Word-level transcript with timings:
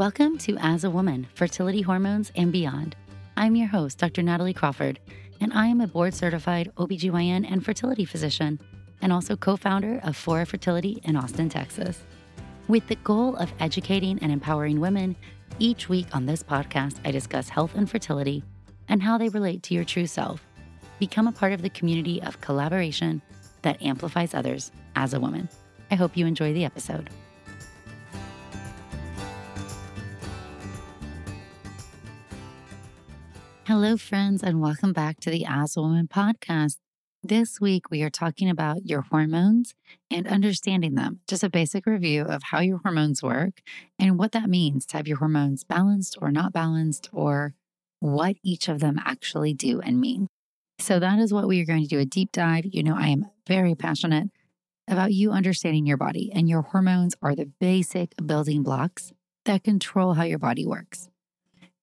Welcome 0.00 0.38
to 0.38 0.56
As 0.56 0.84
a 0.84 0.88
Woman 0.88 1.26
Fertility 1.34 1.82
Hormones 1.82 2.32
and 2.34 2.50
Beyond. 2.50 2.96
I'm 3.36 3.54
your 3.54 3.68
host, 3.68 3.98
Dr. 3.98 4.22
Natalie 4.22 4.54
Crawford, 4.54 4.98
and 5.42 5.52
I 5.52 5.66
am 5.66 5.82
a 5.82 5.86
board 5.86 6.14
certified 6.14 6.72
OBGYN 6.78 7.46
and 7.46 7.62
fertility 7.62 8.06
physician, 8.06 8.58
and 9.02 9.12
also 9.12 9.36
co 9.36 9.58
founder 9.58 10.00
of 10.02 10.16
Fora 10.16 10.46
Fertility 10.46 11.02
in 11.04 11.16
Austin, 11.16 11.50
Texas. 11.50 12.02
With 12.66 12.88
the 12.88 12.94
goal 12.94 13.36
of 13.36 13.52
educating 13.60 14.18
and 14.22 14.32
empowering 14.32 14.80
women, 14.80 15.16
each 15.58 15.90
week 15.90 16.06
on 16.16 16.24
this 16.24 16.42
podcast, 16.42 16.96
I 17.04 17.10
discuss 17.10 17.50
health 17.50 17.74
and 17.74 17.90
fertility 17.90 18.42
and 18.88 19.02
how 19.02 19.18
they 19.18 19.28
relate 19.28 19.62
to 19.64 19.74
your 19.74 19.84
true 19.84 20.06
self. 20.06 20.42
Become 20.98 21.26
a 21.26 21.32
part 21.32 21.52
of 21.52 21.60
the 21.60 21.68
community 21.68 22.22
of 22.22 22.40
collaboration 22.40 23.20
that 23.60 23.82
amplifies 23.82 24.32
others 24.32 24.72
as 24.96 25.12
a 25.12 25.20
woman. 25.20 25.50
I 25.90 25.96
hope 25.96 26.16
you 26.16 26.24
enjoy 26.24 26.54
the 26.54 26.64
episode. 26.64 27.10
Hello, 33.70 33.96
friends, 33.96 34.42
and 34.42 34.60
welcome 34.60 34.92
back 34.92 35.20
to 35.20 35.30
the 35.30 35.46
As 35.46 35.76
a 35.76 35.80
Woman 35.80 36.08
podcast. 36.08 36.78
This 37.22 37.60
week, 37.60 37.88
we 37.88 38.02
are 38.02 38.10
talking 38.10 38.50
about 38.50 38.84
your 38.84 39.02
hormones 39.02 39.74
and 40.10 40.26
understanding 40.26 40.96
them. 40.96 41.20
Just 41.28 41.44
a 41.44 41.48
basic 41.48 41.86
review 41.86 42.22
of 42.22 42.42
how 42.42 42.58
your 42.58 42.78
hormones 42.78 43.22
work 43.22 43.60
and 43.96 44.18
what 44.18 44.32
that 44.32 44.50
means 44.50 44.86
to 44.86 44.96
have 44.96 45.06
your 45.06 45.18
hormones 45.18 45.62
balanced 45.62 46.18
or 46.20 46.32
not 46.32 46.52
balanced, 46.52 47.10
or 47.12 47.54
what 48.00 48.34
each 48.42 48.66
of 48.68 48.80
them 48.80 48.98
actually 49.04 49.54
do 49.54 49.80
and 49.80 50.00
mean. 50.00 50.26
So, 50.80 50.98
that 50.98 51.20
is 51.20 51.32
what 51.32 51.46
we 51.46 51.62
are 51.62 51.64
going 51.64 51.82
to 51.82 51.88
do 51.88 52.00
a 52.00 52.04
deep 52.04 52.32
dive. 52.32 52.64
You 52.64 52.82
know, 52.82 52.96
I 52.96 53.06
am 53.06 53.30
very 53.46 53.76
passionate 53.76 54.30
about 54.88 55.12
you 55.12 55.30
understanding 55.30 55.86
your 55.86 55.96
body, 55.96 56.32
and 56.34 56.48
your 56.48 56.62
hormones 56.62 57.14
are 57.22 57.36
the 57.36 57.52
basic 57.60 58.14
building 58.16 58.64
blocks 58.64 59.12
that 59.44 59.62
control 59.62 60.14
how 60.14 60.24
your 60.24 60.40
body 60.40 60.66
works. 60.66 61.08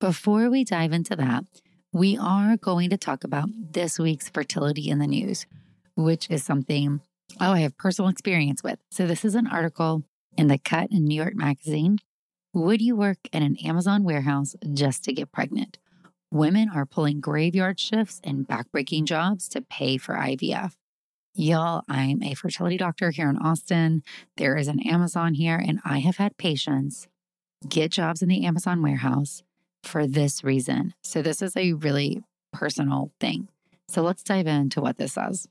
Before 0.02 0.50
we 0.50 0.66
dive 0.66 0.92
into 0.92 1.16
that, 1.16 1.46
we 1.94 2.18
are 2.18 2.58
going 2.58 2.90
to 2.90 2.98
talk 2.98 3.24
about 3.24 3.50
this 3.54 3.98
week's 3.98 4.30
fertility 4.30 4.90
in 4.90 5.00
the 5.00 5.08
news, 5.08 5.46
which 5.96 6.30
is 6.30 6.44
something, 6.44 7.02
oh, 7.40 7.54
I 7.54 7.60
have 7.60 7.78
personal 7.78 8.10
experience 8.10 8.62
with. 8.64 8.80
So, 8.92 9.08
this 9.08 9.24
is 9.24 9.36
an 9.36 9.48
article 9.48 10.04
in 10.38 10.48
the 10.48 10.58
Cut 10.58 10.92
in 10.92 11.06
New 11.06 11.16
York 11.16 11.36
Magazine. 11.36 12.00
Would 12.54 12.82
you 12.82 12.96
work 12.96 13.18
in 13.32 13.44
an 13.44 13.58
Amazon 13.64 14.04
warehouse 14.04 14.56
just 14.74 15.04
to 15.06 15.14
get 15.14 15.32
pregnant? 15.32 15.78
Women 16.32 16.70
are 16.74 16.86
pulling 16.86 17.22
graveyard 17.22 17.80
shifts 17.80 18.20
and 18.24 18.48
backbreaking 18.48 19.06
jobs 19.06 19.48
to 19.50 19.62
pay 19.62 19.98
for 19.98 20.16
IVF. 20.16 20.74
Y'all, 21.34 21.84
I'm 21.88 22.22
a 22.24 22.34
fertility 22.34 22.78
doctor 22.78 23.12
here 23.12 23.30
in 23.30 23.38
Austin. 23.38 24.04
There 24.38 24.58
is 24.58 24.68
an 24.68 24.86
Amazon 24.86 25.36
here, 25.36 25.56
and 25.56 25.80
I 25.86 26.00
have 26.00 26.18
had 26.18 26.38
patients 26.38 27.08
get 27.68 27.92
jobs 27.92 28.22
in 28.22 28.30
the 28.30 28.46
Amazon 28.46 28.82
warehouse 28.82 29.44
for 29.88 30.06
this 30.06 30.44
reason. 30.44 30.94
So, 31.04 31.22
this 31.22 31.42
is 31.42 31.56
a 31.56 31.74
really 31.74 32.24
personal 32.54 33.12
thing. 33.20 33.48
So, 33.88 34.02
let's 34.02 34.24
dive 34.24 34.48
into 34.48 34.82
what 34.82 34.98
this 34.98 35.14
says. 35.14 35.48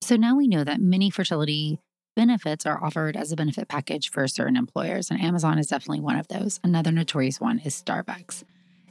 So, 0.00 0.16
now 0.16 0.36
we 0.36 0.48
know 0.48 0.64
that 0.64 0.80
many 0.80 1.10
fertility 1.10 1.78
benefits 2.14 2.66
are 2.66 2.82
offered 2.82 3.16
as 3.16 3.32
a 3.32 3.36
benefit 3.36 3.68
package 3.68 4.10
for 4.10 4.26
certain 4.28 4.56
employers, 4.56 5.10
and 5.10 5.20
Amazon 5.20 5.58
is 5.58 5.68
definitely 5.68 6.00
one 6.00 6.18
of 6.18 6.28
those. 6.28 6.60
Another 6.62 6.92
notorious 6.92 7.40
one 7.40 7.58
is 7.60 7.80
Starbucks. 7.80 8.44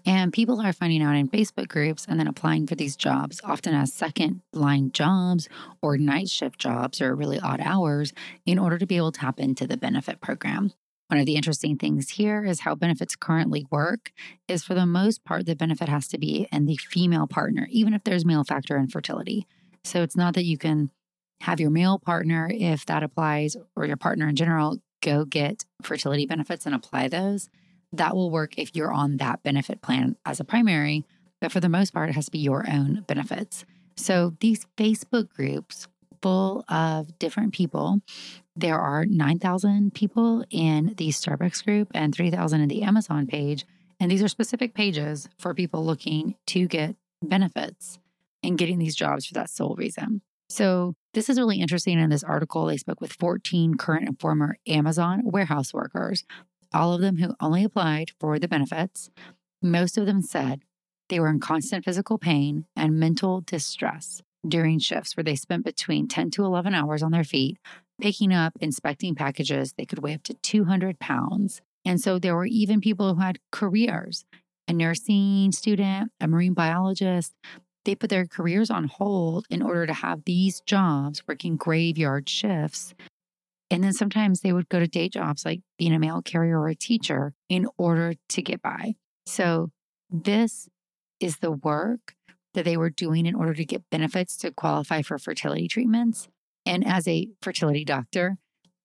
And 0.06 0.34
people 0.34 0.60
are 0.60 0.74
finding 0.74 1.04
out 1.04 1.16
in 1.16 1.30
Facebook 1.30 1.68
groups 1.68 2.06
and 2.10 2.20
then 2.20 2.28
applying 2.28 2.66
for 2.66 2.76
these 2.76 2.96
jobs, 2.96 3.40
often 3.44 3.76
as 3.76 3.94
second 3.94 4.42
line 4.52 4.92
jobs 4.92 5.48
or 5.82 5.98
night 5.98 6.30
shift 6.30 6.60
jobs 6.60 7.02
or 7.02 7.16
really 7.16 7.40
odd 7.40 7.62
hours, 7.62 8.14
in 8.46 8.58
order 8.58 8.78
to 8.80 8.88
be 8.88 8.98
able 8.98 9.12
to 9.12 9.20
tap 9.20 9.40
into 9.40 9.68
the 9.68 9.78
benefit 9.78 10.20
program. 10.20 10.74
One 11.12 11.20
of 11.20 11.26
the 11.26 11.36
interesting 11.36 11.76
things 11.76 12.12
here 12.12 12.46
is 12.46 12.62
how 12.62 12.74
benefits 12.74 13.18
currently 13.18 13.66
work 13.70 14.14
is 14.48 14.64
for 14.64 14.74
the 14.74 14.86
most 14.86 15.26
part, 15.26 15.46
the 15.46 15.58
benefit 15.58 15.90
has 15.90 16.08
to 16.08 16.18
be 16.18 16.48
in 16.54 16.68
the 16.68 16.78
female 16.78 17.28
partner, 17.28 17.68
even 17.70 17.94
if 17.94 18.06
there's 18.06 18.24
male 18.24 18.46
factor 18.46 18.78
infertility. 18.78 19.46
So 19.84 20.04
it's 20.04 20.16
not 20.16 20.36
that 20.36 20.46
you 20.46 20.58
can 20.58 20.90
have 21.42 21.60
your 21.60 21.70
male 21.70 22.00
partner, 22.00 22.50
if 22.50 22.86
that 22.86 23.04
applies, 23.04 23.58
or 23.76 23.86
your 23.86 23.98
partner 23.98 24.30
in 24.30 24.38
general, 24.38 24.78
go 25.02 25.26
get 25.26 25.66
fertility 25.82 26.26
benefits 26.26 26.66
and 26.66 26.74
apply 26.74 27.10
those. 27.10 27.50
That 27.92 28.16
will 28.16 28.32
work 28.32 28.58
if 28.58 28.74
you're 28.74 28.94
on 28.94 29.18
that 29.18 29.44
benefit 29.44 29.82
plan 29.82 30.16
as 30.26 30.40
a 30.40 30.46
primary. 30.46 31.04
But 31.42 31.52
for 31.52 31.60
the 31.60 31.68
most 31.68 31.94
part, 31.94 32.08
it 32.08 32.16
has 32.16 32.28
to 32.28 32.32
be 32.32 32.40
your 32.40 32.66
own 32.72 33.04
benefits. 33.06 33.66
So 33.98 34.38
these 34.40 34.66
Facebook 34.78 35.28
groups 35.34 35.90
full 36.22 36.64
of 36.70 37.18
different 37.20 37.54
people 37.54 38.02
there 38.56 38.80
are 38.80 39.06
9,000 39.06 39.94
people 39.94 40.44
in 40.50 40.94
the 40.98 41.10
Starbucks 41.10 41.64
group 41.64 41.90
and 41.94 42.14
3,000 42.14 42.62
in 42.62 42.68
the 42.68 42.84
Amazon 42.84 43.28
page. 43.28 43.66
And 44.00 44.12
these 44.12 44.24
are 44.24 44.28
specific 44.28 44.74
pages 44.74 45.30
for 45.40 45.54
people 45.54 45.86
looking 45.86 46.36
to 46.48 46.68
get 46.68 46.96
benefits 47.22 48.00
and 48.44 48.58
getting 48.58 48.80
these 48.80 48.96
jobs 48.96 49.26
for 49.26 49.34
that 49.36 49.50
sole 49.50 49.76
reason. 49.76 50.22
So, 50.50 50.96
this 51.14 51.30
is 51.30 51.38
really 51.38 51.62
interesting. 51.62 52.00
In 52.00 52.10
this 52.10 52.24
article, 52.24 52.66
they 52.66 52.78
spoke 52.78 53.00
with 53.00 53.14
14 53.14 53.76
current 53.76 54.08
and 54.08 54.20
former 54.20 54.58
Amazon 54.68 55.22
warehouse 55.24 55.74
workers, 55.74 56.26
all 56.74 56.94
of 56.94 57.02
them 57.02 57.18
who 57.18 57.36
only 57.40 57.64
applied 57.64 58.12
for 58.20 58.38
the 58.38 58.48
benefits. 58.48 59.10
Most 59.62 59.98
of 59.98 60.06
them 60.06 60.22
said 60.22 60.64
they 61.08 61.20
were 61.20 61.30
in 61.30 61.40
constant 61.40 61.86
physical 61.86 62.18
pain 62.18 62.66
and 62.76 63.00
mental 63.00 63.42
distress 63.42 64.22
during 64.48 64.80
shifts 64.80 65.16
where 65.16 65.24
they 65.24 65.36
spent 65.36 65.66
between 65.66 66.08
10 66.08 66.32
to 66.32 66.46
11 66.46 66.74
hours 66.74 67.04
on 67.04 67.12
their 67.12 67.24
feet, 67.24 67.58
picking 68.00 68.34
up, 68.34 68.54
inspecting 68.60 69.16
packages. 69.16 69.74
They 69.78 69.86
could 69.86 70.00
weigh 70.00 70.14
up 70.14 70.24
to 70.24 70.34
200 70.34 71.00
pounds. 71.00 71.62
And 71.86 72.00
so 72.00 72.20
there 72.20 72.36
were 72.36 72.46
even 72.46 72.82
people 72.82 73.14
who 73.14 73.22
had 73.22 73.40
careers 73.52 74.26
a 74.68 74.74
nursing 74.74 75.52
student, 75.52 76.12
a 76.22 76.28
marine 76.28 76.54
biologist. 76.54 77.34
They 77.84 77.96
put 77.96 78.10
their 78.10 78.26
careers 78.26 78.70
on 78.70 78.86
hold 78.86 79.46
in 79.50 79.62
order 79.62 79.88
to 79.88 79.94
have 79.94 80.24
these 80.24 80.62
jobs 80.62 81.24
working 81.28 81.58
graveyard 81.58 82.30
shifts. 82.30 82.94
And 83.70 83.84
then 83.84 83.94
sometimes 83.94 84.42
they 84.42 84.54
would 84.54 84.70
go 84.70 84.80
to 84.80 84.88
day 84.88 85.10
jobs 85.10 85.46
like 85.46 85.62
being 85.78 85.94
a 85.94 86.00
mail 86.00 86.22
carrier 86.22 86.60
or 86.60 86.70
a 86.70 86.76
teacher 86.76 87.34
in 87.50 87.68
order 87.78 88.14
to 88.30 88.42
get 88.42 88.62
by. 88.62 88.96
So, 89.26 89.72
this 90.10 90.68
is 91.20 91.38
the 91.38 91.52
work 91.52 92.16
that 92.54 92.66
they 92.66 92.78
were 92.78 92.90
doing 92.90 93.26
in 93.26 93.36
order 93.36 93.54
to 93.54 93.66
get 93.66 93.90
benefits 93.90 94.36
to 94.38 94.52
qualify 94.52 95.02
for 95.02 95.18
fertility 95.18 95.68
treatments. 95.68 96.28
And 96.66 96.86
as 96.86 97.08
a 97.08 97.30
fertility 97.42 97.86
doctor, 97.86 98.38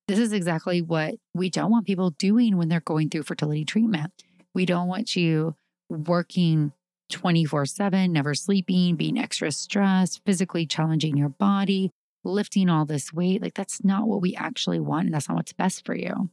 this 0.09 0.19
is 0.19 0.33
exactly 0.33 0.83
what 0.83 1.17
we 1.35 1.51
don't 1.51 1.71
want 1.71 1.87
people 1.87 2.11
doing 2.11 2.57
when 2.57 2.69
they're 2.69 2.81
going 2.81 3.11
through 3.11 3.25
fertility 3.25 3.65
treatment. 3.65 4.13
We 4.55 4.65
don't 4.65 4.89
want 4.89 5.17
you 5.17 5.57
working 5.89 6.73
24 7.11 7.67
7, 7.67 8.13
never 8.13 8.35
sleeping, 8.35 8.97
being 8.97 9.19
extra 9.19 9.51
stressed, 9.51 10.23
physically 10.25 10.67
challenging 10.67 11.17
your 11.17 11.29
body, 11.29 11.91
lifting 12.25 12.69
all 12.69 12.85
this 12.85 13.13
weight. 13.13 13.43
Like, 13.43 13.55
that's 13.55 13.85
not 13.85 14.07
what 14.07 14.21
we 14.23 14.35
actually 14.35 14.81
want. 14.81 15.07
And 15.07 15.15
that's 15.15 15.29
not 15.29 15.37
what's 15.37 15.53
best 15.53 15.85
for 15.85 15.95
you. 15.95 16.31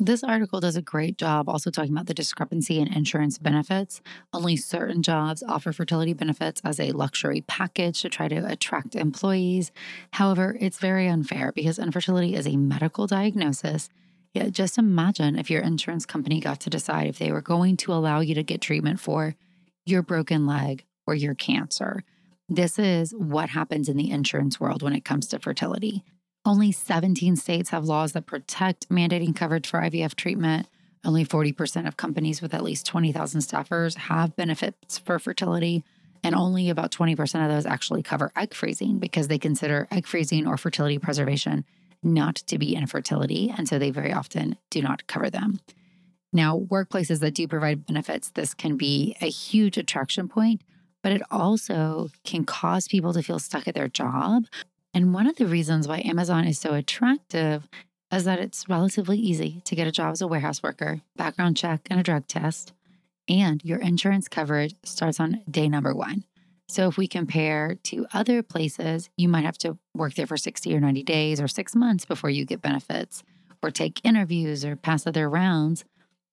This 0.00 0.24
article 0.24 0.58
does 0.58 0.74
a 0.74 0.82
great 0.82 1.16
job 1.16 1.48
also 1.48 1.70
talking 1.70 1.92
about 1.92 2.06
the 2.06 2.14
discrepancy 2.14 2.80
in 2.80 2.92
insurance 2.92 3.38
benefits. 3.38 4.00
Only 4.32 4.56
certain 4.56 5.04
jobs 5.04 5.40
offer 5.46 5.72
fertility 5.72 6.12
benefits 6.12 6.60
as 6.64 6.80
a 6.80 6.90
luxury 6.90 7.42
package 7.42 8.02
to 8.02 8.08
try 8.08 8.26
to 8.26 8.44
attract 8.44 8.96
employees. 8.96 9.70
However, 10.14 10.56
it's 10.58 10.80
very 10.80 11.06
unfair 11.06 11.52
because 11.52 11.78
infertility 11.78 12.34
is 12.34 12.48
a 12.48 12.56
medical 12.56 13.06
diagnosis. 13.06 13.88
Yet 14.32 14.50
just 14.50 14.78
imagine 14.78 15.38
if 15.38 15.48
your 15.48 15.62
insurance 15.62 16.06
company 16.06 16.40
got 16.40 16.58
to 16.60 16.70
decide 16.70 17.06
if 17.06 17.20
they 17.20 17.30
were 17.30 17.40
going 17.40 17.76
to 17.78 17.92
allow 17.92 18.18
you 18.18 18.34
to 18.34 18.42
get 18.42 18.60
treatment 18.60 18.98
for 18.98 19.36
your 19.86 20.02
broken 20.02 20.44
leg 20.44 20.84
or 21.06 21.14
your 21.14 21.34
cancer. 21.34 22.02
This 22.48 22.80
is 22.80 23.12
what 23.12 23.50
happens 23.50 23.88
in 23.88 23.96
the 23.96 24.10
insurance 24.10 24.58
world 24.58 24.82
when 24.82 24.92
it 24.92 25.04
comes 25.04 25.28
to 25.28 25.38
fertility. 25.38 26.02
Only 26.46 26.72
17 26.72 27.36
states 27.36 27.70
have 27.70 27.86
laws 27.86 28.12
that 28.12 28.26
protect 28.26 28.90
mandating 28.90 29.34
coverage 29.34 29.66
for 29.66 29.80
IVF 29.80 30.14
treatment. 30.14 30.66
Only 31.02 31.24
40% 31.24 31.88
of 31.88 31.96
companies 31.96 32.42
with 32.42 32.52
at 32.52 32.62
least 32.62 32.86
20,000 32.86 33.40
staffers 33.40 33.96
have 33.96 34.36
benefits 34.36 34.98
for 34.98 35.18
fertility. 35.18 35.84
And 36.22 36.34
only 36.34 36.68
about 36.68 36.92
20% 36.92 37.44
of 37.44 37.50
those 37.50 37.66
actually 37.66 38.02
cover 38.02 38.30
egg 38.36 38.52
freezing 38.54 38.98
because 38.98 39.28
they 39.28 39.38
consider 39.38 39.88
egg 39.90 40.06
freezing 40.06 40.46
or 40.46 40.58
fertility 40.58 40.98
preservation 40.98 41.64
not 42.02 42.36
to 42.36 42.58
be 42.58 42.74
infertility. 42.74 43.52
And 43.56 43.66
so 43.66 43.78
they 43.78 43.90
very 43.90 44.12
often 44.12 44.56
do 44.68 44.82
not 44.82 45.06
cover 45.06 45.30
them. 45.30 45.60
Now, 46.30 46.58
workplaces 46.58 47.20
that 47.20 47.34
do 47.34 47.48
provide 47.48 47.86
benefits, 47.86 48.30
this 48.30 48.52
can 48.52 48.76
be 48.76 49.16
a 49.22 49.30
huge 49.30 49.78
attraction 49.78 50.28
point, 50.28 50.60
but 51.02 51.12
it 51.12 51.22
also 51.30 52.10
can 52.24 52.44
cause 52.44 52.88
people 52.88 53.14
to 53.14 53.22
feel 53.22 53.38
stuck 53.38 53.66
at 53.66 53.74
their 53.74 53.88
job 53.88 54.46
and 54.94 55.12
one 55.12 55.26
of 55.26 55.36
the 55.36 55.46
reasons 55.46 55.88
why 55.88 56.02
Amazon 56.04 56.46
is 56.46 56.58
so 56.58 56.72
attractive 56.72 57.68
is 58.12 58.24
that 58.24 58.38
it's 58.38 58.68
relatively 58.68 59.18
easy 59.18 59.60
to 59.64 59.74
get 59.74 59.88
a 59.88 59.92
job 59.92 60.12
as 60.12 60.22
a 60.22 60.28
warehouse 60.28 60.62
worker, 60.62 61.00
background 61.16 61.56
check, 61.56 61.88
and 61.90 61.98
a 61.98 62.04
drug 62.04 62.28
test. 62.28 62.72
And 63.28 63.60
your 63.64 63.80
insurance 63.80 64.28
coverage 64.28 64.76
starts 64.84 65.18
on 65.18 65.42
day 65.50 65.68
number 65.68 65.92
one. 65.92 66.24
So 66.68 66.86
if 66.88 66.96
we 66.96 67.08
compare 67.08 67.74
to 67.84 68.06
other 68.14 68.42
places, 68.42 69.10
you 69.16 69.28
might 69.28 69.44
have 69.44 69.58
to 69.58 69.78
work 69.94 70.14
there 70.14 70.28
for 70.28 70.36
60 70.36 70.74
or 70.74 70.80
90 70.80 71.02
days 71.02 71.40
or 71.40 71.48
six 71.48 71.74
months 71.74 72.04
before 72.04 72.30
you 72.30 72.44
get 72.44 72.62
benefits 72.62 73.24
or 73.62 73.70
take 73.70 74.00
interviews 74.04 74.64
or 74.64 74.76
pass 74.76 75.06
other 75.06 75.28
rounds. 75.28 75.84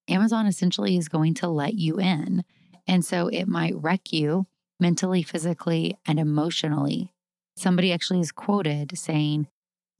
Amazon 0.07 0.46
essentially 0.46 0.98
is 0.98 1.07
going 1.07 1.34
to 1.36 1.48
let 1.48 1.74
you 1.74 2.00
in. 2.00 2.44
And 2.88 3.04
so 3.04 3.28
it 3.28 3.48
might 3.48 3.75
wreck 3.75 4.14
you 4.14 4.46
mentally, 4.80 5.24
physically, 5.24 5.98
and 6.06 6.19
emotionally. 6.19 7.12
Somebody 7.56 7.92
actually 7.92 8.19
is 8.19 8.31
quoted 8.31 8.98
saying, 8.98 9.48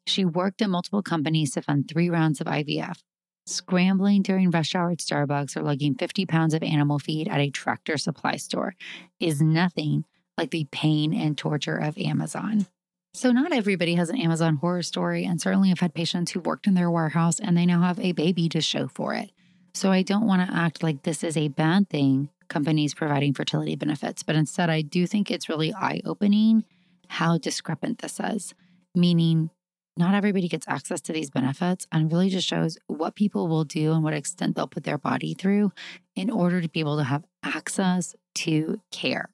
she 0.08 0.26
worked 0.26 0.62
at 0.62 0.70
multiple 0.70 1.04
companies 1.04 1.52
to 1.52 1.62
fund 1.62 1.88
three 1.88 2.10
rounds 2.10 2.42
of 2.42 2.48
IVF, 2.48 3.02
scrambling 3.46 4.22
during 4.22 4.50
rush 4.50 4.76
hour 4.76 4.92
at 4.92 4.98
Starbucks 4.98 5.56
or 5.56 5.62
lugging 5.62 5.96
50 5.96 6.26
pounds 6.26 6.54
of 6.54 6.64
animal 6.64 7.00
feed 7.00 7.28
at 7.28 7.40
a 7.40 7.50
tractor 7.50 7.98
supply 7.98 8.38
store 8.38 8.76
is 9.20 9.42
nothing 9.42 10.06
like 10.38 10.52
the 10.52 10.68
pain 10.72 11.14
and 11.14 11.38
torture 11.38 11.78
of 11.78 11.98
Amazon. 11.98 12.66
So, 13.14 13.32
not 13.32 13.52
everybody 13.52 13.96
has 13.96 14.10
an 14.10 14.20
Amazon 14.20 14.56
horror 14.56 14.82
story, 14.82 15.26
and 15.26 15.40
certainly 15.40 15.70
I've 15.70 15.82
had 15.82 15.94
patients 15.94 16.32
who 16.32 16.40
worked 16.40 16.66
in 16.66 16.76
their 16.76 16.90
warehouse 16.90 17.40
and 17.40 17.58
they 17.58 17.66
now 17.66 17.82
have 17.82 18.00
a 18.00 18.14
baby 18.14 18.48
to 18.50 18.62
show 18.62 18.88
for 18.88 19.14
it. 19.14 19.32
So, 19.74 19.92
I 19.92 20.02
don't 20.02 20.28
want 20.28 20.48
to 20.48 20.56
act 20.56 20.82
like 20.82 21.04
this 21.04 21.22
is 21.22 21.36
a 21.36 21.50
bad 21.50 21.90
thing, 21.90 22.30
companies 22.48 22.94
providing 22.94 23.34
fertility 23.34 23.76
benefits, 23.76 24.24
but 24.24 24.38
instead, 24.38 24.70
I 24.70 24.82
do 24.82 25.06
think 25.06 25.30
it's 25.30 25.50
really 25.50 25.74
eye 25.74 26.02
opening 26.06 26.64
how 27.12 27.38
discrepant 27.38 28.00
this 28.00 28.22
is, 28.22 28.54
meaning 28.96 29.50
not 29.98 30.16
everybody 30.16 30.48
gets 30.48 30.66
access 30.70 31.02
to 31.02 31.12
these 31.12 31.30
benefits 31.30 31.86
and 31.92 32.10
really 32.10 32.30
just 32.30 32.48
shows 32.48 32.78
what 32.88 33.16
people 33.16 33.50
will 33.50 33.66
do 33.66 33.92
and 33.92 34.02
what 34.02 34.14
extent 34.14 34.56
they'll 34.56 34.66
put 34.66 34.86
their 34.86 34.98
body 34.98 35.34
through 35.34 35.74
in 36.16 36.30
order 36.30 36.62
to 36.62 36.70
be 36.70 36.80
able 36.80 36.96
to 36.98 37.04
have 37.04 37.26
access 37.44 38.16
to 38.34 38.80
care. 38.92 39.30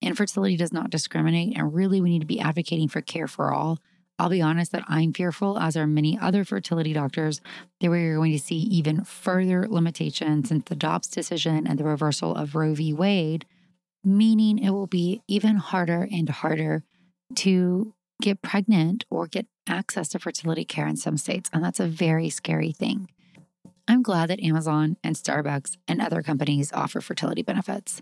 Infertility 0.00 0.56
does 0.56 0.72
not 0.72 0.88
discriminate, 0.88 1.56
and 1.56 1.74
really, 1.74 2.00
we 2.00 2.08
need 2.08 2.20
to 2.20 2.26
be 2.26 2.40
advocating 2.40 2.88
for 2.88 3.02
care 3.02 3.28
for 3.28 3.52
all. 3.52 3.78
I'll 4.18 4.30
be 4.30 4.40
honest 4.40 4.72
that 4.72 4.84
I'm 4.88 5.12
fearful, 5.12 5.58
as 5.58 5.76
are 5.76 5.86
many 5.86 6.18
other 6.18 6.44
fertility 6.44 6.94
doctors, 6.94 7.42
that 7.80 7.90
we're 7.90 8.16
going 8.16 8.32
to 8.32 8.38
see 8.38 8.56
even 8.56 9.04
further 9.04 9.68
limitations 9.68 10.48
since 10.48 10.64
the 10.64 10.76
Dobbs 10.76 11.08
decision 11.08 11.66
and 11.66 11.78
the 11.78 11.84
reversal 11.84 12.34
of 12.34 12.54
Roe 12.54 12.74
v. 12.74 12.94
Wade, 12.94 13.44
meaning 14.02 14.58
it 14.58 14.70
will 14.70 14.86
be 14.86 15.22
even 15.28 15.56
harder 15.56 16.08
and 16.10 16.28
harder 16.30 16.84
to 17.36 17.94
get 18.20 18.42
pregnant 18.42 19.04
or 19.10 19.26
get 19.26 19.46
access 19.68 20.08
to 20.08 20.18
fertility 20.18 20.64
care 20.64 20.86
in 20.86 20.96
some 20.96 21.16
states. 21.16 21.50
And 21.52 21.62
that's 21.62 21.80
a 21.80 21.86
very 21.86 22.30
scary 22.30 22.72
thing. 22.72 23.08
I'm 23.88 24.02
glad 24.02 24.30
that 24.30 24.42
Amazon 24.42 24.96
and 25.02 25.16
Starbucks 25.16 25.76
and 25.88 26.00
other 26.00 26.22
companies 26.22 26.72
offer 26.72 27.00
fertility 27.00 27.42
benefits, 27.42 28.00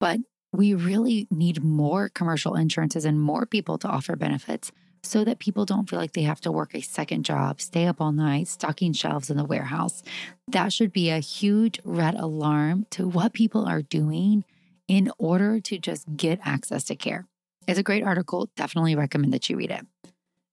but 0.00 0.20
we 0.52 0.74
really 0.74 1.26
need 1.30 1.62
more 1.62 2.08
commercial 2.08 2.54
insurances 2.54 3.04
and 3.04 3.20
more 3.20 3.46
people 3.46 3.78
to 3.78 3.88
offer 3.88 4.16
benefits 4.16 4.72
so 5.04 5.24
that 5.24 5.38
people 5.38 5.64
don't 5.64 5.88
feel 5.88 5.98
like 5.98 6.12
they 6.12 6.22
have 6.22 6.40
to 6.40 6.52
work 6.52 6.74
a 6.74 6.80
second 6.80 7.24
job, 7.24 7.60
stay 7.60 7.86
up 7.86 8.00
all 8.00 8.12
night, 8.12 8.48
stocking 8.48 8.92
shelves 8.92 9.30
in 9.30 9.36
the 9.36 9.44
warehouse. 9.44 10.02
That 10.46 10.72
should 10.72 10.92
be 10.92 11.10
a 11.10 11.18
huge 11.18 11.80
red 11.84 12.14
alarm 12.14 12.86
to 12.90 13.08
what 13.08 13.32
people 13.32 13.64
are 13.64 13.82
doing 13.82 14.44
in 14.86 15.10
order 15.18 15.60
to 15.60 15.78
just 15.78 16.16
get 16.16 16.40
access 16.44 16.84
to 16.84 16.96
care. 16.96 17.26
It's 17.66 17.78
a 17.78 17.82
great 17.82 18.04
article. 18.04 18.50
Definitely 18.56 18.96
recommend 18.96 19.32
that 19.32 19.48
you 19.48 19.56
read 19.56 19.70
it. 19.70 19.86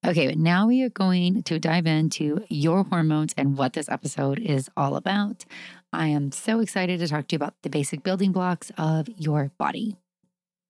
Okay, 0.06 0.28
but 0.28 0.38
now 0.38 0.68
we 0.68 0.82
are 0.84 0.90
going 0.90 1.44
to 1.44 1.60
dive 1.60 1.86
into 1.86 2.46
your 2.48 2.84
hormones 2.84 3.34
and 3.38 3.58
what 3.58 3.74
this 3.74 3.90
episode 3.90 4.40
is 4.40 4.70
all 4.78 4.96
about. 4.96 5.44
I 5.92 6.08
am 6.08 6.32
so 6.32 6.62
excited 6.62 7.00
to 7.00 7.08
talk 7.08 7.28
to 7.28 7.34
you 7.34 7.38
about 7.38 7.56
the 7.64 7.70
basic 7.70 8.02
building 8.04 8.32
blocks 8.32 8.72
of 8.78 9.10
your 9.18 9.52
body. 9.58 9.98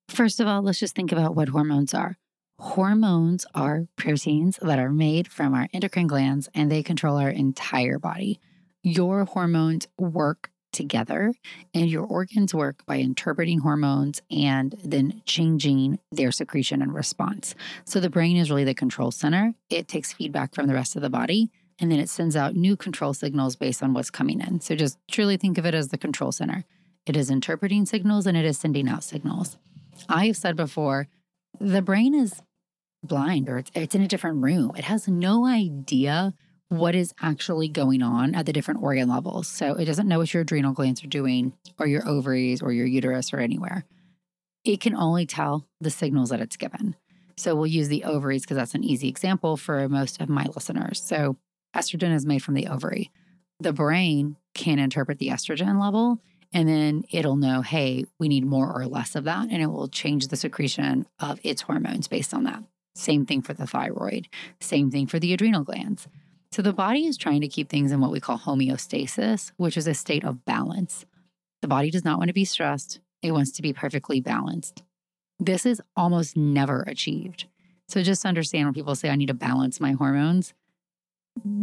First 0.07 0.39
of 0.39 0.47
all, 0.47 0.63
let's 0.63 0.79
just 0.79 0.95
think 0.95 1.11
about 1.11 1.35
what 1.35 1.49
hormones 1.49 1.93
are. 1.93 2.17
Hormones 2.57 3.45
are 3.53 3.87
proteins 3.95 4.57
that 4.61 4.79
are 4.79 4.91
made 4.91 5.27
from 5.27 5.53
our 5.53 5.67
endocrine 5.73 6.07
glands 6.07 6.49
and 6.55 6.71
they 6.71 6.81
control 6.81 7.17
our 7.17 7.29
entire 7.29 7.99
body. 7.99 8.39
Your 8.81 9.25
hormones 9.25 9.87
work 9.97 10.51
together 10.71 11.33
and 11.73 11.89
your 11.89 12.05
organs 12.05 12.53
work 12.53 12.85
by 12.85 12.97
interpreting 12.97 13.59
hormones 13.59 14.21
and 14.29 14.75
then 14.83 15.21
changing 15.25 15.99
their 16.11 16.31
secretion 16.31 16.81
and 16.81 16.93
response. 16.93 17.55
So 17.85 17.99
the 17.99 18.09
brain 18.09 18.37
is 18.37 18.49
really 18.49 18.63
the 18.63 18.73
control 18.73 19.11
center. 19.11 19.53
It 19.69 19.87
takes 19.87 20.13
feedback 20.13 20.53
from 20.53 20.67
the 20.67 20.73
rest 20.73 20.95
of 20.95 21.01
the 21.01 21.09
body 21.09 21.49
and 21.79 21.91
then 21.91 21.99
it 21.99 22.09
sends 22.09 22.35
out 22.35 22.55
new 22.55 22.75
control 22.75 23.13
signals 23.13 23.55
based 23.55 23.81
on 23.81 23.93
what's 23.93 24.09
coming 24.09 24.41
in. 24.41 24.59
So 24.59 24.75
just 24.75 24.97
truly 25.09 25.37
think 25.37 25.57
of 25.57 25.65
it 25.65 25.73
as 25.73 25.89
the 25.89 25.97
control 25.97 26.31
center. 26.31 26.65
It 27.05 27.15
is 27.15 27.29
interpreting 27.29 27.85
signals 27.85 28.27
and 28.27 28.37
it 28.37 28.45
is 28.45 28.57
sending 28.57 28.87
out 28.87 29.03
signals. 29.03 29.57
I 30.07 30.27
have 30.27 30.37
said 30.37 30.55
before, 30.55 31.07
the 31.59 31.81
brain 31.81 32.13
is 32.13 32.41
blind 33.03 33.49
or 33.49 33.57
it's, 33.57 33.71
it's 33.73 33.95
in 33.95 34.01
a 34.01 34.07
different 34.07 34.43
room. 34.43 34.73
It 34.77 34.83
has 34.85 35.07
no 35.07 35.45
idea 35.45 36.33
what 36.69 36.95
is 36.95 37.13
actually 37.21 37.67
going 37.67 38.01
on 38.01 38.35
at 38.35 38.45
the 38.45 38.53
different 38.53 38.81
organ 38.81 39.09
levels. 39.09 39.47
So 39.47 39.73
it 39.73 39.85
doesn't 39.85 40.07
know 40.07 40.19
what 40.19 40.33
your 40.33 40.41
adrenal 40.41 40.73
glands 40.73 41.03
are 41.03 41.07
doing 41.07 41.53
or 41.79 41.87
your 41.87 42.07
ovaries 42.07 42.61
or 42.61 42.71
your 42.71 42.85
uterus 42.85 43.33
or 43.33 43.39
anywhere. 43.39 43.85
It 44.63 44.79
can 44.79 44.95
only 44.95 45.25
tell 45.25 45.65
the 45.81 45.89
signals 45.89 46.29
that 46.29 46.41
it's 46.41 46.57
given. 46.57 46.95
So 47.37 47.55
we'll 47.55 47.67
use 47.67 47.87
the 47.87 48.03
ovaries 48.03 48.43
because 48.43 48.57
that's 48.57 48.75
an 48.75 48.83
easy 48.83 49.07
example 49.07 49.57
for 49.57 49.87
most 49.89 50.21
of 50.21 50.29
my 50.29 50.45
listeners. 50.53 51.01
So 51.01 51.37
estrogen 51.75 52.13
is 52.13 52.25
made 52.25 52.43
from 52.43 52.53
the 52.53 52.67
ovary. 52.67 53.11
The 53.59 53.73
brain 53.73 54.35
can 54.53 54.77
interpret 54.77 55.17
the 55.17 55.29
estrogen 55.29 55.81
level 55.81 56.19
and 56.53 56.67
then 56.67 57.03
it'll 57.11 57.35
know, 57.35 57.61
hey, 57.61 58.05
we 58.19 58.27
need 58.27 58.45
more 58.45 58.71
or 58.71 58.85
less 58.85 59.15
of 59.15 59.23
that. 59.23 59.47
And 59.49 59.61
it 59.61 59.67
will 59.67 59.87
change 59.87 60.27
the 60.27 60.35
secretion 60.35 61.07
of 61.19 61.39
its 61.43 61.63
hormones 61.63 62.07
based 62.07 62.33
on 62.33 62.43
that. 62.43 62.63
Same 62.95 63.25
thing 63.25 63.41
for 63.41 63.53
the 63.53 63.67
thyroid, 63.67 64.27
same 64.59 64.91
thing 64.91 65.07
for 65.07 65.19
the 65.19 65.33
adrenal 65.33 65.63
glands. 65.63 66.07
So 66.51 66.61
the 66.61 66.73
body 66.73 67.05
is 67.05 67.17
trying 67.17 67.41
to 67.41 67.47
keep 67.47 67.69
things 67.69 67.91
in 67.91 68.01
what 68.01 68.11
we 68.11 68.19
call 68.19 68.39
homeostasis, 68.39 69.51
which 69.57 69.77
is 69.77 69.87
a 69.87 69.93
state 69.93 70.23
of 70.23 70.45
balance. 70.45 71.05
The 71.61 71.67
body 71.67 71.91
does 71.91 72.05
not 72.05 72.17
want 72.17 72.29
to 72.29 72.33
be 72.33 72.45
stressed, 72.45 72.99
it 73.21 73.31
wants 73.31 73.51
to 73.51 73.61
be 73.61 73.73
perfectly 73.73 74.19
balanced. 74.19 74.83
This 75.39 75.65
is 75.65 75.81
almost 75.95 76.35
never 76.35 76.81
achieved. 76.83 77.45
So 77.87 78.01
just 78.01 78.25
understand 78.25 78.65
when 78.65 78.73
people 78.73 78.95
say, 78.95 79.09
I 79.09 79.15
need 79.15 79.27
to 79.27 79.33
balance 79.33 79.79
my 79.79 79.93
hormones, 79.93 80.53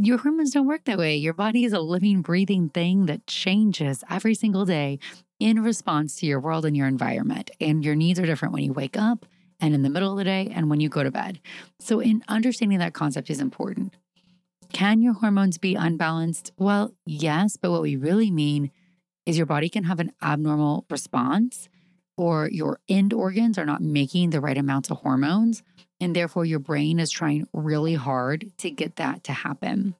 your 0.01 0.19
hormones 0.19 0.53
don't 0.53 0.67
work 0.67 0.85
that 0.85 0.99
way. 0.99 1.17
Your 1.17 1.35
body 1.35 1.65
is 1.65 1.73
a 1.73 1.81
living, 1.81 2.23
breathing 2.23 2.69
thing 2.69 3.07
that 3.07 3.27
changes 3.27 4.03
every 4.09 4.35
single 4.35 4.65
day 4.65 4.99
in 5.39 5.63
response 5.63 6.17
to 6.17 6.27
your 6.27 6.41
world 6.41 6.65
and 6.65 6.77
your 6.77 6.87
environment. 6.87 7.51
And 7.61 7.85
your 7.85 7.95
needs 7.95 8.19
are 8.19 8.27
different 8.27 8.55
when 8.55 8.65
you 8.65 8.73
wake 8.73 8.97
up 8.97 9.27
and 9.61 9.75
in 9.75 9.83
the 9.83 9.91
middle 9.91 10.13
of 10.13 10.19
the 10.19 10.25
day 10.25 10.51
and 10.55 10.71
when 10.71 10.81
you 10.81 10.89
go 10.89 11.03
to 11.03 11.11
bed. 11.11 11.41
So, 11.79 12.01
in 12.01 12.23
understanding 12.29 12.79
that 12.79 12.95
concept 12.95 13.29
is 13.29 13.41
important. 13.41 13.93
Can 14.73 15.01
your 15.01 15.15
hormones 15.15 15.59
be 15.59 15.75
unbalanced? 15.75 16.53
Well, 16.59 16.93
yes, 17.05 17.57
but 17.57 17.71
what 17.71 17.83
we 17.83 17.97
really 17.97 18.31
mean 18.31 18.71
is 19.25 19.37
your 19.37 19.47
body 19.47 19.69
can 19.69 19.85
have 19.85 20.01
an 20.01 20.13
abnormal 20.23 20.87
response 20.91 21.69
or 22.17 22.49
your 22.49 22.81
end 22.89 23.13
organs 23.13 23.59
are 23.59 23.67
not 23.67 23.83
making 23.83 24.31
the 24.31 24.41
right 24.41 24.57
amounts 24.57 24.91
of 24.91 24.99
hormones. 24.99 25.63
And 26.01 26.15
therefore, 26.15 26.45
your 26.45 26.59
brain 26.59 26.99
is 26.99 27.11
trying 27.11 27.47
really 27.53 27.95
hard 27.95 28.53
to 28.59 28.71
get 28.71 28.97
that 28.97 29.25
to 29.25 29.33
happen. 29.33 29.95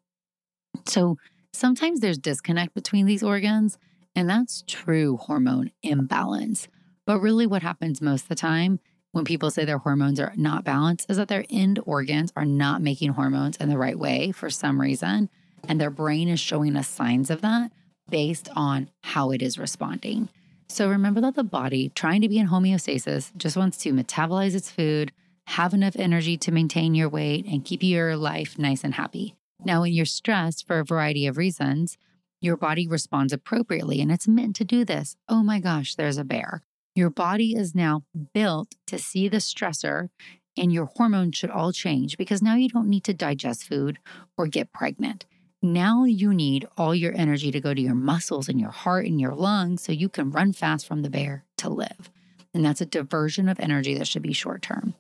So 0.87 1.17
sometimes 1.53 2.01
there's 2.01 2.19
disconnect 2.19 2.75
between 2.75 3.07
these 3.07 3.23
organs, 3.23 3.79
and 4.15 4.29
that's 4.29 4.63
true 4.67 5.17
hormone 5.17 5.71
imbalance. 5.83 6.69
But 7.07 7.21
really, 7.21 7.47
what 7.47 7.63
happens 7.63 8.03
most 8.03 8.23
of 8.23 8.29
the 8.29 8.35
time 8.35 8.79
when 9.13 9.25
people 9.25 9.51
say 9.51 9.65
their 9.65 9.79
hormones 9.79 10.21
are 10.21 10.33
not 10.37 10.65
balanced 10.65 11.11
is 11.11 11.17
that 11.17 11.29
their 11.29 11.45
end 11.49 11.81
organs 11.87 12.33
are 12.37 12.45
not 12.45 12.83
making 12.83 13.13
hormones 13.13 13.57
in 13.57 13.69
the 13.69 13.79
right 13.79 13.99
way 13.99 14.33
for 14.33 14.51
some 14.51 14.81
reason. 14.81 15.31
And 15.69 15.81
their 15.81 15.91
brain 15.91 16.29
is 16.29 16.39
showing 16.39 16.77
us 16.77 16.89
signs 16.89 17.31
of 17.31 17.41
that 17.41 17.73
based 18.09 18.49
on 18.55 18.91
how 19.03 19.31
it 19.31 19.43
is 19.43 19.59
responding. 19.59 20.29
So 20.69 20.89
remember 20.89 21.21
that 21.23 21.35
the 21.35 21.45
body, 21.45 21.91
trying 21.95 22.21
to 22.23 22.29
be 22.29 22.39
in 22.39 22.49
homeostasis, 22.49 23.35
just 23.37 23.57
wants 23.57 23.79
to 23.79 23.93
metabolize 23.93 24.55
its 24.55 24.71
food, 24.71 25.13
have 25.47 25.75
enough 25.75 25.97
energy 25.97 26.37
to 26.37 26.53
maintain 26.53 26.95
your 26.95 27.09
weight, 27.09 27.47
and 27.47 27.65
keep 27.65 27.83
your 27.83 28.17
life 28.17 28.59
nice 28.59 28.85
and 28.85 28.95
happy. 28.95 29.35
Now, 29.65 29.83
when 29.83 29.93
you're 29.93 30.05
stressed 30.05 30.67
for 30.67 30.79
a 30.79 30.85
variety 30.85 31.27
of 31.27 31.37
reasons, 31.37 31.97
your 32.41 32.57
body 32.57 32.87
responds 32.87 33.33
appropriately 33.33 34.01
and 34.01 34.13
it's 34.13 34.29
meant 34.29 34.57
to 34.57 34.65
do 34.65 34.85
this. 34.85 35.17
Oh 35.29 35.43
my 35.43 35.59
gosh, 35.59 35.95
there's 35.95 36.19
a 36.19 36.25
bear. 36.25 36.63
Your 36.97 37.11
body 37.11 37.55
is 37.55 37.75
now 37.75 38.05
built 38.33 38.75
to 38.87 38.99
see 38.99 39.29
the 39.29 39.37
stressor, 39.37 40.09
and 40.57 40.73
your 40.73 40.87
hormones 40.87 41.37
should 41.37 41.51
all 41.51 41.71
change 41.71 42.17
because 42.17 42.41
now 42.41 42.55
you 42.55 42.71
don't 42.71 42.89
need 42.89 43.05
to 43.05 43.13
digest 43.13 43.65
food 43.65 43.99
or 44.39 44.47
get 44.47 44.73
pregnant. 44.73 45.27
Now 45.61 46.05
you 46.05 46.33
need 46.33 46.67
all 46.79 46.95
your 46.95 47.13
energy 47.15 47.51
to 47.51 47.61
go 47.61 47.75
to 47.75 47.81
your 47.83 47.95
muscles 47.95 48.49
and 48.49 48.59
your 48.59 48.71
heart 48.71 49.05
and 49.05 49.21
your 49.21 49.35
lungs 49.35 49.83
so 49.83 49.93
you 49.93 50.09
can 50.09 50.31
run 50.31 50.55
fast 50.55 50.89
from 50.89 51.03
the 51.03 51.11
bear 51.11 51.45
to 51.59 51.69
live. 51.69 52.11
And 52.55 52.65
that's 52.65 52.81
a 52.81 52.87
diversion 52.87 53.51
of 53.51 53.61
energy 53.61 53.93
that 53.99 54.09
should 54.09 54.23
be 54.23 54.33
short 54.33 54.63
term. 54.63 54.95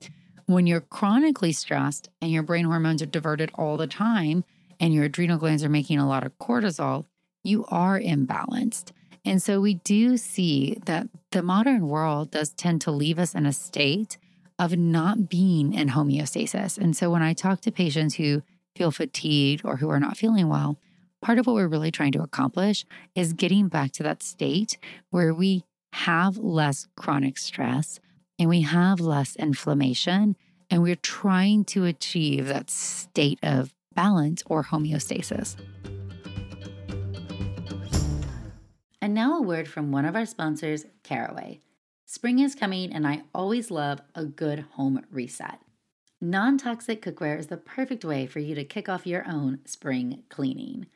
When 0.45 0.67
you're 0.67 0.83
chronically 0.83 1.53
stressed 1.53 2.11
and 2.21 2.31
your 2.31 2.43
brain 2.43 2.67
hormones 2.67 3.01
are 3.01 3.07
diverted 3.07 3.51
all 3.55 3.79
the 3.79 3.87
time 3.87 4.45
and 4.79 4.93
your 4.93 5.05
adrenal 5.05 5.39
glands 5.39 5.65
are 5.65 5.71
making 5.71 5.99
a 5.99 6.07
lot 6.07 6.27
of 6.27 6.39
cortisol, 6.39 7.07
you 7.43 7.65
are 7.71 7.99
imbalanced. 7.99 8.93
And 9.27 9.43
so 9.43 9.61
we 9.61 9.75
do 9.75 10.17
see 10.17 10.79
that 10.87 11.09
the 11.33 11.43
modern 11.43 11.89
world 11.89 12.31
does 12.31 12.51
tend 12.51 12.81
to 12.83 12.93
leave 12.93 13.19
us 13.19 13.35
in 13.35 13.45
a 13.45 13.53
state 13.53 14.19
of 14.59 14.77
not 14.79 15.29
being 15.29 15.75
in 15.75 15.91
homeostasis. 15.91 16.79
And 16.79 16.97
so 16.97 17.11
when 17.11 17.23
I 17.23 17.33
talk 17.33 17.61
to 17.63 17.73
patients 17.73 18.15
who 18.15 18.43
feel 18.77 18.93
fatigued 18.93 19.63
or 19.65 19.77
who 19.77 19.91
are 19.91 20.01
not 20.01 20.17
feeling 20.17 20.49
well, 20.49 20.79
part 21.21 21.39
of 21.39 21.47
what 21.47 21.55
we're 21.55 21.67
really 21.67 21.91
trying 21.91 22.13
to 22.13 22.23
accomplish 22.23 22.87
is 23.17 23.33
getting 23.33 23.67
back 23.67 23.91
to 23.93 24.05
that 24.05 24.23
state 24.23 24.79
where 25.11 25.35
we 25.35 25.65
have 25.93 26.39
less 26.39 26.87
chronic 26.97 27.37
stress 27.37 27.99
and 28.39 28.49
we 28.49 28.61
have 28.63 29.01
less 29.01 29.35
inflammation. 29.37 30.37
And 30.71 30.83
we're 30.83 30.97
trying 30.97 31.65
to 31.67 31.85
achieve 31.85 32.47
that 32.47 32.71
state 32.71 33.39
of 33.43 33.75
balance 33.95 34.43
or 34.47 34.65
homeostasis. 34.65 35.57
And 39.07 39.15
now 39.15 39.39
a 39.39 39.41
word 39.41 39.69
from 39.69 39.93
one 39.93 40.05
of 40.05 40.17
our 40.17 40.27
sponsors, 40.27 40.85
Caraway. 41.05 41.61
Spring 42.07 42.41
is 42.41 42.57
coming, 42.57 42.93
and 42.93 43.07
I 43.07 43.23
always 43.33 43.71
love 43.71 44.01
a 44.17 44.25
good 44.25 44.67
home 44.73 45.07
reset. 45.13 45.61
Non 46.21 46.59
toxic 46.59 47.03
cookware 47.03 47.39
is 47.39 47.47
the 47.47 47.57
perfect 47.57 48.05
way 48.05 48.27
for 48.27 48.41
you 48.41 48.57
to 48.57 48.65
kick 48.65 48.89
off 48.89 49.07
your 49.07 49.25
own 49.29 49.61
spring 49.65 50.25
cleaning. 50.29 50.87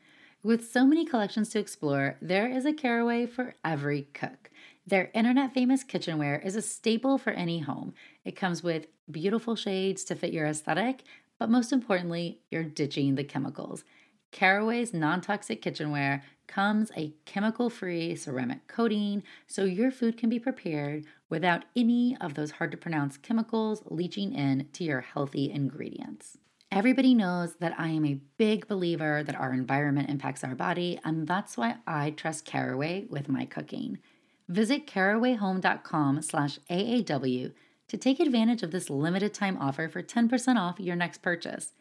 With 0.43 0.69
so 0.69 0.85
many 0.85 1.05
collections 1.05 1.51
to 1.51 1.59
explore, 1.59 2.17
there 2.21 2.49
is 2.49 2.65
a 2.65 2.73
Caraway 2.73 3.27
for 3.27 3.55
every 3.63 4.09
cook. 4.13 4.49
Their 4.85 5.09
internet 5.13 5.53
famous 5.53 5.85
kitchenware 5.85 6.41
is 6.43 6.57
a 6.57 6.61
staple 6.61 7.17
for 7.17 7.31
any 7.31 7.59
home. 7.59 7.93
It 8.25 8.35
comes 8.35 8.61
with 8.61 8.87
beautiful 9.09 9.55
shades 9.55 10.03
to 10.03 10.15
fit 10.15 10.33
your 10.33 10.47
aesthetic, 10.47 11.03
but 11.39 11.49
most 11.49 11.71
importantly, 11.71 12.41
you're 12.51 12.65
ditching 12.65 13.15
the 13.15 13.23
chemicals. 13.23 13.85
Caraway's 14.33 14.93
non 14.93 15.21
toxic 15.21 15.61
kitchenware 15.61 16.23
comes 16.51 16.91
a 16.97 17.13
chemical 17.25 17.69
free 17.69 18.15
ceramic 18.15 18.67
coating 18.67 19.23
so 19.47 19.63
your 19.63 19.89
food 19.89 20.17
can 20.17 20.29
be 20.29 20.39
prepared 20.39 21.05
without 21.29 21.63
any 21.75 22.17
of 22.19 22.33
those 22.33 22.51
hard 22.51 22.71
to 22.71 22.77
pronounce 22.77 23.17
chemicals 23.17 23.81
leaching 23.85 24.33
in 24.33 24.67
to 24.73 24.83
your 24.83 25.01
healthy 25.01 25.49
ingredients. 25.49 26.37
Everybody 26.71 27.13
knows 27.13 27.55
that 27.55 27.77
I 27.79 27.89
am 27.89 28.05
a 28.05 28.19
big 28.37 28.67
believer 28.67 29.23
that 29.23 29.35
our 29.35 29.53
environment 29.53 30.09
impacts 30.09 30.43
our 30.43 30.55
body, 30.55 30.99
and 31.03 31.27
that's 31.27 31.57
why 31.57 31.77
I 31.87 32.11
trust 32.11 32.45
Caraway 32.45 33.05
with 33.09 33.27
my 33.27 33.45
cooking. 33.45 33.99
Visit 34.47 34.87
carawayhome.com 34.87 36.21
slash 36.21 36.59
AAW 36.69 37.53
to 37.87 37.97
take 37.97 38.19
advantage 38.19 38.63
of 38.63 38.71
this 38.71 38.89
limited 38.89 39.33
time 39.33 39.57
offer 39.57 39.89
for 39.89 40.01
10% 40.01 40.57
off 40.57 40.79
your 40.79 40.95
next 40.95 41.21
purchase. 41.21 41.73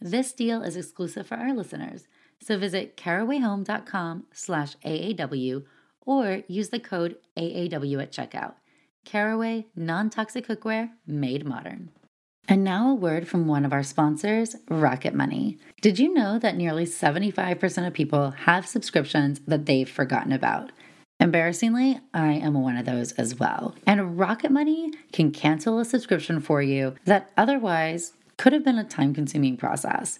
This 0.00 0.32
deal 0.32 0.62
is 0.62 0.76
exclusive 0.76 1.26
for 1.26 1.34
our 1.34 1.54
listeners, 1.54 2.06
so 2.40 2.58
visit 2.58 2.96
carawayhome.com 2.96 4.24
slash 4.32 4.76
AAW 4.84 5.64
or 6.02 6.42
use 6.48 6.70
the 6.70 6.80
code 6.80 7.16
AAW 7.36 8.02
at 8.02 8.12
checkout. 8.12 8.54
Caraway 9.04 9.66
non-toxic 9.74 10.46
cookware 10.46 10.90
made 11.06 11.46
modern. 11.46 11.90
And 12.50 12.64
now 12.64 12.90
a 12.90 12.94
word 12.94 13.28
from 13.28 13.46
one 13.46 13.66
of 13.66 13.74
our 13.74 13.82
sponsors, 13.82 14.56
Rocket 14.70 15.14
Money. 15.14 15.58
Did 15.82 15.98
you 15.98 16.14
know 16.14 16.38
that 16.38 16.56
nearly 16.56 16.86
75% 16.86 17.86
of 17.86 17.92
people 17.92 18.30
have 18.30 18.66
subscriptions 18.66 19.40
that 19.46 19.66
they've 19.66 19.88
forgotten 19.88 20.32
about? 20.32 20.72
Embarrassingly, 21.20 22.00
I 22.14 22.32
am 22.32 22.54
one 22.54 22.76
of 22.76 22.86
those 22.86 23.12
as 23.12 23.38
well. 23.38 23.74
And 23.86 24.18
Rocket 24.18 24.50
Money 24.50 24.92
can 25.12 25.30
cancel 25.30 25.78
a 25.78 25.84
subscription 25.84 26.40
for 26.40 26.62
you 26.62 26.94
that 27.04 27.30
otherwise 27.36 28.14
could 28.38 28.54
have 28.54 28.64
been 28.64 28.78
a 28.78 28.84
time 28.84 29.12
consuming 29.12 29.56
process. 29.56 30.18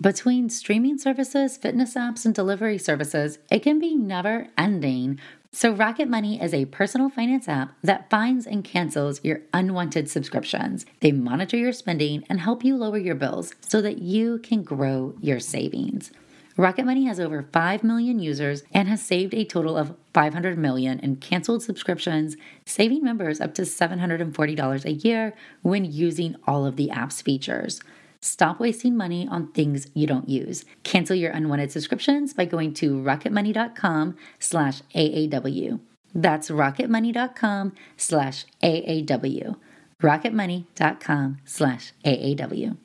Between 0.00 0.50
streaming 0.50 0.98
services, 0.98 1.56
fitness 1.56 1.94
apps, 1.94 2.26
and 2.26 2.34
delivery 2.34 2.78
services, 2.78 3.38
it 3.50 3.60
can 3.60 3.78
be 3.78 3.94
never 3.94 4.48
ending. 4.58 5.20
So, 5.52 5.70
Rocket 5.70 6.08
Money 6.08 6.42
is 6.42 6.52
a 6.52 6.64
personal 6.64 7.08
finance 7.08 7.48
app 7.48 7.76
that 7.82 8.10
finds 8.10 8.44
and 8.44 8.64
cancels 8.64 9.22
your 9.22 9.42
unwanted 9.52 10.10
subscriptions. 10.10 10.84
They 10.98 11.12
monitor 11.12 11.56
your 11.56 11.72
spending 11.72 12.24
and 12.28 12.40
help 12.40 12.64
you 12.64 12.76
lower 12.76 12.98
your 12.98 13.14
bills 13.14 13.54
so 13.60 13.80
that 13.82 13.98
you 13.98 14.38
can 14.40 14.64
grow 14.64 15.14
your 15.20 15.38
savings. 15.38 16.10
Rocket 16.56 16.84
Money 16.84 17.04
has 17.06 17.20
over 17.20 17.42
5 17.52 17.84
million 17.84 18.18
users 18.18 18.64
and 18.72 18.88
has 18.88 19.00
saved 19.00 19.32
a 19.32 19.44
total 19.44 19.76
of 19.76 19.94
500 20.12 20.58
million 20.58 20.98
in 21.00 21.16
canceled 21.16 21.62
subscriptions, 21.62 22.36
saving 22.66 23.04
members 23.04 23.40
up 23.40 23.54
to 23.54 23.62
$740 23.62 24.84
a 24.84 24.92
year 24.92 25.34
when 25.62 25.84
using 25.84 26.34
all 26.46 26.66
of 26.66 26.74
the 26.76 26.90
app's 26.90 27.22
features. 27.22 27.80
Stop 28.24 28.58
wasting 28.58 28.96
money 28.96 29.28
on 29.30 29.48
things 29.48 29.88
you 29.92 30.06
don't 30.06 30.30
use. 30.30 30.64
Cancel 30.82 31.14
your 31.14 31.30
unwanted 31.30 31.70
subscriptions 31.70 32.32
by 32.32 32.46
going 32.46 32.72
to 32.72 32.92
rocketmoney.com 32.92 34.16
slash 34.38 34.80
AAW. 34.94 35.78
That's 36.14 36.48
rocketmoney.com 36.48 37.74
slash 37.98 38.46
AAW. 38.62 39.56
rocketmoney.com 40.02 41.36
slash 41.44 41.92
AAW. 42.06 42.78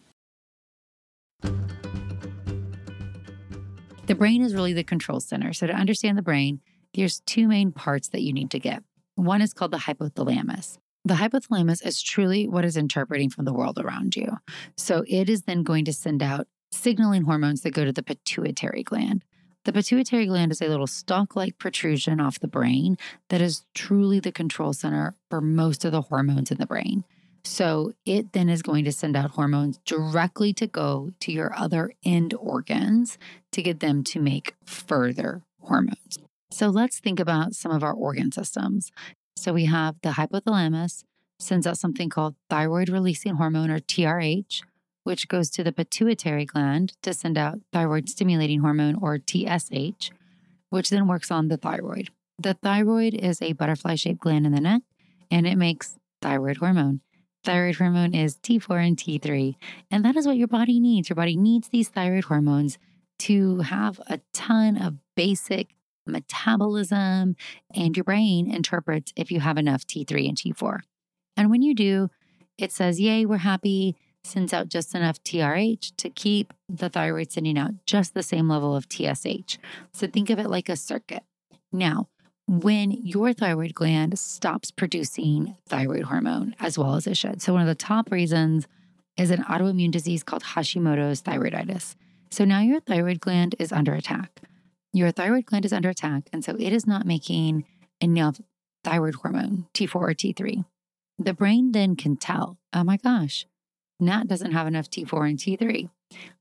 The 4.07 4.15
brain 4.15 4.41
is 4.41 4.53
really 4.53 4.73
the 4.73 4.83
control 4.83 5.21
center. 5.21 5.53
So, 5.53 5.67
to 5.67 5.73
understand 5.73 6.17
the 6.17 6.21
brain, 6.21 6.59
there's 6.95 7.21
two 7.21 7.47
main 7.47 7.71
parts 7.71 8.09
that 8.09 8.23
you 8.23 8.33
need 8.33 8.51
to 8.51 8.59
get. 8.59 8.83
One 9.15 9.41
is 9.41 9.53
called 9.53 9.71
the 9.71 9.77
hypothalamus. 9.77 10.79
The 11.05 11.15
hypothalamus 11.15 11.85
is 11.85 12.01
truly 12.01 12.47
what 12.47 12.65
is 12.65 12.77
interpreting 12.77 13.29
from 13.29 13.45
the 13.45 13.53
world 13.53 13.79
around 13.79 14.15
you. 14.15 14.37
So, 14.77 15.03
it 15.07 15.29
is 15.29 15.43
then 15.43 15.63
going 15.63 15.85
to 15.85 15.93
send 15.93 16.21
out 16.21 16.47
signaling 16.71 17.23
hormones 17.23 17.61
that 17.61 17.73
go 17.73 17.85
to 17.85 17.93
the 17.93 18.03
pituitary 18.03 18.83
gland. 18.83 19.23
The 19.65 19.73
pituitary 19.73 20.25
gland 20.25 20.51
is 20.51 20.61
a 20.61 20.67
little 20.67 20.87
stalk 20.87 21.35
like 21.35 21.57
protrusion 21.57 22.19
off 22.19 22.39
the 22.39 22.47
brain 22.47 22.97
that 23.29 23.41
is 23.41 23.65
truly 23.73 24.19
the 24.19 24.31
control 24.31 24.73
center 24.73 25.15
for 25.29 25.41
most 25.41 25.83
of 25.83 25.91
the 25.91 26.01
hormones 26.03 26.51
in 26.51 26.57
the 26.57 26.65
brain. 26.65 27.03
So 27.43 27.93
it 28.05 28.33
then 28.33 28.49
is 28.49 28.61
going 28.61 28.85
to 28.85 28.91
send 28.91 29.15
out 29.15 29.31
hormones 29.31 29.79
directly 29.85 30.53
to 30.53 30.67
go 30.67 31.11
to 31.21 31.31
your 31.31 31.53
other 31.57 31.91
end 32.03 32.33
organs 32.33 33.17
to 33.51 33.61
get 33.61 33.79
them 33.79 34.03
to 34.05 34.19
make 34.19 34.55
further 34.65 35.41
hormones. 35.61 36.17
So 36.51 36.69
let's 36.69 36.99
think 36.99 37.19
about 37.19 37.53
some 37.53 37.71
of 37.71 37.83
our 37.83 37.93
organ 37.93 38.31
systems. 38.31 38.91
So 39.39 39.53
we 39.53 39.65
have 39.65 39.95
the 40.03 40.09
hypothalamus 40.09 41.05
sends 41.39 41.65
out 41.65 41.77
something 41.77 42.09
called 42.09 42.35
thyroid 42.49 42.89
releasing 42.89 43.35
hormone 43.35 43.71
or 43.71 43.79
TRH, 43.79 44.63
which 45.05 45.29
goes 45.29 45.49
to 45.51 45.63
the 45.63 45.71
pituitary 45.71 46.43
gland 46.43 46.91
to 47.03 47.13
send 47.13 47.37
out 47.37 47.59
thyroid 47.71 48.09
stimulating 48.09 48.59
hormone 48.59 48.95
or 49.01 49.17
TSH, 49.17 50.11
which 50.71 50.89
then 50.89 51.07
works 51.07 51.31
on 51.31 51.47
the 51.47 51.55
thyroid. 51.55 52.09
The 52.37 52.55
thyroid 52.55 53.13
is 53.13 53.41
a 53.41 53.53
butterfly 53.53 53.95
shaped 53.95 54.19
gland 54.19 54.45
in 54.45 54.51
the 54.51 54.59
neck 54.59 54.81
and 55.31 55.47
it 55.47 55.57
makes 55.57 55.97
thyroid 56.21 56.57
hormone. 56.57 56.99
Thyroid 57.45 57.77
hormone 57.77 58.13
is 58.13 58.35
T4 58.35 58.87
and 58.87 58.97
T3. 58.97 59.55
And 59.89 60.03
that 60.03 60.17
is 60.17 60.27
what 60.27 60.35
your 60.35 60.49
body 60.49 60.81
needs. 60.81 61.07
Your 61.07 61.15
body 61.15 61.37
needs 61.37 61.69
these 61.69 61.87
thyroid 61.87 62.25
hormones 62.25 62.77
to 63.19 63.59
have 63.59 64.01
a 64.07 64.19
ton 64.33 64.75
of 64.75 64.95
basic 65.15 65.69
metabolism, 66.09 67.35
and 67.73 67.95
your 67.95 68.03
brain 68.03 68.51
interprets 68.51 69.13
if 69.15 69.31
you 69.31 69.39
have 69.39 69.57
enough 69.57 69.85
T3 69.85 70.27
and 70.27 70.37
T4. 70.37 70.79
And 71.37 71.49
when 71.49 71.61
you 71.61 71.73
do, 71.73 72.09
it 72.57 72.71
says, 72.71 72.99
Yay, 72.99 73.25
we're 73.25 73.37
happy, 73.37 73.95
sends 74.23 74.53
out 74.53 74.67
just 74.67 74.93
enough 74.93 75.23
TRH 75.23 75.93
to 75.97 76.09
keep 76.09 76.53
the 76.67 76.89
thyroid 76.89 77.31
sending 77.31 77.57
out 77.57 77.71
just 77.85 78.13
the 78.13 78.23
same 78.23 78.49
level 78.49 78.75
of 78.75 78.87
TSH. 78.91 79.57
So 79.93 80.07
think 80.07 80.29
of 80.29 80.39
it 80.39 80.49
like 80.49 80.69
a 80.69 80.75
circuit. 80.75 81.23
Now, 81.71 82.09
when 82.49 82.91
your 82.91 83.31
thyroid 83.31 83.75
gland 83.75 84.17
stops 84.17 84.71
producing 84.71 85.55
thyroid 85.67 86.03
hormone 86.03 86.55
as 86.59 86.79
well 86.79 86.95
as 86.95 87.05
it 87.05 87.15
should. 87.15 87.43
So, 87.43 87.53
one 87.53 87.61
of 87.61 87.67
the 87.67 87.75
top 87.75 88.11
reasons 88.11 88.67
is 89.17 89.29
an 89.29 89.43
autoimmune 89.43 89.91
disease 89.91 90.23
called 90.23 90.43
Hashimoto's 90.43 91.21
thyroiditis. 91.21 91.95
So, 92.31 92.45
now 92.45 92.61
your 92.61 92.79
thyroid 92.79 93.19
gland 93.19 93.55
is 93.59 93.71
under 93.71 93.93
attack. 93.93 94.41
Your 94.91 95.11
thyroid 95.11 95.45
gland 95.45 95.65
is 95.65 95.73
under 95.73 95.89
attack, 95.89 96.29
and 96.33 96.43
so 96.43 96.55
it 96.57 96.73
is 96.73 96.87
not 96.87 97.05
making 97.05 97.65
enough 98.01 98.41
thyroid 98.83 99.15
hormone, 99.15 99.67
T4 99.73 99.95
or 99.95 100.13
T3. 100.13 100.65
The 101.17 101.33
brain 101.33 101.73
then 101.73 101.95
can 101.95 102.15
tell, 102.15 102.57
oh 102.73 102.83
my 102.83 102.97
gosh, 102.97 103.45
Nat 103.99 104.27
doesn't 104.27 104.53
have 104.53 104.67
enough 104.67 104.89
T4 104.89 105.29
and 105.29 105.37
T3. 105.37 105.89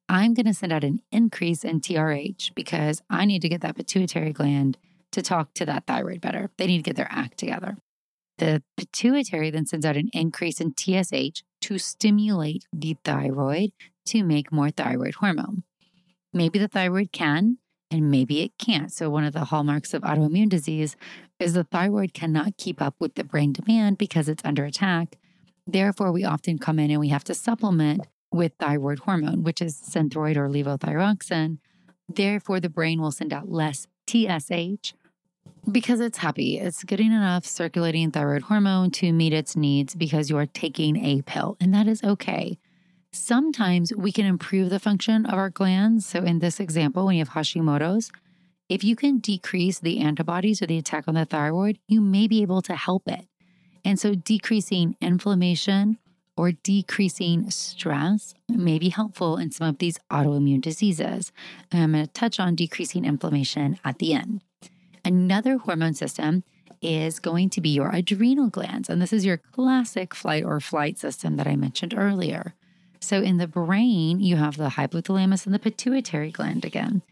I'm 0.09 0.33
going 0.33 0.47
to 0.47 0.55
send 0.55 0.73
out 0.73 0.85
an 0.85 1.03
increase 1.13 1.65
in 1.65 1.81
TRH 1.81 2.55
because 2.55 3.03
I 3.11 3.27
need 3.27 3.43
to 3.43 3.49
get 3.49 3.61
that 3.61 3.77
pituitary 3.77 4.33
gland 4.33 4.79
to 5.13 5.21
talk 5.21 5.53
to 5.55 5.67
that 5.67 5.87
thyroid 5.87 6.21
better. 6.21 6.51
They 6.57 6.67
need 6.67 6.79
to 6.79 6.83
get 6.83 6.97
their 6.97 7.09
act 7.11 7.39
together. 7.39 7.77
The 8.39 8.63
pituitary 8.77 9.51
then 9.51 9.67
sends 9.67 9.85
out 9.85 9.97
an 9.97 10.11
increase 10.13 10.61
in 10.61 10.75
TSH 10.79 11.43
to 11.63 11.79
stimulate 11.79 12.65
the 12.73 12.97
thyroid 13.05 13.73
to 14.07 14.23
make 14.23 14.53
more 14.53 14.71
thyroid 14.71 15.17
hormone. 15.17 15.65
Maybe 16.33 16.59
the 16.59 16.69
thyroid 16.69 17.11
can, 17.13 17.59
and 17.91 18.11
maybe 18.11 18.43
it 18.43 18.59
can't. 18.59 18.93
So, 18.93 19.11
one 19.11 19.25
of 19.25 19.33
the 19.33 19.47
hallmarks 19.47 19.95
of 19.95 20.03
autoimmune 20.03 20.49
disease 20.49 20.97
is 21.39 21.55
the 21.55 21.65
thyroid 21.65 22.15
cannot 22.15 22.57
keep 22.57 22.83
up 22.83 22.95
with 22.99 23.15
the 23.15 23.25
brain 23.25 23.53
demand 23.53 23.99
because 23.99 24.29
it's 24.29 24.45
under 24.45 24.65
attack. 24.65 25.17
Therefore, 25.67 26.13
we 26.13 26.25
often 26.25 26.59
come 26.59 26.79
in 26.79 26.91
and 26.91 27.01
we 27.01 27.09
have 27.09 27.25
to 27.25 27.35
supplement 27.35 28.07
with 28.33 28.53
thyroid 28.59 29.01
hormone, 29.01 29.43
which 29.43 29.63
is 29.63 29.77
synthroid 29.77 30.37
or 30.37 30.49
levothyroxine. 30.49 31.59
Therefore, 32.09 32.61
the 32.61 32.71
brain 32.71 33.01
will 33.01 33.13
send 33.13 33.33
out 33.33 33.51
less 33.51 33.87
TSH 34.07 34.95
because 35.71 36.01
it's 36.01 36.19
happy. 36.19 36.59
It's 36.59 36.85
getting 36.85 37.13
enough 37.13 37.45
circulating 37.45 38.11
thyroid 38.11 38.43
hormone 38.43 38.91
to 38.93 39.13
meet 39.13 39.33
its 39.33 39.57
needs 39.57 39.95
because 39.95 40.31
you 40.31 40.39
are 40.39 40.47
taking 40.47 40.97
a 41.05 41.23
pill, 41.23 41.57
and 41.61 41.73
that 41.75 41.87
is 41.87 42.03
okay. 42.03 42.59
Sometimes 43.19 43.93
we 43.95 44.13
can 44.13 44.25
improve 44.25 44.71
the 44.71 44.79
function 44.79 45.27
of 45.27 45.35
our 45.35 45.51
glands. 45.51 46.07
So, 46.07 46.21
in 46.21 46.39
this 46.39 46.61
example, 46.61 47.05
when 47.05 47.17
you 47.17 47.25
have 47.25 47.35
Hashimoto's, 47.35 48.11
if 48.69 48.85
you 48.85 48.97
can 48.97 49.19
decrease 49.19 49.81
the 49.81 49.99
antibodies 49.99 50.63
or 50.63 50.67
the 50.67 50.79
attack 50.79 51.05
on 51.09 51.15
the 51.15 51.25
thyroid, 51.25 51.79
you 51.89 52.01
may 52.01 52.27
be 52.27 52.43
able 52.43 52.63
to 52.63 52.75
help 52.75 53.09
it. 53.09 53.27
And 53.85 53.99
so, 53.99 54.15
decreasing 54.15 54.97
inflammation 55.01 55.99
or 56.37 56.53
decreasing 56.53 57.51
stress 57.51 58.35
may 58.49 58.79
be 58.79 58.91
helpful 58.91 59.37
in 59.37 59.51
some 59.51 59.69
of 59.69 59.79
these 59.79 59.99
autoimmune 60.11 60.63
diseases. 60.63 61.33
I'm 61.73 61.93
going 61.93 62.07
to 62.07 62.13
touch 62.13 62.39
on 62.39 62.55
decreasing 62.55 63.05
inflammation 63.05 63.79
at 63.85 63.99
the 63.99 64.15
end. 64.15 64.43
Another 65.05 65.59
hormone 65.59 65.95
system 65.95 66.45
is 66.81 67.19
going 67.19 67.51
to 67.51 67.61
be 67.61 67.71
your 67.71 67.91
adrenal 67.91 68.49
glands. 68.49 68.89
And 68.89 69.03
this 69.03 69.13
is 69.13 69.27
your 69.27 69.39
classic 69.39 70.15
flight 70.15 70.45
or 70.45 70.61
flight 70.61 70.99
system 70.99 71.37
that 71.37 71.49
I 71.49 71.57
mentioned 71.57 71.93
earlier. 71.97 72.55
So, 73.01 73.21
in 73.23 73.37
the 73.37 73.47
brain, 73.47 74.21
you 74.21 74.37
have 74.37 74.57
the 74.57 74.71
hypothalamus 74.71 75.47
and 75.47 75.55
the 75.55 75.59
pituitary 75.59 76.31
gland 76.31 76.65
again. 76.65 77.03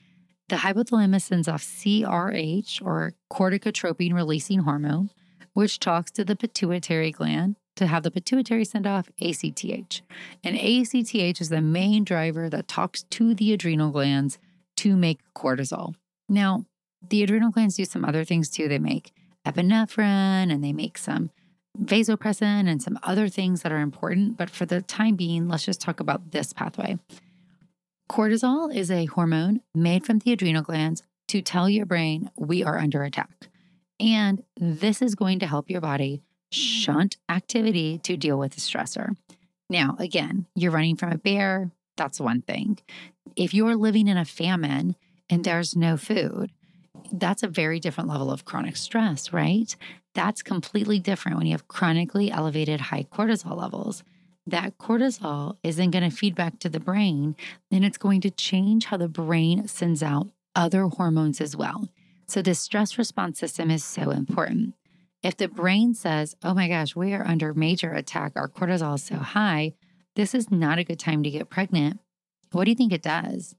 The 0.48 0.56
hypothalamus 0.56 1.22
sends 1.22 1.48
off 1.48 1.62
CRH 1.62 2.84
or 2.84 3.14
corticotropin 3.32 4.12
releasing 4.12 4.60
hormone, 4.60 5.10
which 5.54 5.80
talks 5.80 6.10
to 6.12 6.24
the 6.24 6.36
pituitary 6.36 7.10
gland 7.10 7.56
to 7.76 7.86
have 7.86 8.02
the 8.02 8.10
pituitary 8.10 8.64
send 8.64 8.86
off 8.86 9.10
ACTH. 9.20 10.02
And 10.42 10.56
ACTH 10.56 11.40
is 11.40 11.48
the 11.48 11.60
main 11.60 12.04
driver 12.04 12.48
that 12.48 12.68
talks 12.68 13.02
to 13.04 13.34
the 13.34 13.52
adrenal 13.52 13.90
glands 13.90 14.38
to 14.76 14.96
make 14.96 15.20
cortisol. 15.34 15.94
Now, 16.28 16.64
the 17.08 17.22
adrenal 17.22 17.50
glands 17.50 17.76
do 17.76 17.84
some 17.84 18.04
other 18.04 18.24
things 18.24 18.48
too. 18.48 18.68
They 18.68 18.78
make 18.78 19.12
epinephrine 19.44 20.52
and 20.52 20.62
they 20.64 20.72
make 20.72 20.98
some 20.98 21.30
vasopressin 21.82 22.68
and 22.68 22.82
some 22.82 22.98
other 23.02 23.28
things 23.28 23.62
that 23.62 23.72
are 23.72 23.80
important. 23.80 24.36
But 24.36 24.50
for 24.50 24.66
the 24.66 24.82
time 24.82 25.16
being, 25.16 25.48
let's 25.48 25.64
just 25.64 25.80
talk 25.80 26.00
about 26.00 26.32
this 26.32 26.52
pathway. 26.52 26.98
Cortisol 28.10 28.74
is 28.74 28.90
a 28.90 29.06
hormone 29.06 29.60
made 29.74 30.04
from 30.04 30.20
the 30.20 30.32
adrenal 30.32 30.62
glands 30.62 31.02
to 31.28 31.42
tell 31.42 31.68
your 31.68 31.86
brain 31.86 32.30
we 32.36 32.62
are 32.62 32.78
under 32.78 33.02
attack. 33.02 33.48
And 33.98 34.42
this 34.58 35.02
is 35.02 35.14
going 35.14 35.40
to 35.40 35.46
help 35.46 35.70
your 35.70 35.80
body 35.80 36.22
shunt 36.50 37.16
activity 37.28 37.98
to 37.98 38.16
deal 38.16 38.38
with 38.38 38.54
the 38.54 38.60
stressor. 38.60 39.16
Now, 39.68 39.96
again, 39.98 40.46
you're 40.54 40.70
running 40.70 40.96
from 40.96 41.12
a 41.12 41.18
bear, 41.18 41.72
that's 41.96 42.20
one 42.20 42.42
thing. 42.42 42.78
If 43.34 43.52
you're 43.52 43.74
living 43.74 44.06
in 44.06 44.16
a 44.16 44.24
famine 44.24 44.94
and 45.28 45.44
there's 45.44 45.74
no 45.74 45.96
food, 45.96 46.52
that's 47.12 47.42
a 47.42 47.48
very 47.48 47.80
different 47.80 48.08
level 48.08 48.30
of 48.30 48.44
chronic 48.44 48.76
stress, 48.76 49.32
right? 49.32 49.74
That's 50.16 50.42
completely 50.42 50.98
different 50.98 51.36
when 51.36 51.46
you 51.46 51.52
have 51.52 51.68
chronically 51.68 52.30
elevated 52.30 52.80
high 52.80 53.04
cortisol 53.04 53.54
levels. 53.54 54.02
That 54.46 54.78
cortisol 54.78 55.58
is 55.62 55.76
then 55.76 55.90
going 55.90 56.08
to 56.08 56.16
feed 56.16 56.34
back 56.34 56.58
to 56.60 56.70
the 56.70 56.80
brain, 56.80 57.36
and 57.70 57.84
it's 57.84 57.98
going 57.98 58.22
to 58.22 58.30
change 58.30 58.86
how 58.86 58.96
the 58.96 59.08
brain 59.08 59.68
sends 59.68 60.02
out 60.02 60.28
other 60.54 60.84
hormones 60.84 61.42
as 61.42 61.54
well. 61.54 61.90
So, 62.26 62.40
this 62.40 62.58
stress 62.58 62.96
response 62.96 63.38
system 63.38 63.70
is 63.70 63.84
so 63.84 64.10
important. 64.10 64.72
If 65.22 65.36
the 65.36 65.48
brain 65.48 65.92
says, 65.92 66.34
oh 66.42 66.54
my 66.54 66.66
gosh, 66.68 66.96
we 66.96 67.12
are 67.12 67.26
under 67.26 67.52
major 67.52 67.92
attack, 67.92 68.32
our 68.36 68.48
cortisol 68.48 68.94
is 68.94 69.04
so 69.04 69.16
high, 69.16 69.74
this 70.14 70.34
is 70.34 70.50
not 70.50 70.78
a 70.78 70.84
good 70.84 70.98
time 70.98 71.24
to 71.24 71.30
get 71.30 71.50
pregnant, 71.50 72.00
what 72.52 72.64
do 72.64 72.70
you 72.70 72.76
think 72.76 72.92
it 72.92 73.02
does? 73.02 73.54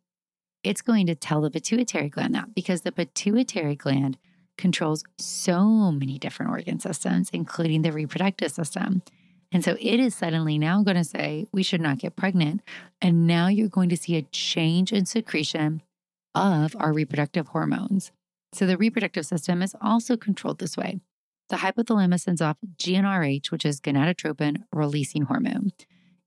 it's 0.64 0.82
going 0.82 1.06
to 1.08 1.16
tell 1.16 1.42
the 1.42 1.52
pituitary 1.52 2.10
gland 2.10 2.36
that 2.36 2.54
because 2.54 2.82
the 2.82 2.92
pituitary 2.92 3.76
gland 3.76 4.18
controls 4.58 5.04
so 5.18 5.92
many 5.92 6.18
different 6.18 6.52
organ 6.52 6.80
systems, 6.80 7.30
including 7.32 7.82
the 7.82 7.92
reproductive 7.92 8.52
system. 8.52 9.02
And 9.52 9.64
so 9.64 9.78
it 9.80 10.00
is 10.00 10.14
suddenly 10.14 10.58
now 10.58 10.84
going 10.84 10.98
to 10.98 11.04
say, 11.04 11.48
we 11.54 11.64
should 11.64 11.82
not 11.82 12.00
get 12.00 12.16
pregnant. 12.16 12.62
And 13.02 13.26
now 13.26 13.48
you're 13.48 13.70
going 13.70 13.90
to 13.90 13.98
see 13.98 14.18
a 14.18 14.24
change 14.24 14.92
in 14.92 15.06
secretion 15.06 15.82
of 16.36 16.76
our 16.78 16.92
reproductive 16.92 17.48
hormones. 17.48 18.12
So 18.54 18.66
the 18.66 18.78
reproductive 18.78 19.26
system 19.26 19.62
is 19.62 19.76
also 19.82 20.18
controlled 20.18 20.60
this 20.60 20.78
way. 20.78 21.00
The 21.50 21.58
hypothalamus 21.58 22.22
sends 22.22 22.42
off 22.42 22.58
GnRH, 22.78 23.52
which 23.52 23.66
is 23.66 23.80
gonadotropin 23.80 24.64
releasing 24.74 25.24
hormone. 25.24 25.72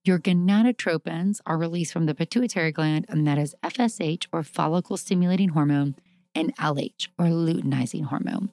Your 0.02 0.18
gonadotropins 0.18 1.40
are 1.44 1.58
released 1.58 1.92
from 1.92 2.06
the 2.06 2.14
pituitary 2.14 2.72
gland, 2.72 3.04
and 3.08 3.26
that 3.26 3.36
is 3.36 3.54
FSH 3.62 4.26
or 4.32 4.42
follicle 4.42 4.96
stimulating 4.96 5.50
hormone 5.50 5.94
and 6.40 6.56
LH 6.56 7.08
or 7.18 7.26
luteinizing 7.26 8.06
hormone. 8.06 8.50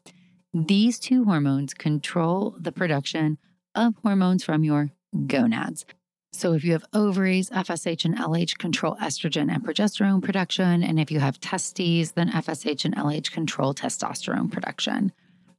These 0.54 1.00
two 1.00 1.26
hormones 1.26 1.73
control 1.73 2.56
the 2.60 2.71
production 2.71 3.38
of 3.76 3.95
hormones 4.04 4.43
from 4.43 4.63
your 4.63 4.91
gonads. 5.28 5.86
So, 6.34 6.54
if 6.54 6.63
you 6.63 6.73
have 6.73 6.86
ovaries, 6.93 7.50
FSH 7.50 8.06
and 8.06 8.17
LH 8.17 8.58
control 8.58 8.95
estrogen 8.97 9.52
and 9.52 9.65
progesterone 9.65 10.21
production. 10.21 10.84
And 10.84 11.00
if 11.00 11.10
you 11.10 11.19
have 11.19 11.39
testes, 11.39 12.12
then 12.12 12.30
FSH 12.30 12.86
and 12.86 12.95
LH 12.95 13.32
control 13.32 13.73
testosterone 13.73 14.52
production. 14.52 15.13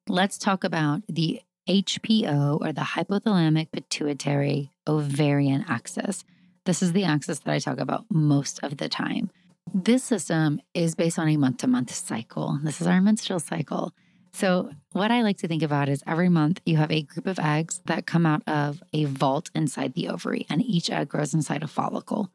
Let's 0.08 0.38
talk 0.38 0.64
about 0.64 1.02
the 1.08 1.40
HPO 1.68 2.60
or 2.60 2.72
the 2.72 2.80
hypothalamic 2.80 3.72
pituitary 3.72 4.70
ovarian 4.86 5.64
axis. 5.68 6.24
This 6.64 6.82
is 6.82 6.92
the 6.92 7.04
axis 7.04 7.40
that 7.40 7.52
I 7.52 7.58
talk 7.58 7.78
about 7.78 8.04
most 8.10 8.60
of 8.62 8.76
the 8.76 8.88
time. 8.88 9.30
This 9.74 10.02
system 10.04 10.60
is 10.74 10.94
based 10.94 11.18
on 11.18 11.28
a 11.28 11.36
month 11.36 11.58
to 11.58 11.66
month 11.66 11.92
cycle. 11.92 12.58
This 12.62 12.80
is 12.80 12.86
our 12.86 13.00
menstrual 13.00 13.40
cycle. 13.40 13.92
So, 14.32 14.70
what 14.92 15.10
I 15.10 15.22
like 15.22 15.38
to 15.38 15.48
think 15.48 15.62
about 15.62 15.88
is 15.88 16.02
every 16.06 16.28
month 16.28 16.60
you 16.64 16.76
have 16.76 16.90
a 16.90 17.02
group 17.02 17.26
of 17.26 17.38
eggs 17.38 17.80
that 17.86 18.06
come 18.06 18.24
out 18.24 18.42
of 18.46 18.82
a 18.92 19.04
vault 19.04 19.50
inside 19.54 19.94
the 19.94 20.08
ovary, 20.08 20.46
and 20.48 20.62
each 20.62 20.90
egg 20.90 21.08
grows 21.08 21.34
inside 21.34 21.62
a 21.62 21.66
follicle. 21.66 22.30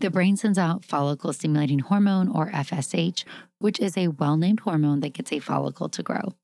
The 0.00 0.10
brain 0.10 0.36
sends 0.36 0.58
out 0.58 0.84
follicle 0.84 1.32
stimulating 1.32 1.80
hormone 1.80 2.28
or 2.28 2.50
FSH, 2.50 3.24
which 3.58 3.78
is 3.78 3.96
a 3.96 4.08
well 4.08 4.36
named 4.36 4.60
hormone 4.60 5.00
that 5.00 5.12
gets 5.12 5.32
a 5.32 5.38
follicle 5.38 5.88
to 5.90 6.02
grow. 6.02 6.34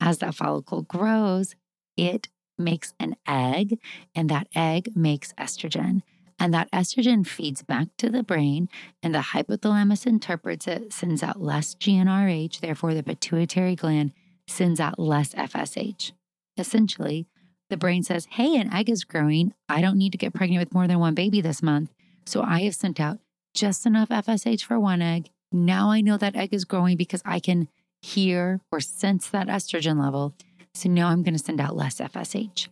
As 0.00 0.18
that 0.18 0.34
follicle 0.34 0.82
grows, 0.82 1.54
it 1.96 2.28
makes 2.58 2.94
an 2.98 3.16
egg, 3.28 3.78
and 4.14 4.28
that 4.28 4.48
egg 4.54 4.90
makes 4.96 5.32
estrogen. 5.34 6.02
And 6.38 6.52
that 6.52 6.70
estrogen 6.72 7.26
feeds 7.26 7.62
back 7.62 7.88
to 7.98 8.10
the 8.10 8.22
brain, 8.22 8.68
and 9.02 9.14
the 9.14 9.20
hypothalamus 9.20 10.06
interprets 10.06 10.66
it, 10.66 10.92
sends 10.92 11.22
out 11.22 11.40
less 11.40 11.74
GnRH. 11.76 12.60
Therefore, 12.60 12.94
the 12.94 13.02
pituitary 13.02 13.76
gland 13.76 14.12
sends 14.46 14.80
out 14.80 14.98
less 14.98 15.34
FSH. 15.34 16.12
Essentially, 16.56 17.26
the 17.70 17.76
brain 17.76 18.02
says, 18.02 18.26
Hey, 18.30 18.56
an 18.56 18.72
egg 18.72 18.90
is 18.90 19.04
growing. 19.04 19.54
I 19.68 19.80
don't 19.80 19.98
need 19.98 20.12
to 20.12 20.18
get 20.18 20.34
pregnant 20.34 20.60
with 20.60 20.74
more 20.74 20.86
than 20.86 20.98
one 20.98 21.14
baby 21.14 21.40
this 21.40 21.62
month. 21.62 21.92
So 22.26 22.42
I 22.42 22.62
have 22.62 22.74
sent 22.74 23.00
out 23.00 23.18
just 23.54 23.86
enough 23.86 24.08
FSH 24.08 24.64
for 24.64 24.78
one 24.78 25.02
egg. 25.02 25.30
Now 25.52 25.90
I 25.90 26.00
know 26.00 26.16
that 26.16 26.36
egg 26.36 26.52
is 26.52 26.64
growing 26.64 26.96
because 26.96 27.22
I 27.24 27.38
can 27.38 27.68
hear 28.02 28.60
or 28.70 28.80
sense 28.80 29.28
that 29.30 29.48
estrogen 29.48 30.00
level. 30.00 30.34
So 30.74 30.88
now 30.88 31.08
I'm 31.08 31.22
going 31.22 31.34
to 31.34 31.42
send 31.42 31.60
out 31.60 31.76
less 31.76 32.00
FSH. 32.00 32.68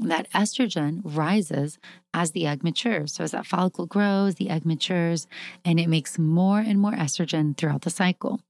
That 0.00 0.30
estrogen 0.32 1.00
rises 1.04 1.78
as 2.12 2.32
the 2.32 2.46
egg 2.46 2.64
matures. 2.64 3.14
So 3.14 3.24
as 3.24 3.30
that 3.30 3.46
follicle 3.46 3.86
grows, 3.86 4.36
the 4.36 4.50
egg 4.50 4.64
matures, 4.64 5.26
and 5.64 5.78
it 5.78 5.88
makes 5.88 6.18
more 6.18 6.58
and 6.58 6.80
more 6.80 6.92
estrogen 6.92 7.56
throughout 7.56 7.82
the 7.82 7.90
cycle. 7.90 8.40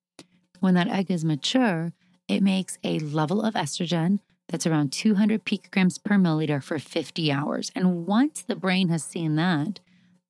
When 0.61 0.75
that 0.75 0.89
egg 0.89 1.11
is 1.11 1.25
mature, 1.25 1.93
it 2.29 2.43
makes 2.43 2.79
a 2.83 2.99
level 2.99 3.43
of 3.43 3.55
estrogen 3.55 4.21
that's 4.49 4.67
around 4.67 4.93
200 4.93 5.45
picograms 5.45 6.03
per 6.03 6.17
milliliter 6.17 6.63
for 6.63 6.79
50 6.79 7.33
hours. 7.33 7.71
And 7.75 8.07
once 8.07 8.43
the 8.43 8.57
brain 8.57 8.89
has 8.89 9.03
seen 9.03 9.37
that, 9.37 9.81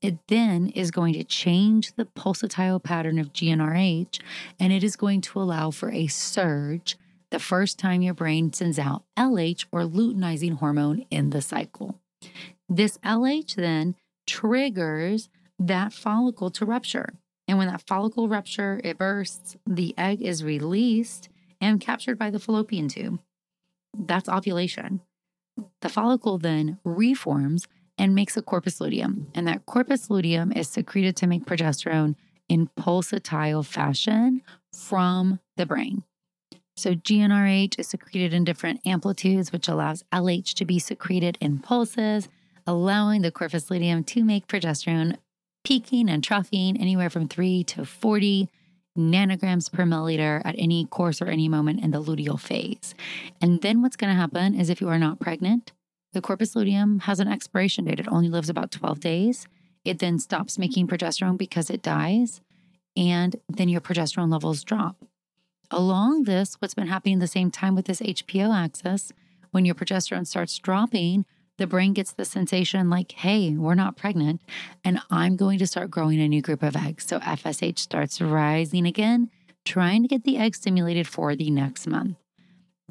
it 0.00 0.18
then 0.29 0.68
is 0.68 0.90
going 0.90 1.14
to 1.14 1.24
change 1.24 1.94
the 1.94 2.05
pulsatile 2.05 2.83
pattern 2.83 3.18
of 3.18 3.33
GnRH 3.33 4.20
and 4.61 4.72
it 4.72 4.85
is 4.85 4.96
going 4.96 5.22
to 5.22 5.40
allow 5.40 5.70
for 5.70 5.90
a 5.90 6.09
surge 6.09 6.96
the 7.35 7.40
first 7.40 7.81
time 7.81 8.01
your 8.01 8.14
brain 8.14 8.53
sends 8.53 8.79
out 8.79 9.03
LH 9.18 9.64
or 9.73 9.81
luteinizing 9.81 10.59
hormone 10.59 11.05
in 11.11 11.31
the 11.31 11.42
cycle. 11.42 12.01
This 12.68 12.97
LH 12.99 13.57
then 13.57 13.97
triggers 14.25 15.29
that 15.59 15.92
follicle 15.92 16.49
to 16.53 16.64
rupture. 16.64 17.14
And 17.49 17.59
when 17.59 17.66
that 17.66 17.88
follicle 17.88 18.29
rupture, 18.29 18.81
it 18.85 18.99
bursts, 18.99 19.57
the 19.66 19.94
egg 19.99 20.23
is 20.23 20.44
released 20.44 21.29
and 21.61 21.81
captured 21.81 22.20
by 22.20 22.31
the 22.31 22.38
fallopian 22.38 22.87
tube. 22.87 23.18
That's 23.99 24.29
ovulation. 24.29 25.01
The 25.81 25.88
follicle 25.88 26.38
then 26.38 26.79
reforms 26.85 27.66
and 27.99 28.14
makes 28.14 28.37
a 28.37 28.42
corpus 28.42 28.81
luteum. 28.81 29.27
And 29.35 29.49
that 29.49 29.66
corpus 29.66 30.09
luteum 30.09 30.53
is 30.53 30.68
secreted 30.68 31.16
to 31.16 31.27
make 31.27 31.47
progesterone 31.47 32.14
in 32.49 32.70
pulsatile 32.79 33.66
fashion 33.66 34.42
from 34.73 35.40
the 35.57 35.66
brain. 35.66 36.05
So, 36.77 36.95
GnRH 36.95 37.79
is 37.79 37.89
secreted 37.89 38.35
in 38.35 38.45
different 38.45 38.81
amplitudes, 38.85 39.53
which 39.53 39.69
allows 39.69 40.03
LH 40.13 40.55
to 40.55 40.65
be 40.65 40.79
secreted 40.79 41.39
in 41.41 41.61
pulses, 41.61 42.29
allowing 42.67 43.23
the 43.23 43.31
corpus 43.31 43.71
luteum 43.71 44.03
to 44.05 44.25
make 44.25 44.49
progesterone 44.49 45.17
peaking 45.65 46.09
and 46.09 46.23
troughing 46.23 46.77
anywhere 46.77 47.11
from 47.11 47.29
3 47.29 47.65
to 47.65 47.85
40 47.85 48.49
nanograms 48.99 49.73
per 49.73 49.85
milliliter 49.85 50.43
at 50.45 50.55
any 50.59 50.85
course 50.87 51.21
or 51.21 51.27
any 51.27 51.49
moment 51.49 51.83
in 51.83 51.91
the 51.91 52.03
luteal 52.03 52.39
phase. 52.39 52.95
And 53.41 53.61
then 53.63 53.83
what's 53.83 53.97
going 53.97 54.13
to 54.13 54.21
happen 54.21 54.55
is 54.55 54.71
if 54.71 54.81
you 54.81 54.89
are 54.89 54.99
not 54.99 55.21
pregnant, 55.21 55.73
the 56.13 56.21
corpus 56.21 56.55
luteum 56.55 57.01
has 57.01 57.19
an 57.19 57.29
expiration 57.29 57.85
date. 57.85 57.99
It 57.99 58.09
only 58.09 58.29
lives 58.29 58.49
about 58.49 58.71
12 58.71 59.01
days. 59.01 59.47
it 59.85 59.99
then 59.99 60.19
stops 60.19 60.59
making 60.59 60.87
progesterone 60.87 61.37
because 61.37 61.69
it 61.69 61.83
dies, 61.83 62.41
and 62.97 63.37
then 63.49 63.69
your 63.69 63.83
progesterone 63.83 64.33
levels 64.33 64.65
drop. 64.65 64.97
Along 65.75 66.23
this, 66.23 66.55
what's 66.61 66.75
been 66.75 66.87
happening 66.87 67.17
at 67.17 67.21
the 67.21 67.27
same 67.27 67.51
time 67.51 67.75
with 67.75 67.87
this 67.87 68.01
HPO 68.01 68.55
axis, 68.55 69.13
when 69.51 69.65
your 69.65 69.75
progesterone 69.75 70.25
starts 70.25 70.57
dropping, 70.61 71.25
the 71.59 71.67
brain 71.67 71.93
gets 71.93 72.13
the 72.13 72.25
sensation 72.25 72.89
like, 72.89 73.11
hey, 73.11 73.51
we're 73.57 73.75
not 73.75 73.97
pregnant, 73.97 74.41
and 74.85 75.01
I'm 75.11 75.35
going 75.35 75.59
to 75.59 75.67
start 75.67 75.91
growing 75.91 76.21
a 76.21 76.29
new 76.29 76.43
group 76.43 76.63
of 76.63 76.77
eggs. 76.77 77.07
So 77.09 77.19
FSH 77.19 77.81
starts 77.81 78.21
rising 78.21 78.87
again, 78.87 79.31
trying 79.65 80.03
to 80.03 80.09
get 80.09 80.23
the 80.23 80.37
egg 80.37 80.55
stimulated 80.55 81.09
for 81.09 81.35
the 81.35 81.51
next 81.51 81.89
month. 81.89 82.19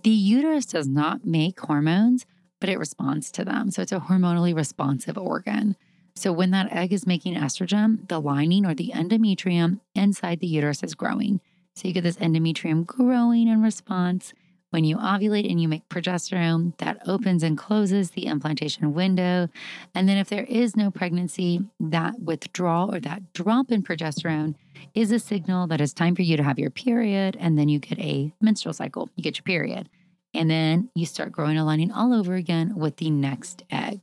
The 0.04 0.10
uterus 0.10 0.65
does 0.65 0.89
not 0.89 1.26
make 1.26 1.62
hormones, 1.62 2.26
but 2.60 2.67
it 2.67 2.80
responds 2.80 3.32
to 3.32 3.46
them. 3.46 3.72
So 3.72 3.82
it's 3.82 3.93
a 3.93 4.02
hormonally 4.02 4.54
responsive 4.54 5.17
organ. 5.17 5.78
So 6.15 6.34
when 6.34 6.52
that 6.52 6.74
egg 6.74 6.91
is 6.91 7.08
making 7.08 7.36
estrogen, 7.36 8.10
the 8.10 8.19
lining 8.19 8.65
or 8.65 8.74
the 8.74 8.91
endometrium 8.93 9.80
inside 9.96 10.41
the 10.41 10.48
uterus 10.48 10.84
is 10.84 10.96
growing. 10.96 11.39
So 11.75 11.88
you 11.88 11.93
get 11.93 12.03
this 12.03 12.17
endometrium 12.17 12.86
growing 12.86 13.47
in 13.47 13.62
response. 13.62 14.33
When 14.69 14.86
you 14.86 14.97
ovulate 14.97 15.49
and 15.49 15.62
you 15.62 15.67
make 15.67 15.88
progesterone, 15.88 16.75
that 16.77 17.07
opens 17.07 17.43
and 17.43 17.57
closes 17.57 18.12
the 18.12 18.25
implantation 18.25 18.93
window. 18.93 19.49
And 19.93 20.09
then, 20.09 20.17
if 20.17 20.29
there 20.29 20.45
is 20.45 20.75
no 20.75 20.89
pregnancy, 20.89 21.62
that 21.79 22.19
withdrawal 22.19 22.93
or 22.93 22.99
that 23.01 23.33
drop 23.33 23.71
in 23.71 23.83
progesterone 23.83 24.55
is 24.95 25.12
a 25.12 25.19
signal 25.19 25.67
that 25.67 25.79
it's 25.79 25.93
time 25.93 26.15
for 26.15 26.23
you 26.23 26.38
to 26.38 26.43
have 26.43 26.57
your 26.57 26.71
period. 26.71 27.38
And 27.39 27.57
then 27.57 27.69
you 27.69 27.77
get 27.77 27.99
a 27.99 28.33
menstrual 28.41 28.73
cycle, 28.73 29.09
you 29.15 29.23
get 29.23 29.38
your 29.38 29.43
period. 29.43 29.89
And 30.33 30.49
then 30.49 30.89
you 30.95 31.05
start 31.05 31.31
growing 31.31 31.57
a 31.57 31.65
lining 31.65 31.91
all 31.91 32.12
over 32.12 32.33
again 32.33 32.75
with 32.75 32.97
the 32.97 33.12
next 33.12 33.63
egg. 33.69 34.01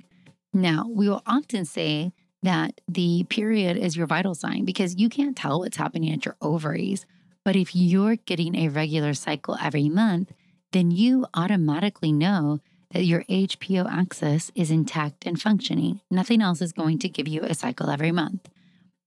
Now, 0.53 0.87
we 0.89 1.09
will 1.09 1.23
often 1.27 1.65
say 1.65 2.13
that 2.43 2.81
the 2.87 3.25
period 3.25 3.77
is 3.77 3.97
your 3.97 4.07
vital 4.07 4.35
sign 4.35 4.65
because 4.65 4.95
you 4.97 5.09
can't 5.09 5.37
tell 5.37 5.61
what's 5.61 5.77
happening 5.77 6.13
at 6.13 6.25
your 6.25 6.37
ovaries. 6.41 7.07
But 7.51 7.57
if 7.57 7.75
you're 7.75 8.15
getting 8.15 8.55
a 8.55 8.69
regular 8.69 9.13
cycle 9.13 9.59
every 9.61 9.89
month, 9.89 10.31
then 10.71 10.93
you 10.93 11.27
automatically 11.35 12.13
know 12.13 12.61
that 12.93 13.05
your 13.05 13.25
HPO 13.25 13.91
axis 13.91 14.53
is 14.55 14.71
intact 14.71 15.27
and 15.27 15.43
functioning. 15.43 16.01
Nothing 16.13 16.43
else 16.43 16.63
is 16.63 16.73
going 16.73 17.01
to 17.01 17.09
give 17.09 17.27
you 17.27 17.43
a 17.43 17.55
cycle 17.55 17.91
every 17.91 18.13
month. 18.13 18.49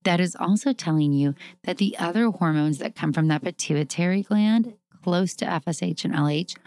That 0.04 0.20
is 0.20 0.36
also 0.38 0.74
telling 0.74 1.14
you 1.14 1.36
that 1.64 1.78
the 1.78 1.96
other 1.98 2.26
hormones 2.32 2.80
that 2.80 2.98
come 2.98 3.14
from 3.14 3.30
that 3.30 3.44
pituitary 3.44 4.24
gland, 4.24 4.74
close 5.02 5.38
to 5.38 5.46
FSH 5.46 6.04
and 6.04 6.14
LH, 6.14 6.58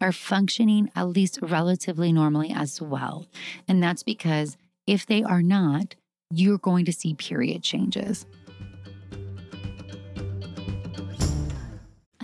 are 0.00 0.12
functioning 0.12 0.88
at 0.94 1.08
least 1.08 1.40
relatively 1.42 2.12
normally 2.12 2.52
as 2.52 2.80
well. 2.80 3.26
And 3.66 3.82
that's 3.82 4.04
because 4.04 4.56
if 4.86 5.04
they 5.04 5.24
are 5.24 5.42
not, 5.42 5.96
you're 6.30 6.58
going 6.58 6.84
to 6.84 6.92
see 6.92 7.14
period 7.14 7.64
changes. 7.64 8.24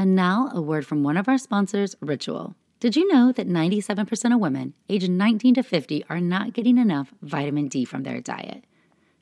And 0.00 0.16
now, 0.16 0.50
a 0.54 0.62
word 0.62 0.86
from 0.86 1.02
one 1.02 1.18
of 1.18 1.28
our 1.28 1.36
sponsors, 1.36 1.94
Ritual. 2.00 2.54
Did 2.80 2.96
you 2.96 3.06
know 3.12 3.32
that 3.32 3.46
97% 3.46 4.32
of 4.32 4.40
women 4.40 4.72
aged 4.88 5.10
19 5.10 5.56
to 5.56 5.62
50 5.62 6.06
are 6.08 6.22
not 6.22 6.54
getting 6.54 6.78
enough 6.78 7.12
vitamin 7.20 7.68
D 7.68 7.84
from 7.84 8.02
their 8.02 8.22
diet? 8.22 8.64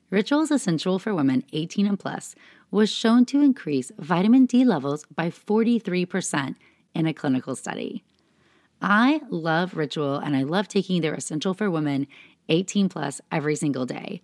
Ritual 0.09 0.39
is 0.39 0.51
essential 0.51 0.97
for 0.97 1.13
women 1.13 1.43
18 1.51 1.85
and 1.85 1.99
plus 1.99 2.33
was 2.71 2.89
shown 2.89 3.25
to 3.25 3.41
increase 3.41 3.91
vitamin 3.99 4.45
D 4.45 4.63
levels 4.63 5.05
by 5.13 5.29
43% 5.29 6.55
in 6.95 7.05
a 7.05 7.13
clinical 7.13 7.57
study. 7.57 8.05
I 8.81 9.19
love 9.29 9.75
Ritual 9.75 10.15
and 10.15 10.33
I 10.33 10.43
love 10.43 10.69
taking 10.69 11.01
their 11.01 11.13
Essential 11.13 11.53
for 11.53 11.69
Women 11.69 12.07
18 12.47 12.87
plus 12.87 13.19
every 13.33 13.57
single 13.57 13.85
day. 13.85 14.21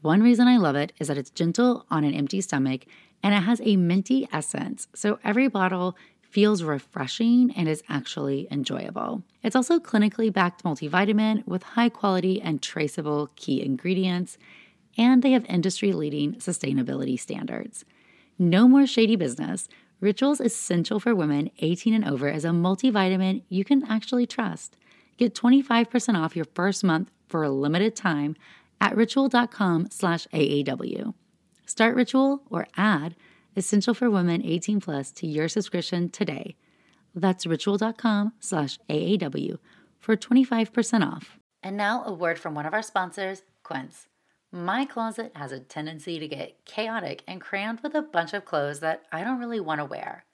One 0.00 0.22
reason 0.22 0.48
I 0.48 0.56
love 0.56 0.76
it 0.76 0.94
is 0.98 1.08
that 1.08 1.18
it's 1.18 1.28
gentle 1.28 1.84
on 1.90 2.04
an 2.04 2.14
empty 2.14 2.40
stomach 2.40 2.86
and 3.24 3.34
it 3.34 3.42
has 3.42 3.60
a 3.64 3.76
minty 3.76 4.28
essence. 4.32 4.86
So 4.94 5.18
every 5.24 5.48
bottle 5.48 5.96
feels 6.20 6.62
refreshing 6.62 7.52
and 7.56 7.68
is 7.68 7.82
actually 7.88 8.46
enjoyable. 8.50 9.22
It's 9.42 9.56
also 9.56 9.78
clinically 9.78 10.32
backed 10.32 10.62
multivitamin 10.62 11.46
with 11.46 11.62
high 11.62 11.88
quality 11.88 12.40
and 12.42 12.60
traceable 12.60 13.30
key 13.34 13.64
ingredients, 13.64 14.36
and 14.98 15.22
they 15.22 15.32
have 15.32 15.46
industry 15.46 15.92
leading 15.92 16.34
sustainability 16.34 17.18
standards. 17.18 17.84
No 18.38 18.68
more 18.68 18.86
shady 18.86 19.16
business. 19.16 19.68
Rituals 20.00 20.40
Essential 20.40 21.00
for 21.00 21.14
Women 21.14 21.50
18 21.60 21.94
and 21.94 22.04
over 22.04 22.28
is 22.28 22.44
a 22.44 22.48
multivitamin 22.48 23.42
you 23.48 23.64
can 23.64 23.84
actually 23.88 24.26
trust. 24.26 24.76
Get 25.16 25.34
25% 25.34 26.20
off 26.20 26.36
your 26.36 26.46
first 26.54 26.84
month 26.84 27.10
for 27.28 27.42
a 27.42 27.48
limited 27.48 27.96
time 27.96 28.36
at 28.80 28.94
ritual.com 28.94 29.88
slash 29.90 30.26
AAW. 30.34 31.14
Start 31.66 31.96
Ritual 31.96 32.42
or 32.50 32.66
add 32.76 33.16
Essential 33.56 33.94
for 33.94 34.10
Women 34.10 34.44
18 34.44 34.80
Plus 34.80 35.10
to 35.12 35.26
your 35.26 35.48
subscription 35.48 36.08
today. 36.10 36.56
That's 37.14 37.46
ritual.com 37.46 38.32
slash 38.40 38.78
AAW 38.90 39.58
for 39.98 40.16
25% 40.16 41.06
off. 41.06 41.38
And 41.62 41.76
now 41.76 42.04
a 42.04 42.12
word 42.12 42.38
from 42.38 42.54
one 42.54 42.66
of 42.66 42.74
our 42.74 42.82
sponsors, 42.82 43.42
Quince. 43.62 44.08
My 44.52 44.84
closet 44.84 45.32
has 45.34 45.50
a 45.50 45.60
tendency 45.60 46.18
to 46.18 46.28
get 46.28 46.64
chaotic 46.64 47.22
and 47.26 47.40
crammed 47.40 47.80
with 47.80 47.94
a 47.94 48.02
bunch 48.02 48.34
of 48.34 48.44
clothes 48.44 48.80
that 48.80 49.02
I 49.10 49.24
don't 49.24 49.40
really 49.40 49.60
want 49.60 49.80
to 49.80 49.84
wear. 49.84 50.24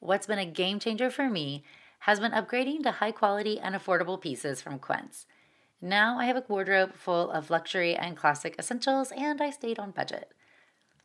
What's 0.00 0.26
been 0.26 0.38
a 0.38 0.44
game 0.44 0.78
changer 0.80 1.10
for 1.10 1.30
me 1.30 1.62
has 2.00 2.18
been 2.18 2.32
upgrading 2.32 2.82
to 2.82 2.90
high 2.90 3.12
quality 3.12 3.60
and 3.60 3.74
affordable 3.74 4.20
pieces 4.20 4.60
from 4.60 4.80
Quince. 4.80 5.26
Now 5.80 6.18
I 6.18 6.24
have 6.24 6.36
a 6.36 6.44
wardrobe 6.48 6.94
full 6.94 7.30
of 7.30 7.50
luxury 7.50 7.94
and 7.94 8.16
classic 8.16 8.56
essentials, 8.58 9.12
and 9.16 9.40
I 9.40 9.50
stayed 9.50 9.78
on 9.78 9.92
budget. 9.92 10.32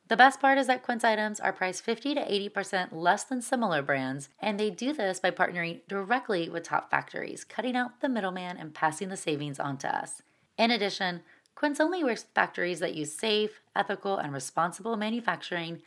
The 0.08 0.16
best 0.18 0.40
part 0.40 0.58
is 0.58 0.68
that 0.68 0.84
Quince 0.84 1.04
items 1.04 1.40
are 1.42 1.52
priced 1.52 1.84
50 1.84 2.16
to 2.16 2.22
80% 2.22 2.90
less 2.94 3.26
than 3.26 3.42
similar 3.42 3.82
brands, 3.82 4.30
and 4.40 4.58
they 4.58 4.70
do 4.70 4.94
this 4.94 5.20
by 5.20 5.32
partnering 5.32 5.82
directly 5.90 6.48
with 6.48 6.64
top 6.64 6.90
factories, 6.90 7.44
cutting 7.44 7.76
out 7.76 8.00
the 8.00 8.08
middleman 8.08 8.56
and 8.56 8.74
passing 8.74 9.10
the 9.10 9.18
savings 9.18 9.60
on 9.60 9.78
to 9.80 9.94
us. 9.94 10.22
In 10.58 10.72
addition, 10.72 11.24
Quince 11.56 11.82
only 11.82 12.06
works 12.06 12.24
with 12.24 12.34
factories 12.34 12.80
that 12.80 12.96
use 12.96 13.12
safe, 13.12 13.60
ethical, 13.76 14.18
and 14.18 14.32
responsible 14.32 14.96
manufacturing 14.96 15.82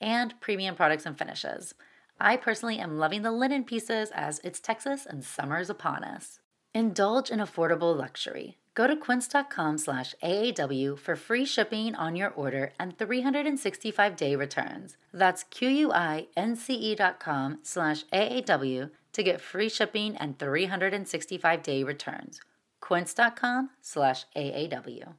and 0.00 0.40
premium 0.40 0.76
products 0.76 1.06
and 1.06 1.18
finishes. 1.18 1.74
I 2.20 2.36
personally 2.36 2.78
am 2.78 2.98
loving 2.98 3.22
the 3.22 3.32
linen 3.32 3.64
pieces 3.64 4.12
as 4.14 4.38
it's 4.44 4.60
Texas 4.60 5.04
and 5.04 5.24
summer 5.24 5.58
is 5.58 5.70
upon 5.70 6.04
us. 6.04 6.38
Indulge 6.74 7.30
in 7.30 7.40
affordable 7.40 7.96
luxury. 7.96 8.56
Go 8.74 8.88
to 8.88 8.96
quince.com 8.96 9.78
slash 9.78 10.16
AAW 10.22 10.98
for 10.98 11.14
free 11.14 11.44
shipping 11.44 11.94
on 11.94 12.16
your 12.16 12.30
order 12.30 12.72
and 12.78 12.98
365-day 12.98 14.34
returns. 14.34 14.96
That's 15.12 15.44
Q-U-I-N-C-E 15.44 16.94
dot 16.96 17.20
com 17.20 17.60
slash 17.62 18.04
AAW 18.12 18.90
to 19.12 19.22
get 19.22 19.40
free 19.40 19.68
shipping 19.68 20.16
and 20.16 20.36
365-day 20.36 21.84
returns. 21.84 22.40
quince.com 22.80 23.70
slash 23.80 24.26
AAW. 24.36 25.14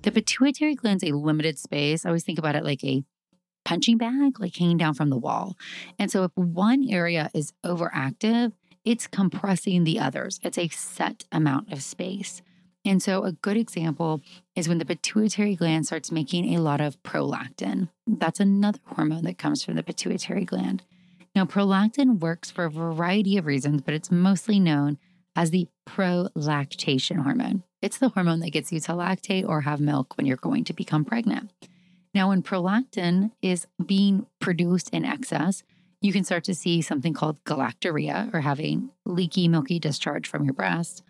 The 0.00 0.12
pituitary 0.12 0.74
gland's 0.76 1.04
a 1.04 1.12
limited 1.12 1.58
space. 1.58 2.06
I 2.06 2.08
always 2.08 2.24
think 2.24 2.38
about 2.38 2.56
it 2.56 2.64
like 2.64 2.82
a 2.84 3.04
punching 3.66 3.98
bag, 3.98 4.40
like 4.40 4.56
hanging 4.56 4.78
down 4.78 4.94
from 4.94 5.10
the 5.10 5.18
wall. 5.18 5.54
And 5.98 6.10
so 6.10 6.24
if 6.24 6.30
one 6.34 6.86
area 6.88 7.30
is 7.34 7.52
overactive, 7.66 8.52
it's 8.88 9.06
compressing 9.06 9.84
the 9.84 10.00
others. 10.00 10.40
It's 10.42 10.56
a 10.56 10.68
set 10.68 11.24
amount 11.30 11.70
of 11.70 11.82
space. 11.82 12.40
And 12.86 13.02
so, 13.02 13.24
a 13.24 13.32
good 13.32 13.58
example 13.58 14.22
is 14.56 14.66
when 14.66 14.78
the 14.78 14.86
pituitary 14.86 15.56
gland 15.56 15.84
starts 15.84 16.10
making 16.10 16.54
a 16.54 16.62
lot 16.62 16.80
of 16.80 17.02
prolactin. 17.02 17.90
That's 18.06 18.40
another 18.40 18.78
hormone 18.86 19.24
that 19.24 19.36
comes 19.36 19.62
from 19.62 19.74
the 19.74 19.82
pituitary 19.82 20.46
gland. 20.46 20.84
Now, 21.36 21.44
prolactin 21.44 22.18
works 22.20 22.50
for 22.50 22.64
a 22.64 22.70
variety 22.70 23.36
of 23.36 23.44
reasons, 23.44 23.82
but 23.82 23.92
it's 23.92 24.10
mostly 24.10 24.58
known 24.58 24.96
as 25.36 25.50
the 25.50 25.68
prolactation 25.84 27.18
hormone. 27.18 27.64
It's 27.82 27.98
the 27.98 28.08
hormone 28.08 28.40
that 28.40 28.52
gets 28.52 28.72
you 28.72 28.80
to 28.80 28.92
lactate 28.92 29.46
or 29.46 29.60
have 29.60 29.80
milk 29.80 30.16
when 30.16 30.24
you're 30.24 30.38
going 30.38 30.64
to 30.64 30.72
become 30.72 31.04
pregnant. 31.04 31.50
Now, 32.14 32.30
when 32.30 32.42
prolactin 32.42 33.32
is 33.42 33.66
being 33.84 34.26
produced 34.40 34.88
in 34.94 35.04
excess, 35.04 35.62
you 36.00 36.12
can 36.12 36.24
start 36.24 36.44
to 36.44 36.54
see 36.54 36.80
something 36.80 37.12
called 37.12 37.42
galactorrhea 37.44 38.32
or 38.32 38.40
having 38.40 38.90
leaky, 39.04 39.48
milky 39.48 39.78
discharge 39.78 40.28
from 40.28 40.44
your 40.44 40.54
breast. 40.54 41.02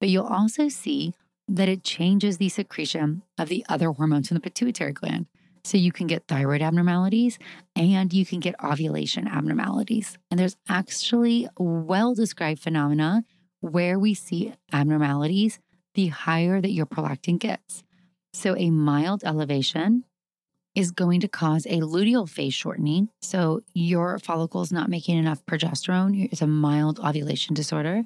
But 0.00 0.08
you'll 0.08 0.26
also 0.26 0.68
see 0.68 1.14
that 1.48 1.68
it 1.68 1.84
changes 1.84 2.38
the 2.38 2.48
secretion 2.48 3.22
of 3.38 3.48
the 3.48 3.64
other 3.68 3.90
hormones 3.90 4.30
in 4.30 4.34
the 4.34 4.40
pituitary 4.40 4.92
gland. 4.92 5.26
So 5.64 5.76
you 5.76 5.90
can 5.90 6.06
get 6.06 6.28
thyroid 6.28 6.62
abnormalities 6.62 7.38
and 7.74 8.12
you 8.12 8.24
can 8.24 8.38
get 8.38 8.54
ovulation 8.62 9.26
abnormalities. 9.26 10.16
And 10.30 10.38
there's 10.38 10.56
actually 10.68 11.48
well 11.58 12.14
described 12.14 12.60
phenomena 12.60 13.24
where 13.60 13.98
we 13.98 14.14
see 14.14 14.54
abnormalities 14.72 15.58
the 15.94 16.06
higher 16.08 16.60
that 16.60 16.70
your 16.70 16.86
prolactin 16.86 17.38
gets. 17.38 17.82
So 18.32 18.56
a 18.56 18.70
mild 18.70 19.24
elevation 19.24 20.04
is 20.76 20.90
going 20.90 21.20
to 21.20 21.28
cause 21.28 21.64
a 21.66 21.80
luteal 21.80 22.28
phase 22.28 22.54
shortening. 22.54 23.08
So 23.22 23.62
your 23.72 24.18
follicle 24.18 24.60
is 24.60 24.70
not 24.70 24.90
making 24.90 25.16
enough 25.16 25.44
progesterone. 25.46 26.28
It's 26.30 26.42
a 26.42 26.46
mild 26.46 27.00
ovulation 27.00 27.54
disorder. 27.54 28.04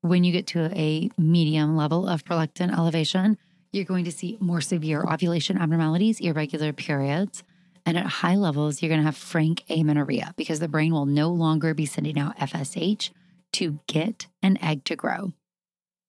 when 0.00 0.22
you 0.22 0.32
get 0.32 0.46
to 0.46 0.70
a 0.78 1.10
medium 1.16 1.76
level 1.76 2.06
of 2.06 2.24
prolactin 2.26 2.70
elevation, 2.70 3.38
you're 3.72 3.86
going 3.86 4.04
to 4.04 4.12
see 4.12 4.36
more 4.38 4.60
severe 4.60 5.02
ovulation 5.02 5.56
abnormalities, 5.58 6.20
irregular 6.20 6.74
periods. 6.74 7.42
And 7.86 7.96
at 7.96 8.06
high 8.06 8.36
levels, 8.36 8.80
you're 8.80 8.90
going 8.90 9.00
to 9.00 9.06
have 9.06 9.16
frank 9.16 9.64
amenorrhea 9.70 10.34
because 10.36 10.60
the 10.60 10.68
brain 10.68 10.92
will 10.92 11.06
no 11.06 11.30
longer 11.30 11.72
be 11.74 11.86
sending 11.86 12.18
out 12.18 12.36
FSH 12.36 13.10
to 13.54 13.80
get 13.86 14.26
an 14.42 14.62
egg 14.62 14.84
to 14.84 14.96
grow. 14.96 15.32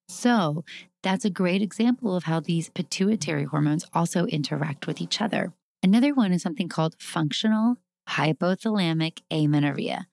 So, 0.10 0.63
that's 1.02 1.26
a 1.26 1.30
great 1.30 1.62
example 1.62 2.15
of 2.15 2.26
how 2.26 2.39
these 2.39 2.70
pituitary 2.70 3.46
hormones 3.46 3.86
also 3.94 4.26
interact 4.26 4.88
with 4.88 5.00
each 5.00 5.22
other. 5.22 5.54
Another 5.86 6.15
one 6.15 6.34
is 6.34 6.41
something 6.41 6.67
called 6.67 6.95
functional 6.98 7.76
hypothalamic 8.10 9.21
amenorrhea. 9.30 10.08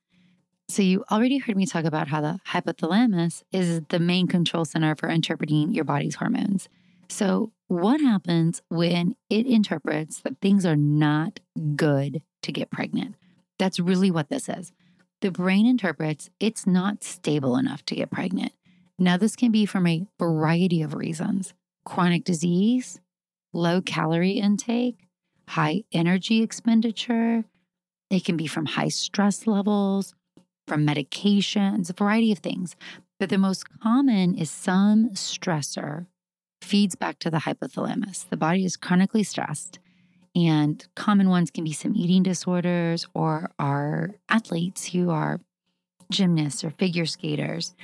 So, 0.68 0.82
you 0.82 1.02
already 1.10 1.38
heard 1.38 1.56
me 1.56 1.64
talk 1.64 1.86
about 1.86 2.08
how 2.08 2.20
the 2.20 2.40
hypothalamus 2.48 3.42
is 3.52 3.80
the 3.88 3.98
main 3.98 4.26
control 4.26 4.66
center 4.66 4.94
for 4.94 5.08
interpreting 5.08 5.72
your 5.72 5.84
body's 5.84 6.16
hormones. 6.16 6.68
So, 7.08 7.52
what 7.68 8.02
happens 8.02 8.60
when 8.68 9.16
it 9.30 9.46
interprets 9.46 10.20
that 10.20 10.42
things 10.42 10.66
are 10.66 10.76
not 10.76 11.40
good 11.74 12.20
to 12.42 12.52
get 12.52 12.70
pregnant? 12.70 13.14
That's 13.58 13.80
really 13.80 14.10
what 14.10 14.28
this 14.28 14.50
is. 14.50 14.72
The 15.22 15.30
brain 15.30 15.64
interprets 15.64 16.28
it's 16.38 16.66
not 16.66 17.02
stable 17.02 17.56
enough 17.56 17.82
to 17.86 17.94
get 17.94 18.10
pregnant. 18.10 18.52
Now, 18.98 19.16
this 19.16 19.36
can 19.36 19.50
be 19.50 19.64
from 19.64 19.86
a 19.86 20.04
variety 20.18 20.82
of 20.82 20.92
reasons 20.92 21.54
chronic 21.86 22.24
disease, 22.24 23.00
low 23.54 23.80
calorie 23.80 24.32
intake, 24.32 25.08
high 25.48 25.84
energy 25.92 26.42
expenditure. 26.42 27.44
It 28.10 28.24
can 28.24 28.36
be 28.36 28.46
from 28.46 28.66
high 28.66 28.88
stress 28.88 29.46
levels, 29.46 30.14
from 30.66 30.86
medications, 30.86 31.90
a 31.90 31.92
variety 31.92 32.32
of 32.32 32.38
things. 32.38 32.76
But 33.18 33.30
the 33.30 33.38
most 33.38 33.66
common 33.80 34.34
is 34.34 34.50
some 34.50 35.10
stressor 35.10 36.06
feeds 36.60 36.94
back 36.94 37.18
to 37.20 37.30
the 37.30 37.38
hypothalamus. 37.38 38.28
The 38.28 38.36
body 38.36 38.64
is 38.64 38.76
chronically 38.76 39.22
stressed, 39.22 39.78
and 40.34 40.86
common 40.94 41.28
ones 41.28 41.50
can 41.50 41.64
be 41.64 41.72
some 41.72 41.94
eating 41.94 42.22
disorders 42.22 43.06
or 43.14 43.50
our 43.58 44.12
athletes 44.28 44.86
who 44.86 45.10
are 45.10 45.40
gymnasts 46.10 46.64
or 46.64 46.70
figure 46.70 47.06
skaters, 47.06 47.74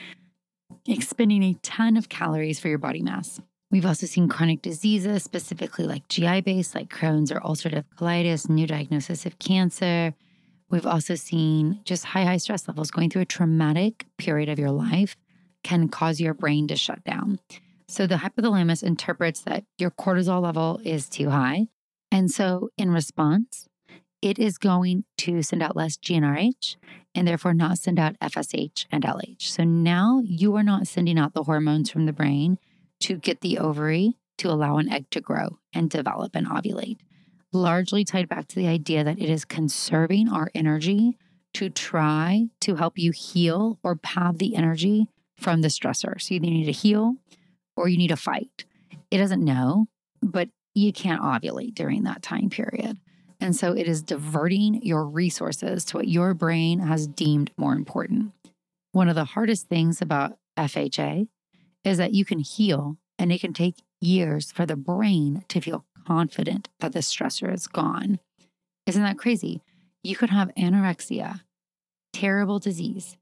expending 0.87 1.43
a 1.43 1.55
ton 1.63 1.97
of 1.97 2.09
calories 2.09 2.61
for 2.61 2.69
your 2.69 2.79
body 2.79 3.03
mass. 3.03 3.41
We've 3.71 3.85
also 3.85 4.07
seen 4.07 4.29
chronic 4.29 4.63
diseases, 4.63 5.23
specifically 5.23 5.85
like 5.85 6.09
GI 6.09 6.41
based, 6.41 6.75
like 6.75 6.89
Crohn's 6.89 7.31
or 7.31 7.41
ulcerative 7.41 7.85
colitis, 7.99 8.49
new 8.49 8.67
diagnosis 8.67 9.27
of 9.27 9.39
cancer. 9.39 10.15
We've 10.71 10.87
also 10.87 11.15
seen 11.15 11.81
just 11.85 12.07
high, 12.07 12.25
high 12.25 12.39
stress 12.39 12.67
levels 12.67 12.91
going 12.91 13.11
through 13.11 13.23
a 13.23 13.27
traumatic 13.27 14.07
period 14.17 14.49
of 14.49 14.59
your 14.59 14.71
life 14.71 15.17
can 15.63 15.89
cause 15.89 16.21
your 16.21 16.35
brain 16.35 16.67
to 16.69 16.77
shut 16.77 17.05
down. 17.05 17.41
So 17.89 18.07
the 18.07 18.17
hypothalamus 18.17 18.83
interprets 18.83 19.41
that 19.43 19.65
your 19.77 19.91
cortisol 19.91 20.43
level 20.43 20.81
is 20.85 21.09
too 21.09 21.31
high. 21.31 21.67
And 22.11 22.31
so 22.31 22.71
in 22.79 22.91
response, 22.91 23.67
it 24.23 24.39
is 24.39 24.57
going 24.59 25.05
to 25.19 25.43
send 25.43 25.63
out 25.63 25.77
less 25.77 25.97
GnRH 25.97 26.77
and 27.15 27.29
therefore 27.29 27.55
not 27.55 27.79
send 27.79 27.99
out 27.99 28.19
FSH 28.21 28.87
and 28.91 29.05
LH. 29.05 29.43
So 29.43 29.65
now 29.65 30.23
you 30.25 30.57
are 30.57 30.63
not 30.63 30.87
sending 30.87 31.19
out 31.19 31.35
the 31.35 31.45
hormones 31.45 31.91
from 31.91 32.07
the 32.07 32.13
brain 32.13 32.59
to 33.01 33.17
get 33.17 33.41
the 33.41 33.59
ovary 33.59 34.17
to 34.39 34.51
allow 34.51 34.79
an 34.79 34.89
egg 34.89 35.11
to 35.11 35.21
grow 35.21 35.59
and 35.73 35.91
develop 35.91 36.35
and 36.35 36.47
ovulate. 36.47 36.99
Largely 37.53 38.05
tied 38.05 38.29
back 38.29 38.49
to 38.49 38.57
the 38.57 38.69
idea 38.69 39.05
that 39.05 39.19
it 39.19 39.31
is 39.31 39.45
conserving 39.45 40.29
our 40.29 40.51
energy 40.55 41.17
to 41.55 41.71
try 41.71 42.49
to 42.61 42.77
help 42.77 42.99
you 42.99 43.11
heal 43.11 43.79
or 43.83 43.99
have 44.05 44.39
the 44.39 44.55
energy 44.55 45.09
from 45.37 45.63
the 45.63 45.69
stressor. 45.69 46.21
So 46.21 46.35
you 46.35 46.41
need 46.41 46.67
to 46.67 46.73
heal 46.73 47.15
or 47.77 47.89
you 47.89 47.97
need 47.97 48.09
to 48.09 48.17
fight. 48.17 48.65
It 49.11 49.19
doesn't 49.19 49.45
know, 49.45 49.87
but 50.23 50.49
you 50.75 50.93
can't 50.93 51.23
ovulate 51.23 51.75
during 51.75 52.05
that 52.05 52.23
time 52.23 52.51
period. 52.51 52.99
And 53.41 53.55
so 53.55 53.73
it 53.73 53.89
is 53.89 54.03
diverting 54.03 54.83
your 54.83 55.05
resources 55.05 55.85
to 55.87 55.99
what 55.99 56.09
your 56.09 56.35
brain 56.35 56.81
has 56.81 57.07
deemed 57.07 57.51
more 57.57 57.73
important. 57.73 58.33
One 58.93 59.09
of 59.09 59.15
the 59.15 59.25
hardest 59.25 59.69
things 59.69 60.03
about 60.03 60.39
FHA 60.57 61.29
is 61.85 61.99
that 61.99 62.15
you 62.15 62.25
can 62.25 62.41
heal 62.41 62.97
and 63.19 63.33
it 63.33 63.41
can 63.41 63.53
take 63.53 63.83
years 64.01 64.53
for 64.53 64.67
the 64.67 64.77
brain 64.77 65.45
to 65.49 65.61
feel 65.61 65.85
confident 66.07 66.69
that 66.81 66.93
the 66.93 67.01
stressor 67.01 67.53
is 67.53 67.67
gone. 67.67 68.19
Isn't 68.87 69.03
that 69.03 69.19
crazy? 69.19 69.63
You 70.03 70.17
could 70.17 70.31
have 70.31 70.55
anorexia, 70.57 71.43
terrible 72.13 72.59
disease. 72.59 73.17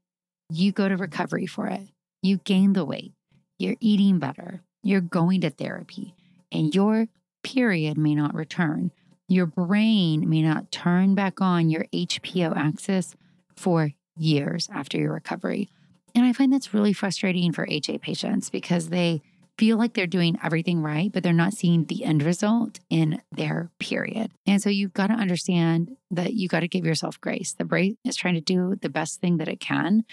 You 0.49 0.71
go 0.71 0.87
to 0.87 0.95
recovery 0.95 1.45
for 1.45 1.67
it. 1.67 1.89
You 2.21 2.37
gain 2.37 2.73
the 2.73 2.85
weight 2.85 3.13
you're 3.59 3.75
eating 3.79 4.19
better, 4.19 4.61
you're 4.83 5.01
going 5.01 5.41
to 5.41 5.49
therapy, 5.49 6.13
and 6.51 6.73
your 6.73 7.07
period 7.43 7.97
may 7.97 8.13
not 8.13 8.35
return. 8.35 8.91
Your 9.27 9.45
brain 9.45 10.29
may 10.29 10.41
not 10.41 10.71
turn 10.71 11.15
back 11.15 11.41
on 11.41 11.69
your 11.69 11.85
HPO 11.93 12.55
axis 12.55 13.15
for 13.55 13.91
years 14.15 14.69
after 14.71 14.97
your 14.97 15.13
recovery. 15.13 15.69
And 16.17 16.25
I 16.25 16.33
find 16.33 16.51
that's 16.51 16.73
really 16.73 16.91
frustrating 16.91 17.53
for 17.53 17.65
HA 17.69 17.99
patients 17.99 18.49
because 18.49 18.89
they 18.89 19.21
feel 19.57 19.77
like 19.77 19.93
they're 19.93 20.05
doing 20.05 20.37
everything 20.43 20.81
right, 20.81 21.11
but 21.11 21.23
they're 21.23 21.31
not 21.31 21.53
seeing 21.53 21.85
the 21.85 22.03
end 22.03 22.23
result 22.23 22.79
in 22.89 23.21
their 23.31 23.71
period. 23.79 24.31
And 24.45 24.61
so 24.61 24.69
you've 24.69 24.93
got 24.93 25.07
to 25.07 25.13
understand 25.13 25.95
that 26.11 26.33
you 26.33 26.49
got 26.49 26.59
to 26.59 26.67
give 26.67 26.85
yourself 26.85 27.21
grace. 27.21 27.53
The 27.53 27.65
brain 27.65 27.97
is 28.03 28.15
trying 28.15 28.35
to 28.35 28.41
do 28.41 28.75
the 28.81 28.89
best 28.89 29.21
thing 29.21 29.37
that 29.37 29.47
it 29.47 29.59
can, 29.59 30.03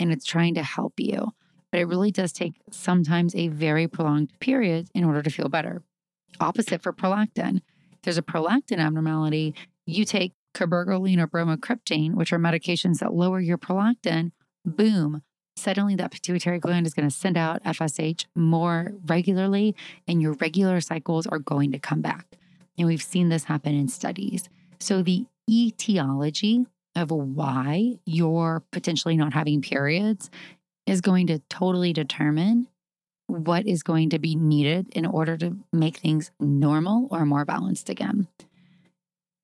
and 0.00 0.10
it's 0.12 0.24
trying 0.24 0.54
to 0.54 0.62
help 0.62 0.94
you 0.98 1.32
but 1.70 1.80
it 1.80 1.86
really 1.86 2.10
does 2.10 2.32
take 2.32 2.54
sometimes 2.70 3.34
a 3.34 3.48
very 3.48 3.86
prolonged 3.86 4.32
period 4.40 4.88
in 4.94 5.04
order 5.04 5.22
to 5.22 5.30
feel 5.30 5.48
better. 5.48 5.82
Opposite 6.40 6.82
for 6.82 6.92
prolactin. 6.92 7.56
If 7.92 8.02
there's 8.02 8.18
a 8.18 8.22
prolactin 8.22 8.78
abnormality, 8.78 9.54
you 9.86 10.04
take 10.04 10.32
cabergoline 10.54 11.18
or 11.18 11.26
bromocriptine, 11.26 12.14
which 12.14 12.32
are 12.32 12.38
medications 12.38 12.98
that 12.98 13.12
lower 13.12 13.40
your 13.40 13.58
prolactin, 13.58 14.32
boom, 14.64 15.22
suddenly 15.58 15.94
that 15.96 16.10
pituitary 16.10 16.58
gland 16.58 16.86
is 16.86 16.94
going 16.94 17.08
to 17.08 17.14
send 17.14 17.36
out 17.36 17.62
FSH 17.64 18.26
more 18.34 18.92
regularly, 19.06 19.74
and 20.06 20.22
your 20.22 20.32
regular 20.34 20.80
cycles 20.80 21.26
are 21.26 21.38
going 21.38 21.72
to 21.72 21.78
come 21.78 22.00
back. 22.00 22.26
And 22.76 22.86
we've 22.86 23.02
seen 23.02 23.28
this 23.28 23.44
happen 23.44 23.74
in 23.74 23.88
studies. 23.88 24.48
So, 24.78 25.02
the 25.02 25.26
etiology 25.50 26.66
of 26.94 27.10
why 27.10 27.98
you're 28.04 28.62
potentially 28.72 29.16
not 29.16 29.32
having 29.32 29.62
periods 29.62 30.30
is 30.86 31.00
going 31.00 31.26
to 31.28 31.38
totally 31.48 31.92
determine 31.92 32.68
what 33.26 33.66
is 33.66 33.82
going 33.82 34.10
to 34.10 34.18
be 34.18 34.34
needed 34.34 34.88
in 34.92 35.04
order 35.04 35.36
to 35.36 35.56
make 35.72 35.98
things 35.98 36.30
normal 36.40 37.08
or 37.10 37.26
more 37.26 37.44
balanced 37.44 37.90
again. 37.90 38.26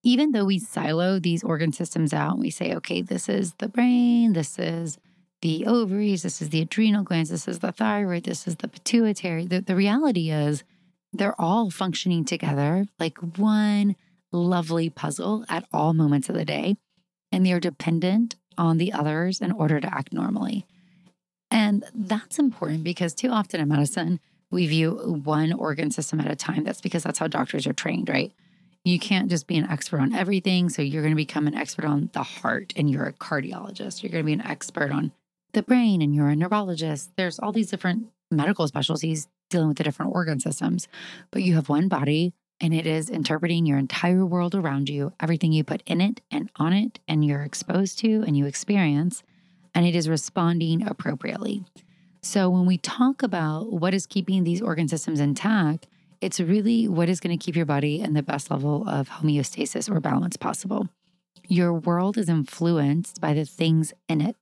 Even 0.02 0.32
though 0.32 0.44
we 0.44 0.58
silo 0.58 1.18
these 1.18 1.44
organ 1.44 1.72
systems 1.72 2.12
out, 2.12 2.32
and 2.32 2.40
we 2.40 2.50
say, 2.50 2.74
okay, 2.74 3.02
this 3.02 3.28
is 3.28 3.54
the 3.58 3.68
brain, 3.68 4.32
this 4.32 4.58
is 4.58 4.98
the 5.44 5.66
ovaries, 5.66 6.22
this 6.22 6.40
is 6.40 6.48
the 6.48 6.62
adrenal 6.62 7.04
glands, 7.04 7.28
this 7.28 7.46
is 7.46 7.58
the 7.58 7.70
thyroid, 7.70 8.24
this 8.24 8.48
is 8.48 8.56
the 8.56 8.66
pituitary. 8.66 9.46
The, 9.46 9.60
the 9.60 9.76
reality 9.76 10.30
is 10.30 10.64
they're 11.12 11.38
all 11.38 11.70
functioning 11.70 12.24
together 12.24 12.86
like 12.98 13.18
one 13.36 13.94
lovely 14.32 14.88
puzzle 14.88 15.44
at 15.50 15.66
all 15.70 15.92
moments 15.92 16.30
of 16.30 16.34
the 16.34 16.46
day, 16.46 16.76
and 17.30 17.44
they're 17.44 17.60
dependent 17.60 18.36
on 18.56 18.78
the 18.78 18.94
others 18.94 19.42
in 19.42 19.52
order 19.52 19.80
to 19.80 19.94
act 19.94 20.14
normally. 20.14 20.64
And 21.50 21.84
that's 21.94 22.38
important 22.38 22.82
because 22.82 23.12
too 23.12 23.28
often 23.28 23.60
in 23.60 23.68
medicine, 23.68 24.20
we 24.50 24.66
view 24.66 25.20
one 25.24 25.52
organ 25.52 25.90
system 25.90 26.20
at 26.20 26.30
a 26.30 26.36
time. 26.36 26.64
That's 26.64 26.80
because 26.80 27.02
that's 27.02 27.18
how 27.18 27.28
doctors 27.28 27.66
are 27.66 27.74
trained, 27.74 28.08
right? 28.08 28.32
You 28.82 28.98
can't 28.98 29.28
just 29.28 29.46
be 29.46 29.58
an 29.58 29.68
expert 29.68 30.00
on 30.00 30.14
everything. 30.14 30.70
So 30.70 30.80
you're 30.80 31.02
going 31.02 31.12
to 31.12 31.16
become 31.16 31.46
an 31.46 31.54
expert 31.54 31.84
on 31.84 32.08
the 32.14 32.22
heart 32.22 32.72
and 32.76 32.88
you're 32.88 33.04
a 33.04 33.12
cardiologist. 33.12 34.02
You're 34.02 34.10
going 34.10 34.24
to 34.24 34.26
be 34.26 34.32
an 34.32 34.46
expert 34.46 34.90
on 34.90 35.12
the 35.54 35.62
brain 35.62 36.02
and 36.02 36.14
you're 36.14 36.28
a 36.28 36.36
neurologist. 36.36 37.10
There's 37.16 37.38
all 37.38 37.52
these 37.52 37.70
different 37.70 38.08
medical 38.30 38.66
specialties 38.68 39.28
dealing 39.50 39.68
with 39.68 39.78
the 39.78 39.84
different 39.84 40.14
organ 40.14 40.40
systems, 40.40 40.88
but 41.30 41.42
you 41.42 41.54
have 41.54 41.68
one 41.68 41.88
body 41.88 42.32
and 42.60 42.72
it 42.72 42.86
is 42.86 43.10
interpreting 43.10 43.66
your 43.66 43.78
entire 43.78 44.24
world 44.24 44.54
around 44.54 44.88
you, 44.88 45.12
everything 45.20 45.52
you 45.52 45.64
put 45.64 45.82
in 45.86 46.00
it 46.00 46.20
and 46.30 46.50
on 46.56 46.72
it, 46.72 47.00
and 47.08 47.24
you're 47.24 47.42
exposed 47.42 47.98
to 48.00 48.22
and 48.26 48.36
you 48.36 48.46
experience 48.46 49.22
and 49.74 49.86
it 49.86 49.96
is 49.96 50.08
responding 50.08 50.86
appropriately. 50.86 51.64
So, 52.22 52.48
when 52.48 52.64
we 52.64 52.78
talk 52.78 53.22
about 53.22 53.72
what 53.72 53.92
is 53.92 54.06
keeping 54.06 54.44
these 54.44 54.62
organ 54.62 54.88
systems 54.88 55.20
intact, 55.20 55.86
it's 56.20 56.40
really 56.40 56.88
what 56.88 57.08
is 57.08 57.20
going 57.20 57.36
to 57.36 57.44
keep 57.44 57.56
your 57.56 57.66
body 57.66 58.00
in 58.00 58.14
the 58.14 58.22
best 58.22 58.50
level 58.50 58.88
of 58.88 59.08
homeostasis 59.08 59.90
or 59.90 60.00
balance 60.00 60.36
possible. 60.36 60.88
Your 61.48 61.74
world 61.74 62.16
is 62.16 62.30
influenced 62.30 63.20
by 63.20 63.34
the 63.34 63.44
things 63.44 63.92
in 64.08 64.22
it. 64.22 64.36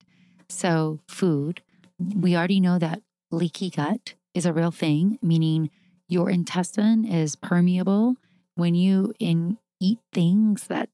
So, 0.53 1.01
food, 1.09 1.63
we 1.99 2.37
already 2.37 2.61
know 2.61 2.79
that 2.79 3.03
leaky 3.31 3.71
gut 3.71 4.15
is 4.35 4.47
a 4.47 4.53
real 4.53 4.71
thing, 4.71 5.19
meaning 5.23 5.71
your 6.09 6.31
intestine 6.31 7.05
is 7.05 7.37
permeable 7.37 8.17
when 8.55 8.75
you 8.75 9.15
in, 9.19 9.59
eat 9.81 9.99
things 10.13 10.67
that 10.69 10.89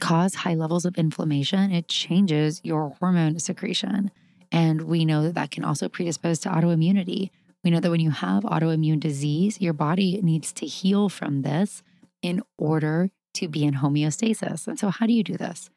cause 0.00 0.36
high 0.36 0.54
levels 0.54 0.84
of 0.84 0.96
inflammation, 0.96 1.70
it 1.70 1.88
changes 1.88 2.60
your 2.64 2.96
hormone 2.98 3.38
secretion 3.38 4.10
And 4.52 4.82
we 4.82 5.04
know 5.04 5.22
that 5.22 5.34
that 5.34 5.50
can 5.50 5.64
also 5.64 5.88
predispose 5.88 6.38
to 6.40 6.48
autoimmunity. 6.48 7.30
We 7.64 7.70
know 7.70 7.80
that 7.80 7.90
when 7.90 8.00
you 8.00 8.10
have 8.10 8.44
autoimmune 8.44 9.00
disease, 9.00 9.60
your 9.60 9.72
body 9.72 10.20
needs 10.22 10.52
to 10.54 10.66
heal 10.66 11.08
from 11.08 11.42
this 11.42 11.82
in 12.22 12.42
order 12.56 13.10
to 13.34 13.48
be 13.48 13.64
in 13.64 13.74
homeostasis. 13.74 14.66
And 14.68 14.78
so, 14.78 14.90
how 14.90 15.06
do 15.06 15.12
you 15.12 15.24
do 15.24 15.36
this? 15.36 15.68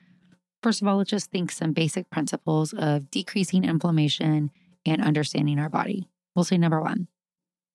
First 0.62 0.82
of 0.82 0.88
all, 0.88 0.98
let's 0.98 1.10
just 1.10 1.32
think 1.32 1.52
some 1.52 1.72
basic 1.72 2.10
principles 2.10 2.74
of 2.74 3.10
decreasing 3.10 3.64
inflammation 3.64 4.52
and 4.86 5.02
understanding 5.02 5.60
our 5.60 5.70
body. 5.70 6.10
We'll 6.36 6.44
say 6.44 6.58
number 6.58 6.82
one, 6.82 7.08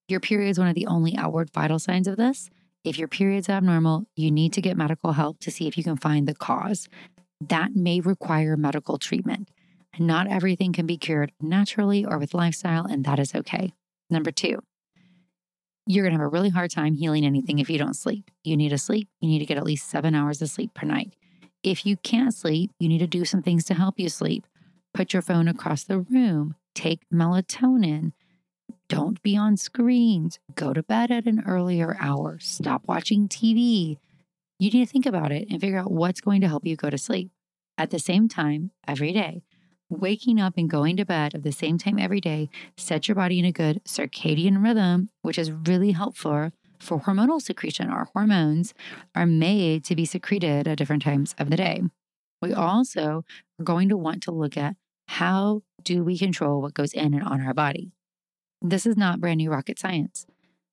your 0.08 0.20
period 0.20 0.50
is 0.50 0.58
one 0.58 0.68
of 0.68 0.74
the 0.74 0.86
only 0.86 1.16
outward 1.16 1.50
vital 1.50 1.78
signs 1.78 2.06
of 2.06 2.16
this. 2.16 2.50
If 2.84 2.98
your 2.98 3.08
period's 3.08 3.48
abnormal, 3.48 4.04
you 4.14 4.30
need 4.30 4.52
to 4.52 4.60
get 4.60 4.76
medical 4.76 5.12
help 5.12 5.40
to 5.40 5.50
see 5.50 5.66
if 5.66 5.78
you 5.78 5.84
can 5.84 5.96
find 5.96 6.28
the 6.28 6.34
cause. 6.34 6.88
That 7.40 7.74
may 7.74 8.00
require 8.00 8.56
medical 8.56 8.98
treatment. 8.98 9.48
Not 9.98 10.26
everything 10.26 10.72
can 10.72 10.86
be 10.86 10.98
cured 10.98 11.32
naturally 11.40 12.04
or 12.04 12.18
with 12.18 12.34
lifestyle, 12.34 12.84
and 12.84 13.04
that 13.04 13.18
is 13.18 13.34
okay. 13.34 13.72
Number 14.10 14.30
two, 14.30 14.62
you're 15.86 16.06
to 16.06 16.12
have 16.12 16.20
a 16.20 16.28
really 16.28 16.50
hard 16.50 16.70
time 16.70 16.94
healing 16.94 17.24
anything 17.24 17.58
if 17.58 17.70
you 17.70 17.78
don't 17.78 17.94
sleep. 17.94 18.30
You 18.42 18.56
need 18.56 18.70
to 18.70 18.78
sleep. 18.78 19.08
You 19.20 19.28
need 19.28 19.38
to 19.38 19.46
get 19.46 19.56
at 19.56 19.64
least 19.64 19.88
seven 19.88 20.14
hours 20.14 20.42
of 20.42 20.50
sleep 20.50 20.74
per 20.74 20.86
night. 20.86 21.14
If 21.64 21.86
you 21.86 21.96
can't 21.96 22.34
sleep, 22.34 22.72
you 22.78 22.90
need 22.90 22.98
to 22.98 23.06
do 23.06 23.24
some 23.24 23.40
things 23.40 23.64
to 23.64 23.74
help 23.74 23.98
you 23.98 24.10
sleep. 24.10 24.46
Put 24.92 25.14
your 25.14 25.22
phone 25.22 25.48
across 25.48 25.82
the 25.82 25.98
room, 25.98 26.56
take 26.74 27.08
melatonin. 27.10 28.12
Don't 28.86 29.22
be 29.22 29.34
on 29.34 29.56
screens. 29.56 30.38
Go 30.54 30.74
to 30.74 30.82
bed 30.82 31.10
at 31.10 31.24
an 31.24 31.42
earlier 31.46 31.96
hour. 31.98 32.38
Stop 32.38 32.82
watching 32.86 33.28
TV. 33.28 33.96
You 34.58 34.70
need 34.70 34.84
to 34.84 34.92
think 34.92 35.06
about 35.06 35.32
it 35.32 35.48
and 35.50 35.58
figure 35.58 35.78
out 35.78 35.90
what's 35.90 36.20
going 36.20 36.42
to 36.42 36.48
help 36.48 36.66
you 36.66 36.76
go 36.76 36.90
to 36.90 36.98
sleep. 36.98 37.30
At 37.78 37.90
the 37.90 37.98
same 37.98 38.28
time, 38.28 38.70
every 38.86 39.12
day, 39.12 39.42
waking 39.88 40.38
up 40.38 40.58
and 40.58 40.68
going 40.68 40.98
to 40.98 41.06
bed 41.06 41.34
at 41.34 41.44
the 41.44 41.50
same 41.50 41.78
time 41.78 41.98
every 41.98 42.20
day 42.20 42.50
sets 42.76 43.08
your 43.08 43.14
body 43.14 43.38
in 43.38 43.46
a 43.46 43.52
good 43.52 43.82
circadian 43.86 44.62
rhythm, 44.62 45.08
which 45.22 45.38
is 45.38 45.50
really 45.50 45.92
helpful 45.92 46.50
for 46.84 47.00
hormonal 47.00 47.40
secretion. 47.40 47.88
Our 47.88 48.06
hormones 48.12 48.74
are 49.14 49.26
made 49.26 49.84
to 49.84 49.96
be 49.96 50.04
secreted 50.04 50.68
at 50.68 50.78
different 50.78 51.02
times 51.02 51.34
of 51.38 51.50
the 51.50 51.56
day. 51.56 51.82
We 52.40 52.50
mm. 52.50 52.58
also 52.58 53.24
are 53.58 53.64
going 53.64 53.88
to 53.88 53.96
want 53.96 54.22
to 54.24 54.30
look 54.30 54.56
at 54.56 54.76
how 55.08 55.62
do 55.82 56.04
we 56.04 56.18
control 56.18 56.62
what 56.62 56.74
goes 56.74 56.92
in 56.92 57.14
and 57.14 57.22
on 57.22 57.40
our 57.40 57.54
body. 57.54 57.92
This 58.62 58.86
is 58.86 58.96
not 58.96 59.20
brand 59.20 59.38
new 59.38 59.50
rocket 59.50 59.78
science. 59.78 60.26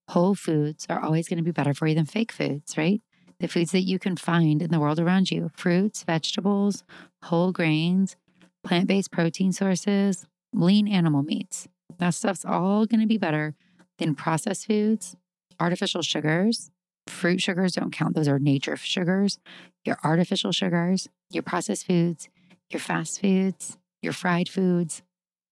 Whole 0.09 0.35
foods 0.35 0.85
are 0.89 1.01
always 1.01 1.27
going 1.27 1.37
to 1.37 1.43
be 1.43 1.51
better 1.51 1.73
for 1.73 1.87
you 1.87 1.95
than 1.95 2.05
fake 2.05 2.31
foods, 2.31 2.77
right? 2.77 3.01
The 3.39 3.47
foods 3.47 3.71
that 3.71 3.81
you 3.81 3.97
can 3.97 4.15
find 4.15 4.61
in 4.61 4.71
the 4.71 4.79
world 4.79 4.99
around 4.99 5.31
you 5.31 5.51
fruits, 5.55 6.03
vegetables, 6.03 6.83
whole 7.23 7.51
grains, 7.51 8.15
plant 8.63 8.87
based 8.87 9.11
protein 9.11 9.51
sources, 9.51 10.25
lean 10.53 10.87
animal 10.87 11.23
meats. 11.23 11.67
That 11.97 12.13
stuff's 12.13 12.45
all 12.45 12.85
going 12.85 13.01
to 13.01 13.07
be 13.07 13.17
better 13.17 13.55
than 13.97 14.15
processed 14.15 14.67
foods, 14.67 15.15
artificial 15.61 16.01
sugars. 16.01 16.71
Fruit 17.07 17.41
sugars 17.41 17.73
don't 17.73 17.91
count, 17.91 18.15
those 18.15 18.27
are 18.27 18.39
nature 18.39 18.75
sugars. 18.75 19.39
Your 19.85 19.97
artificial 20.03 20.51
sugars, 20.51 21.07
your 21.29 21.43
processed 21.43 21.87
foods, 21.87 22.29
your 22.69 22.79
fast 22.79 23.21
foods, 23.21 23.77
your 24.01 24.13
fried 24.13 24.49
foods. 24.49 25.01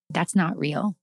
That's 0.10 0.36
not 0.36 0.58
real. 0.58 0.96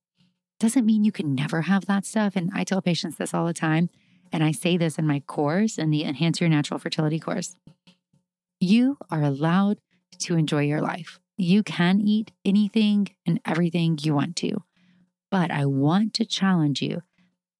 Doesn't 0.59 0.85
mean 0.85 1.03
you 1.03 1.11
can 1.11 1.35
never 1.35 1.63
have 1.63 1.85
that 1.85 2.05
stuff. 2.05 2.35
And 2.35 2.49
I 2.53 2.63
tell 2.63 2.81
patients 2.81 3.17
this 3.17 3.33
all 3.33 3.45
the 3.45 3.53
time. 3.53 3.89
And 4.31 4.43
I 4.43 4.51
say 4.51 4.75
this 4.75 4.97
in 4.97 5.07
my 5.07 5.21
course, 5.21 5.77
in 5.77 5.89
the 5.89 6.03
Enhance 6.03 6.41
Your 6.41 6.49
Natural 6.49 6.79
Fertility 6.79 7.19
course. 7.19 7.55
You 8.59 8.97
are 9.09 9.23
allowed 9.23 9.77
to 10.19 10.35
enjoy 10.35 10.63
your 10.63 10.81
life. 10.81 11.19
You 11.37 11.63
can 11.63 12.01
eat 12.01 12.31
anything 12.43 13.09
and 13.25 13.39
everything 13.45 13.99
you 14.01 14.15
want 14.15 14.35
to. 14.37 14.63
But 15.29 15.51
I 15.51 15.65
want 15.65 16.13
to 16.15 16.25
challenge 16.25 16.81
you 16.81 17.03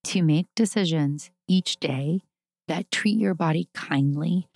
to 0.05 0.23
make 0.23 0.47
decisions 0.55 1.29
each 1.47 1.79
day 1.79 2.21
that 2.67 2.91
treat 2.91 3.17
your 3.17 3.33
body 3.33 3.69
kindly 3.73 4.47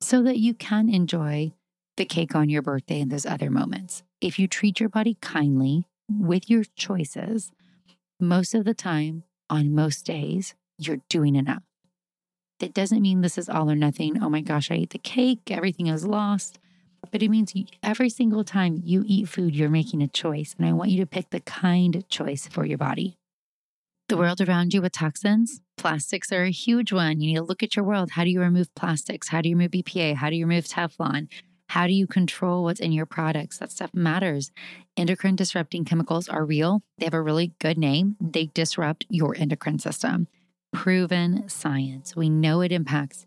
so 0.00 0.22
that 0.22 0.38
you 0.38 0.54
can 0.54 0.88
enjoy 0.88 1.52
the 1.96 2.04
cake 2.04 2.34
on 2.34 2.48
your 2.48 2.62
birthday 2.62 3.00
and 3.00 3.10
those 3.10 3.26
other 3.26 3.50
moments. 3.50 4.02
If 4.20 4.38
you 4.38 4.48
treat 4.48 4.80
your 4.80 4.88
body 4.88 5.16
kindly 5.20 5.86
with 6.08 6.50
your 6.50 6.64
choices, 6.76 7.52
most 8.18 8.54
of 8.54 8.64
the 8.64 8.74
time, 8.74 9.24
on 9.48 9.74
most 9.74 10.06
days, 10.06 10.54
you're 10.78 11.00
doing 11.08 11.34
enough. 11.34 11.62
That 12.60 12.74
doesn't 12.74 13.02
mean 13.02 13.20
this 13.20 13.38
is 13.38 13.48
all 13.48 13.70
or 13.70 13.74
nothing. 13.74 14.22
Oh 14.22 14.28
my 14.28 14.40
gosh, 14.42 14.70
I 14.70 14.74
ate 14.74 14.90
the 14.90 14.98
cake, 14.98 15.50
everything 15.50 15.86
is 15.86 16.06
lost 16.06 16.58
but 17.10 17.22
it 17.22 17.30
means 17.30 17.52
every 17.82 18.10
single 18.10 18.44
time 18.44 18.80
you 18.84 19.04
eat 19.06 19.28
food, 19.28 19.54
you're 19.54 19.70
making 19.70 20.02
a 20.02 20.08
choice. 20.08 20.54
And 20.58 20.66
I 20.66 20.72
want 20.72 20.90
you 20.90 21.00
to 21.00 21.06
pick 21.06 21.30
the 21.30 21.40
kind 21.40 22.04
choice 22.08 22.46
for 22.46 22.64
your 22.64 22.78
body. 22.78 23.16
The 24.10 24.16
world 24.16 24.40
around 24.40 24.74
you 24.74 24.82
with 24.82 24.90
toxins, 24.90 25.60
plastics 25.76 26.32
are 26.32 26.42
a 26.42 26.50
huge 26.50 26.92
one. 26.92 27.20
You 27.20 27.28
need 27.28 27.36
to 27.36 27.44
look 27.44 27.62
at 27.62 27.76
your 27.76 27.84
world. 27.84 28.10
How 28.10 28.24
do 28.24 28.30
you 28.30 28.40
remove 28.40 28.74
plastics? 28.74 29.28
How 29.28 29.40
do 29.40 29.48
you 29.48 29.54
remove 29.54 29.70
BPA? 29.70 30.16
How 30.16 30.30
do 30.30 30.34
you 30.34 30.46
remove 30.46 30.64
Teflon? 30.64 31.28
How 31.68 31.86
do 31.86 31.92
you 31.92 32.08
control 32.08 32.64
what's 32.64 32.80
in 32.80 32.90
your 32.90 33.06
products? 33.06 33.58
That 33.58 33.70
stuff 33.70 33.94
matters. 33.94 34.50
Endocrine 34.96 35.36
disrupting 35.36 35.84
chemicals 35.84 36.28
are 36.28 36.44
real. 36.44 36.82
They 36.98 37.04
have 37.04 37.14
a 37.14 37.22
really 37.22 37.52
good 37.60 37.78
name. 37.78 38.16
They 38.20 38.46
disrupt 38.46 39.06
your 39.08 39.36
endocrine 39.36 39.78
system. 39.78 40.26
Proven 40.72 41.48
science. 41.48 42.16
We 42.16 42.28
know 42.28 42.62
it 42.62 42.72
impacts 42.72 43.26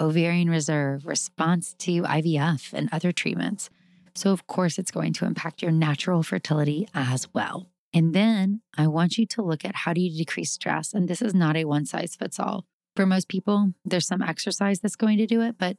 ovarian 0.00 0.50
reserve, 0.50 1.06
response 1.06 1.76
to 1.78 2.02
IVF, 2.02 2.72
and 2.72 2.88
other 2.90 3.12
treatments. 3.12 3.70
So, 4.16 4.32
of 4.32 4.48
course, 4.48 4.80
it's 4.80 4.90
going 4.90 5.12
to 5.12 5.26
impact 5.26 5.62
your 5.62 5.70
natural 5.70 6.24
fertility 6.24 6.88
as 6.92 7.32
well. 7.32 7.68
And 7.94 8.12
then 8.12 8.60
I 8.76 8.88
want 8.88 9.16
you 9.18 9.26
to 9.26 9.42
look 9.42 9.64
at 9.64 9.76
how 9.76 9.92
do 9.92 10.00
you 10.00 10.10
decrease 10.10 10.50
stress? 10.50 10.92
And 10.92 11.06
this 11.06 11.22
is 11.22 11.32
not 11.32 11.56
a 11.56 11.64
one 11.64 11.86
size 11.86 12.16
fits 12.16 12.40
all. 12.40 12.66
For 12.96 13.06
most 13.06 13.28
people, 13.28 13.72
there's 13.84 14.06
some 14.06 14.20
exercise 14.20 14.80
that's 14.80 14.96
going 14.96 15.18
to 15.18 15.26
do 15.26 15.40
it, 15.40 15.56
but 15.56 15.76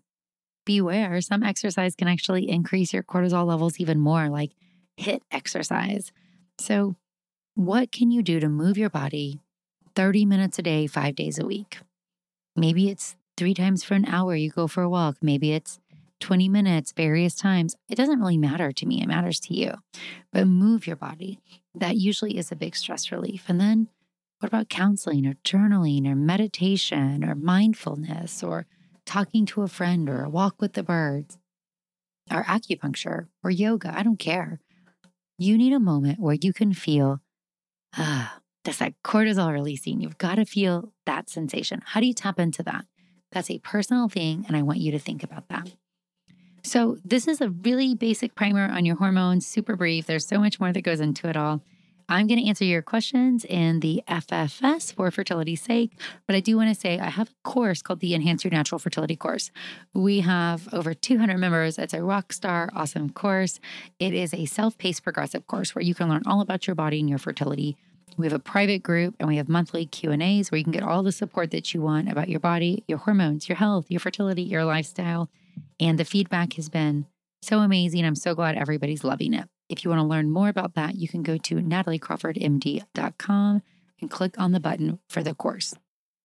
beware, 0.65 1.19
some 1.19 1.43
exercise 1.43 1.93
can 1.93 2.07
actually 2.07 2.49
increase 2.49 2.93
your 2.93 3.03
cortisol 3.03 3.45
levels 3.45 3.79
even 3.79 3.99
more, 3.99 4.29
like 4.29 4.51
HIIT 4.97 5.21
exercise. 5.29 6.13
So, 6.57 6.95
what 7.53 7.91
can 7.91 8.11
you 8.11 8.21
do 8.21 8.39
to 8.39 8.49
move 8.49 8.77
your 8.77 8.89
body 8.89 9.41
30 9.95 10.25
minutes 10.25 10.59
a 10.59 10.61
day, 10.61 10.87
five 10.87 11.15
days 11.15 11.37
a 11.37 11.45
week? 11.45 11.79
Maybe 12.55 12.89
it's 12.89 13.15
three 13.37 13.53
times 13.53 13.83
for 13.83 13.93
an 13.93 14.05
hour, 14.05 14.35
you 14.35 14.49
go 14.49 14.67
for 14.67 14.83
a 14.83 14.89
walk. 14.89 15.17
Maybe 15.21 15.51
it's 15.51 15.79
20 16.19 16.49
minutes, 16.49 16.91
various 16.91 17.35
times. 17.35 17.75
It 17.89 17.95
doesn't 17.95 18.19
really 18.19 18.37
matter 18.37 18.71
to 18.71 18.85
me. 18.85 19.01
It 19.01 19.07
matters 19.07 19.39
to 19.41 19.53
you. 19.53 19.75
But 20.31 20.47
move 20.47 20.87
your 20.87 20.95
body. 20.95 21.39
That 21.73 21.97
usually 21.97 22.37
is 22.37 22.51
a 22.51 22.55
big 22.55 22.75
stress 22.75 23.11
relief. 23.11 23.45
And 23.47 23.59
then 23.59 23.89
what 24.39 24.47
about 24.47 24.69
counseling 24.69 25.25
or 25.25 25.35
journaling 25.45 26.07
or 26.07 26.15
meditation 26.15 27.23
or 27.23 27.35
mindfulness 27.35 28.43
or 28.43 28.65
talking 29.05 29.45
to 29.47 29.61
a 29.61 29.67
friend 29.67 30.09
or 30.09 30.23
a 30.23 30.29
walk 30.29 30.61
with 30.61 30.73
the 30.73 30.83
birds 30.83 31.37
or 32.31 32.43
acupuncture 32.43 33.27
or 33.43 33.51
yoga? 33.51 33.93
I 33.97 34.03
don't 34.03 34.19
care. 34.19 34.59
You 35.37 35.57
need 35.57 35.73
a 35.73 35.79
moment 35.79 36.19
where 36.19 36.37
you 36.39 36.53
can 36.53 36.73
feel, 36.73 37.21
ah, 37.97 38.39
that's 38.63 38.77
that 38.77 38.93
cortisol 39.03 39.51
releasing. 39.51 40.01
You've 40.01 40.17
got 40.17 40.35
to 40.35 40.45
feel 40.45 40.91
that 41.05 41.29
sensation. 41.29 41.81
How 41.85 41.99
do 41.99 42.07
you 42.07 42.13
tap 42.13 42.39
into 42.39 42.63
that? 42.63 42.85
That's 43.31 43.51
a 43.51 43.59
personal 43.59 44.07
thing, 44.07 44.45
and 44.47 44.55
I 44.55 44.61
want 44.61 44.79
you 44.79 44.91
to 44.91 44.99
think 44.99 45.23
about 45.23 45.49
that. 45.49 45.73
So, 46.65 46.97
this 47.05 47.27
is 47.27 47.41
a 47.41 47.51
really 47.51 47.93
basic 47.93 48.33
primer 48.33 48.65
on 48.65 48.85
your 48.85 48.95
hormones, 48.95 49.45
super 49.45 49.75
brief. 49.75 50.07
There's 50.07 50.25
so 50.25 50.39
much 50.39 50.59
more 50.59 50.73
that 50.73 50.81
goes 50.81 50.99
into 50.99 51.29
it 51.29 51.37
all. 51.37 51.61
I'm 52.09 52.25
going 52.25 52.39
to 52.39 52.47
answer 52.47 52.65
your 52.65 52.81
questions 52.81 53.45
in 53.45 53.81
the 53.81 54.03
FFS 54.07 54.91
for 54.93 55.11
fertility's 55.11 55.61
sake, 55.61 55.91
but 56.25 56.35
I 56.35 56.39
do 56.39 56.57
want 56.57 56.69
to 56.69 56.79
say 56.79 56.99
I 56.99 57.09
have 57.09 57.29
a 57.29 57.49
course 57.49 57.83
called 57.83 57.99
the 57.99 58.15
Enhance 58.15 58.43
Your 58.43 58.51
Natural 58.51 58.79
Fertility 58.79 59.15
course. 59.15 59.51
We 59.93 60.21
have 60.21 60.67
over 60.73 60.95
200 60.95 61.37
members. 61.37 61.77
It's 61.77 61.93
a 61.93 62.03
rock 62.03 62.33
star, 62.33 62.71
awesome 62.75 63.11
course. 63.11 63.59
It 63.99 64.15
is 64.15 64.33
a 64.33 64.45
self 64.45 64.75
paced 64.77 65.03
progressive 65.03 65.45
course 65.45 65.75
where 65.75 65.83
you 65.83 65.93
can 65.93 66.09
learn 66.09 66.23
all 66.25 66.41
about 66.41 66.65
your 66.65 66.75
body 66.75 66.99
and 66.99 67.07
your 67.09 67.19
fertility 67.19 67.77
we 68.17 68.25
have 68.25 68.33
a 68.33 68.39
private 68.39 68.81
group 68.81 69.15
and 69.19 69.27
we 69.27 69.35
have 69.37 69.49
monthly 69.49 69.85
Q&As 69.85 70.49
where 70.49 70.57
you 70.57 70.63
can 70.63 70.71
get 70.71 70.83
all 70.83 71.03
the 71.03 71.11
support 71.11 71.51
that 71.51 71.73
you 71.73 71.81
want 71.81 72.09
about 72.09 72.29
your 72.29 72.39
body, 72.39 72.83
your 72.87 72.97
hormones, 72.97 73.49
your 73.49 73.57
health, 73.57 73.87
your 73.89 73.99
fertility, 73.99 74.43
your 74.43 74.63
lifestyle. 74.63 75.29
And 75.79 75.97
the 75.99 76.05
feedback 76.05 76.53
has 76.53 76.69
been 76.69 77.07
so 77.41 77.59
amazing. 77.59 78.05
I'm 78.05 78.15
so 78.15 78.33
glad 78.35 78.55
everybody's 78.55 79.03
loving 79.03 79.33
it. 79.33 79.49
If 79.69 79.83
you 79.83 79.89
want 79.89 79.99
to 79.99 80.07
learn 80.07 80.29
more 80.29 80.47
about 80.49 80.75
that, 80.75 80.93
you 80.95 81.07
can 81.07 81.23
go 81.23 81.37
to 81.37 81.55
nataliecrawfordmd.com 81.55 83.61
and 84.01 84.11
click 84.11 84.35
on 84.37 84.51
the 84.51 84.59
button 84.59 84.99
for 85.09 85.23
the 85.23 85.33
course. 85.33 85.73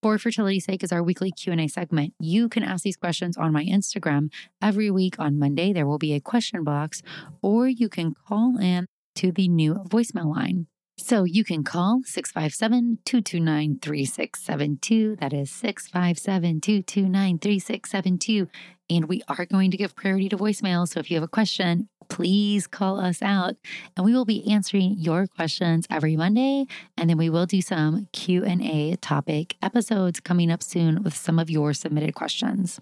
For 0.02 0.18
fertility's 0.18 0.64
sake 0.64 0.82
is 0.82 0.92
our 0.92 1.02
weekly 1.02 1.30
Q&A 1.30 1.68
segment. 1.68 2.14
You 2.18 2.48
can 2.48 2.62
ask 2.62 2.84
these 2.84 2.96
questions 2.96 3.36
on 3.36 3.52
my 3.52 3.62
Instagram 3.64 4.32
every 4.62 4.90
week 4.90 5.16
on 5.18 5.38
Monday. 5.38 5.74
There 5.74 5.86
will 5.86 5.98
be 5.98 6.14
a 6.14 6.20
question 6.20 6.64
box 6.64 7.02
or 7.42 7.68
you 7.68 7.90
can 7.90 8.14
call 8.14 8.56
in 8.58 8.86
to 9.16 9.30
the 9.30 9.48
new 9.48 9.74
voicemail 9.74 10.34
line 10.34 10.68
so 11.00 11.24
you 11.24 11.44
can 11.44 11.64
call 11.64 12.02
657 12.04 12.98
229 13.04 13.78
3672. 13.80 15.16
That 15.16 15.32
is 15.32 15.50
657 15.50 16.60
229 16.60 17.38
3672. 17.38 18.48
And 18.88 19.08
we 19.08 19.22
are 19.28 19.46
going 19.46 19.70
to 19.70 19.76
give 19.76 19.94
priority 19.94 20.28
to 20.28 20.36
voicemail. 20.36 20.86
So 20.86 21.00
if 21.00 21.10
you 21.10 21.16
have 21.16 21.24
a 21.24 21.28
question, 21.28 21.88
please 22.08 22.66
call 22.66 23.00
us 23.00 23.22
out 23.22 23.54
and 23.96 24.04
we 24.04 24.12
will 24.12 24.24
be 24.24 24.50
answering 24.50 24.96
your 24.98 25.26
questions 25.26 25.86
every 25.88 26.16
Monday 26.16 26.66
and 26.96 27.08
then 27.08 27.16
we 27.16 27.30
will 27.30 27.46
do 27.46 27.62
some 27.62 28.08
Q&A 28.12 28.96
topic 28.96 29.56
episodes 29.62 30.18
coming 30.18 30.50
up 30.50 30.62
soon 30.62 31.04
with 31.04 31.16
some 31.16 31.38
of 31.38 31.48
your 31.48 31.72
submitted 31.72 32.14
questions. 32.14 32.80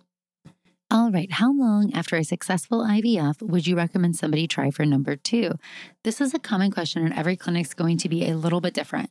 All 0.91 1.11
right, 1.11 1.31
how 1.31 1.53
long 1.53 1.93
after 1.93 2.17
a 2.17 2.25
successful 2.25 2.83
IVF 2.83 3.43
would 3.43 3.67
you 3.67 3.77
recommend 3.77 4.17
somebody 4.17 4.47
try 4.47 4.71
for 4.71 4.87
number 4.87 5.17
2? 5.17 5.53
This 6.03 6.19
is 6.19 6.33
a 6.33 6.39
common 6.39 6.71
question 6.71 7.05
and 7.05 7.13
every 7.13 7.37
clinic 7.37 7.67
is 7.67 7.75
going 7.75 7.99
to 7.99 8.09
be 8.09 8.27
a 8.27 8.35
little 8.35 8.63
bit 8.63 8.73
different. 8.73 9.11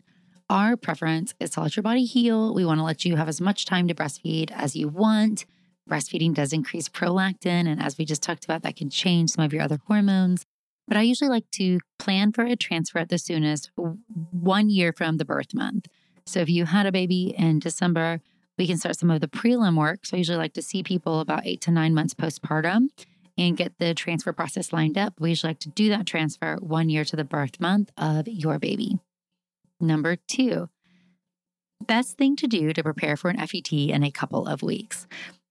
Our 0.50 0.76
preference 0.76 1.36
is 1.40 1.52
to 1.52 1.62
let 1.62 1.76
your 1.76 1.84
body 1.84 2.06
heal. 2.06 2.56
We 2.56 2.66
want 2.66 2.80
to 2.80 2.84
let 2.84 3.06
you 3.06 3.16
have 3.18 3.30
as 3.30 3.40
much 3.40 3.66
time 3.66 3.88
to 3.90 3.94
breastfeed 3.94 4.50
as 4.54 4.76
you 4.76 4.88
want. 4.88 5.46
Breastfeeding 5.88 6.34
does 6.34 6.52
increase 6.52 6.90
prolactin. 6.90 7.68
And 7.68 7.80
as 7.80 7.96
we 7.96 8.06
just 8.06 8.24
talked 8.24 8.44
about, 8.44 8.64
that 8.64 8.76
can 8.76 8.90
change 8.90 9.30
some 9.30 9.46
of 9.46 9.54
your 9.54 9.62
other 9.62 9.78
hormones. 9.86 10.48
But 10.88 10.98
I 10.98 11.04
usually 11.04 11.30
like 11.30 11.52
to 11.52 11.80
plan 12.00 12.32
for 12.32 12.44
a 12.44 12.56
transfer 12.56 12.98
at 12.98 13.10
the 13.10 13.20
soonest 13.20 13.70
one 13.76 14.72
year 14.72 14.94
from 14.94 15.18
the 15.18 15.26
birth 15.26 15.54
month. 15.54 15.86
So 16.26 16.40
if 16.40 16.50
you 16.50 16.66
had 16.66 16.88
a 16.88 16.92
baby 16.92 17.36
in 17.38 17.60
December, 17.60 18.22
we 18.58 18.68
can 18.68 18.78
start 18.78 18.98
some 18.98 19.12
of 19.12 19.22
the 19.22 19.28
prelim 19.28 19.78
work. 19.78 20.06
So 20.06 20.16
I 20.16 20.20
usually 20.20 20.38
like 20.38 20.54
to 20.54 20.62
see 20.62 20.84
people 20.84 21.20
about 21.20 21.46
eight 21.46 21.62
to 21.62 21.72
nine 21.72 21.94
months 21.94 22.14
postpartum 22.14 22.88
and 23.38 23.56
get 23.56 23.78
the 23.78 23.94
transfer 23.94 24.34
process 24.34 24.74
lined 24.74 24.98
up. 24.98 25.14
We 25.20 25.30
usually 25.30 25.52
like 25.52 25.60
to 25.60 25.70
do 25.70 25.90
that 25.90 26.06
transfer 26.06 26.58
one 26.60 26.90
year 26.90 27.06
to 27.06 27.16
the 27.16 27.24
birth 27.24 27.60
month 27.60 27.92
of 27.98 28.28
your 28.28 28.58
baby. 28.58 29.00
Number 29.80 30.16
two, 30.16 30.70
best 31.86 32.18
thing 32.18 32.36
to 32.38 32.48
do 32.48 32.74
to 32.74 32.84
prepare 32.84 33.16
for 33.16 33.30
an 33.30 33.38
FET 33.38 33.72
in 33.72 34.04
a 34.04 34.12
couple 34.12 34.48
of 34.48 34.64
weeks 34.64 35.08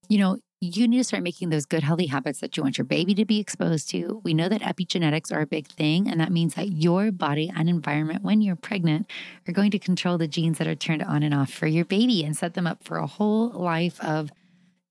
you 0.09 0.17
know, 0.17 0.37
you 0.59 0.87
need 0.87 0.97
to 0.97 1.03
start 1.03 1.21
making 1.21 1.49
those 1.49 1.65
good, 1.65 1.83
healthy 1.83 2.07
habits 2.07 2.39
that 2.39 2.57
you 2.57 2.63
want 2.63 2.77
your 2.77 2.85
baby 2.85 3.13
to 3.13 3.25
be 3.25 3.39
exposed 3.39 3.89
to. 3.91 4.21
We 4.23 4.33
know 4.33 4.49
that 4.49 4.61
epigenetics 4.61 5.31
are 5.31 5.41
a 5.41 5.45
big 5.45 5.67
thing, 5.67 6.07
and 6.07 6.19
that 6.19 6.31
means 6.31 6.55
that 6.55 6.69
your 6.69 7.11
body 7.11 7.51
and 7.55 7.69
environment 7.69 8.23
when 8.23 8.41
you're 8.41 8.55
pregnant 8.55 9.07
are 9.47 9.53
going 9.53 9.69
to 9.71 9.79
control 9.79 10.17
the 10.17 10.27
genes 10.27 10.57
that 10.57 10.67
are 10.67 10.75
turned 10.75 11.03
on 11.03 11.21
and 11.21 11.33
off 11.33 11.51
for 11.51 11.67
your 11.67 11.85
baby 11.85 12.23
and 12.23 12.35
set 12.35 12.55
them 12.55 12.65
up 12.65 12.83
for 12.83 12.97
a 12.97 13.05
whole 13.05 13.49
life 13.49 13.99
of 14.03 14.31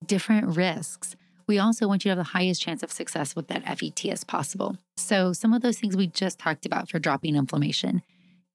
different 0.05 0.57
risks. 0.57 1.17
We 1.49 1.59
also 1.59 1.89
want 1.89 2.05
you 2.05 2.11
to 2.11 2.17
have 2.17 2.25
the 2.25 2.31
highest 2.39 2.62
chance 2.62 2.83
of 2.83 2.93
success 2.93 3.35
with 3.35 3.49
that 3.49 3.64
FET 3.64 4.05
as 4.07 4.23
possible. 4.23 4.77
So, 4.97 5.33
some 5.33 5.53
of 5.53 5.62
those 5.62 5.79
things 5.79 5.97
we 5.97 6.07
just 6.07 6.39
talked 6.39 6.67
about 6.67 6.89
for 6.91 6.99
dropping 6.99 7.35
inflammation 7.35 8.03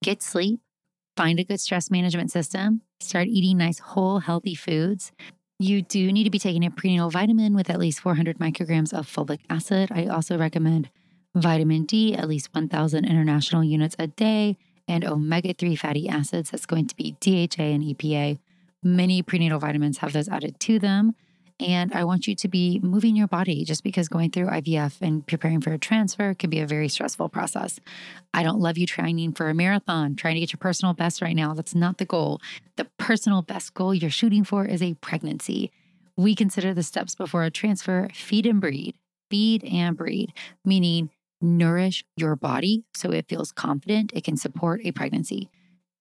get 0.03 0.21
sleep, 0.21 0.59
find 1.15 1.39
a 1.39 1.43
good 1.43 1.59
stress 1.59 1.91
management 1.91 2.31
system, 2.31 2.81
start 3.01 3.27
eating 3.27 3.57
nice, 3.57 3.79
whole, 3.79 4.19
healthy 4.19 4.55
foods. 4.55 5.11
You 5.61 5.83
do 5.83 6.11
need 6.11 6.23
to 6.23 6.31
be 6.31 6.39
taking 6.39 6.65
a 6.65 6.71
prenatal 6.71 7.11
vitamin 7.11 7.53
with 7.53 7.69
at 7.69 7.79
least 7.79 7.99
400 7.99 8.39
micrograms 8.39 8.91
of 8.97 9.05
folic 9.05 9.41
acid. 9.47 9.91
I 9.91 10.07
also 10.07 10.35
recommend 10.35 10.89
vitamin 11.35 11.85
D, 11.85 12.15
at 12.15 12.27
least 12.27 12.49
1,000 12.51 13.05
international 13.05 13.63
units 13.63 13.95
a 13.99 14.07
day, 14.07 14.57
and 14.87 15.05
omega 15.05 15.53
3 15.53 15.75
fatty 15.75 16.09
acids. 16.09 16.49
That's 16.49 16.65
going 16.65 16.87
to 16.87 16.95
be 16.95 17.11
DHA 17.19 17.61
and 17.61 17.83
EPA. 17.83 18.39
Many 18.81 19.21
prenatal 19.21 19.59
vitamins 19.59 19.99
have 19.99 20.13
those 20.13 20.27
added 20.27 20.59
to 20.61 20.79
them. 20.79 21.13
And 21.61 21.93
I 21.93 22.05
want 22.05 22.27
you 22.27 22.33
to 22.33 22.47
be 22.47 22.79
moving 22.81 23.15
your 23.15 23.27
body 23.27 23.63
just 23.63 23.83
because 23.83 24.07
going 24.07 24.31
through 24.31 24.47
IVF 24.47 24.99
and 24.99 25.25
preparing 25.27 25.61
for 25.61 25.71
a 25.71 25.77
transfer 25.77 26.33
can 26.33 26.49
be 26.49 26.59
a 26.59 26.65
very 26.65 26.89
stressful 26.89 27.29
process. 27.29 27.79
I 28.33 28.41
don't 28.41 28.59
love 28.59 28.79
you 28.79 28.87
training 28.87 29.33
for 29.33 29.47
a 29.47 29.53
marathon, 29.53 30.15
trying 30.15 30.33
to 30.33 30.39
get 30.39 30.51
your 30.51 30.57
personal 30.57 30.95
best 30.95 31.21
right 31.21 31.35
now. 31.35 31.53
That's 31.53 31.75
not 31.75 31.99
the 31.99 32.05
goal. 32.05 32.41
The 32.77 32.85
personal 32.97 33.43
best 33.43 33.75
goal 33.75 33.93
you're 33.93 34.09
shooting 34.09 34.43
for 34.43 34.65
is 34.65 34.81
a 34.81 34.95
pregnancy. 34.95 35.71
We 36.17 36.33
consider 36.33 36.73
the 36.73 36.81
steps 36.81 37.13
before 37.13 37.43
a 37.43 37.51
transfer 37.51 38.09
feed 38.11 38.47
and 38.47 38.59
breed, 38.59 38.95
feed 39.29 39.63
and 39.63 39.95
breed, 39.95 40.33
meaning 40.65 41.11
nourish 41.41 42.03
your 42.17 42.35
body 42.35 42.85
so 42.95 43.11
it 43.11 43.27
feels 43.29 43.51
confident 43.51 44.11
it 44.15 44.23
can 44.23 44.35
support 44.37 44.81
a 44.83 44.91
pregnancy. 44.91 45.51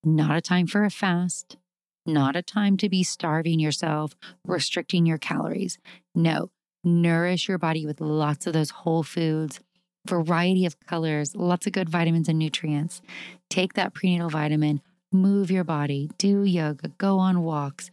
Not 0.02 0.36
a 0.36 0.40
time 0.40 0.66
for 0.66 0.84
a 0.84 0.90
fast, 0.90 1.58
not 2.06 2.36
a 2.36 2.42
time 2.42 2.76
to 2.78 2.88
be 2.88 3.02
starving 3.02 3.60
yourself, 3.60 4.14
restricting 4.44 5.06
your 5.06 5.18
calories. 5.18 5.78
No, 6.14 6.50
nourish 6.82 7.48
your 7.48 7.58
body 7.58 7.86
with 7.86 8.00
lots 8.00 8.46
of 8.46 8.52
those 8.52 8.70
whole 8.70 9.02
foods, 9.02 9.60
variety 10.06 10.64
of 10.66 10.80
colors, 10.80 11.36
lots 11.36 11.66
of 11.66 11.72
good 11.72 11.88
vitamins 11.88 12.28
and 12.28 12.38
nutrients. 12.38 13.02
Take 13.48 13.74
that 13.74 13.94
prenatal 13.94 14.30
vitamin, 14.30 14.80
move 15.12 15.50
your 15.50 15.64
body, 15.64 16.10
do 16.18 16.42
yoga, 16.42 16.88
go 16.98 17.18
on 17.18 17.42
walks, 17.42 17.90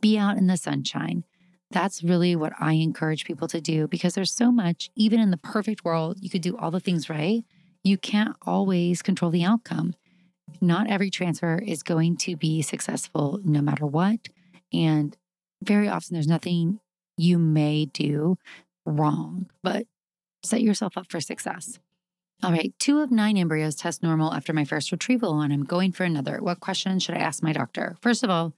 be 0.00 0.18
out 0.18 0.36
in 0.36 0.46
the 0.46 0.56
sunshine. 0.56 1.24
That's 1.70 2.02
really 2.02 2.36
what 2.36 2.52
I 2.60 2.74
encourage 2.74 3.24
people 3.24 3.48
to 3.48 3.60
do 3.60 3.88
because 3.88 4.14
there's 4.14 4.32
so 4.32 4.52
much, 4.52 4.90
even 4.94 5.20
in 5.20 5.30
the 5.30 5.36
perfect 5.36 5.84
world, 5.84 6.18
you 6.20 6.30
could 6.30 6.42
do 6.42 6.56
all 6.56 6.70
the 6.70 6.80
things 6.80 7.10
right. 7.10 7.44
You 7.82 7.98
can't 7.98 8.36
always 8.42 9.02
control 9.02 9.30
the 9.30 9.44
outcome 9.44 9.94
not 10.60 10.88
every 10.88 11.10
transfer 11.10 11.58
is 11.58 11.82
going 11.82 12.16
to 12.18 12.36
be 12.36 12.62
successful 12.62 13.40
no 13.44 13.60
matter 13.60 13.86
what. 13.86 14.28
And 14.72 15.16
very 15.62 15.88
often 15.88 16.14
there's 16.14 16.26
nothing 16.26 16.80
you 17.16 17.38
may 17.38 17.86
do 17.86 18.36
wrong, 18.84 19.50
but 19.62 19.86
set 20.42 20.62
yourself 20.62 20.96
up 20.96 21.10
for 21.10 21.20
success. 21.20 21.78
All 22.42 22.52
right, 22.52 22.74
two 22.78 23.00
of 23.00 23.10
nine 23.10 23.36
embryos 23.38 23.76
test 23.76 24.02
normal 24.02 24.34
after 24.34 24.52
my 24.52 24.64
first 24.64 24.92
retrieval, 24.92 25.40
and 25.40 25.52
I'm 25.52 25.64
going 25.64 25.92
for 25.92 26.04
another. 26.04 26.38
What 26.40 26.60
question 26.60 26.98
should 26.98 27.14
I 27.14 27.20
ask 27.20 27.42
my 27.42 27.52
doctor? 27.52 27.96
First 28.02 28.22
of 28.22 28.30
all, 28.30 28.52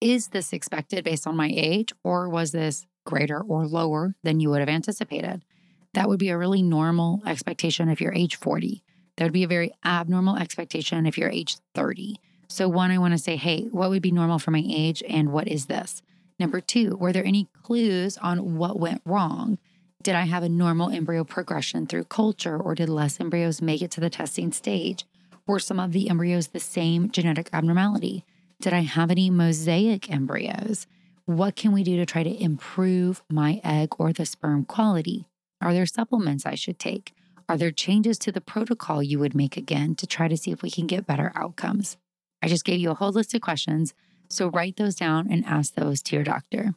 is 0.00 0.28
this 0.28 0.52
expected 0.52 1.04
based 1.04 1.26
on 1.26 1.36
my 1.36 1.50
age, 1.54 1.92
or 2.02 2.28
was 2.28 2.52
this 2.52 2.86
greater 3.04 3.40
or 3.40 3.66
lower 3.66 4.14
than 4.22 4.40
you 4.40 4.50
would 4.50 4.60
have 4.60 4.70
anticipated? 4.70 5.44
That 5.92 6.08
would 6.08 6.18
be 6.18 6.30
a 6.30 6.38
really 6.38 6.62
normal 6.62 7.22
expectation 7.26 7.88
if 7.88 8.00
you're 8.00 8.14
age 8.14 8.36
40. 8.36 8.82
That 9.16 9.24
would 9.24 9.32
be 9.32 9.44
a 9.44 9.48
very 9.48 9.72
abnormal 9.84 10.36
expectation 10.36 11.06
if 11.06 11.16
you're 11.16 11.30
age 11.30 11.56
30. 11.74 12.18
So, 12.48 12.68
one, 12.68 12.90
I 12.90 12.98
want 12.98 13.14
to 13.14 13.18
say, 13.18 13.36
hey, 13.36 13.62
what 13.70 13.90
would 13.90 14.02
be 14.02 14.10
normal 14.10 14.38
for 14.38 14.50
my 14.50 14.62
age 14.66 15.02
and 15.08 15.32
what 15.32 15.48
is 15.48 15.66
this? 15.66 16.02
Number 16.38 16.60
two, 16.60 16.96
were 16.96 17.12
there 17.12 17.24
any 17.24 17.48
clues 17.62 18.18
on 18.18 18.56
what 18.56 18.78
went 18.78 19.02
wrong? 19.04 19.58
Did 20.02 20.14
I 20.14 20.22
have 20.22 20.42
a 20.42 20.48
normal 20.48 20.90
embryo 20.90 21.24
progression 21.24 21.86
through 21.86 22.04
culture 22.04 22.58
or 22.58 22.74
did 22.74 22.88
less 22.88 23.20
embryos 23.20 23.62
make 23.62 23.82
it 23.82 23.90
to 23.92 24.00
the 24.00 24.10
testing 24.10 24.52
stage? 24.52 25.04
Were 25.46 25.58
some 25.58 25.80
of 25.80 25.92
the 25.92 26.10
embryos 26.10 26.48
the 26.48 26.60
same 26.60 27.10
genetic 27.10 27.48
abnormality? 27.52 28.24
Did 28.60 28.72
I 28.72 28.80
have 28.80 29.10
any 29.10 29.30
mosaic 29.30 30.10
embryos? 30.10 30.86
What 31.26 31.56
can 31.56 31.72
we 31.72 31.82
do 31.82 31.96
to 31.96 32.06
try 32.06 32.22
to 32.22 32.42
improve 32.42 33.22
my 33.30 33.60
egg 33.64 33.94
or 33.98 34.12
the 34.12 34.26
sperm 34.26 34.64
quality? 34.64 35.26
Are 35.60 35.72
there 35.72 35.86
supplements 35.86 36.44
I 36.44 36.54
should 36.54 36.78
take? 36.78 37.14
Are 37.48 37.58
there 37.58 37.70
changes 37.70 38.18
to 38.20 38.32
the 38.32 38.40
protocol 38.40 39.02
you 39.02 39.18
would 39.18 39.34
make 39.34 39.56
again 39.56 39.94
to 39.96 40.06
try 40.06 40.28
to 40.28 40.36
see 40.36 40.50
if 40.50 40.62
we 40.62 40.70
can 40.70 40.86
get 40.86 41.06
better 41.06 41.30
outcomes? 41.34 41.98
I 42.42 42.48
just 42.48 42.64
gave 42.64 42.80
you 42.80 42.90
a 42.90 42.94
whole 42.94 43.12
list 43.12 43.34
of 43.34 43.42
questions, 43.42 43.92
so 44.28 44.48
write 44.48 44.76
those 44.76 44.94
down 44.94 45.30
and 45.30 45.44
ask 45.44 45.74
those 45.74 46.02
to 46.02 46.16
your 46.16 46.24
doctor. 46.24 46.74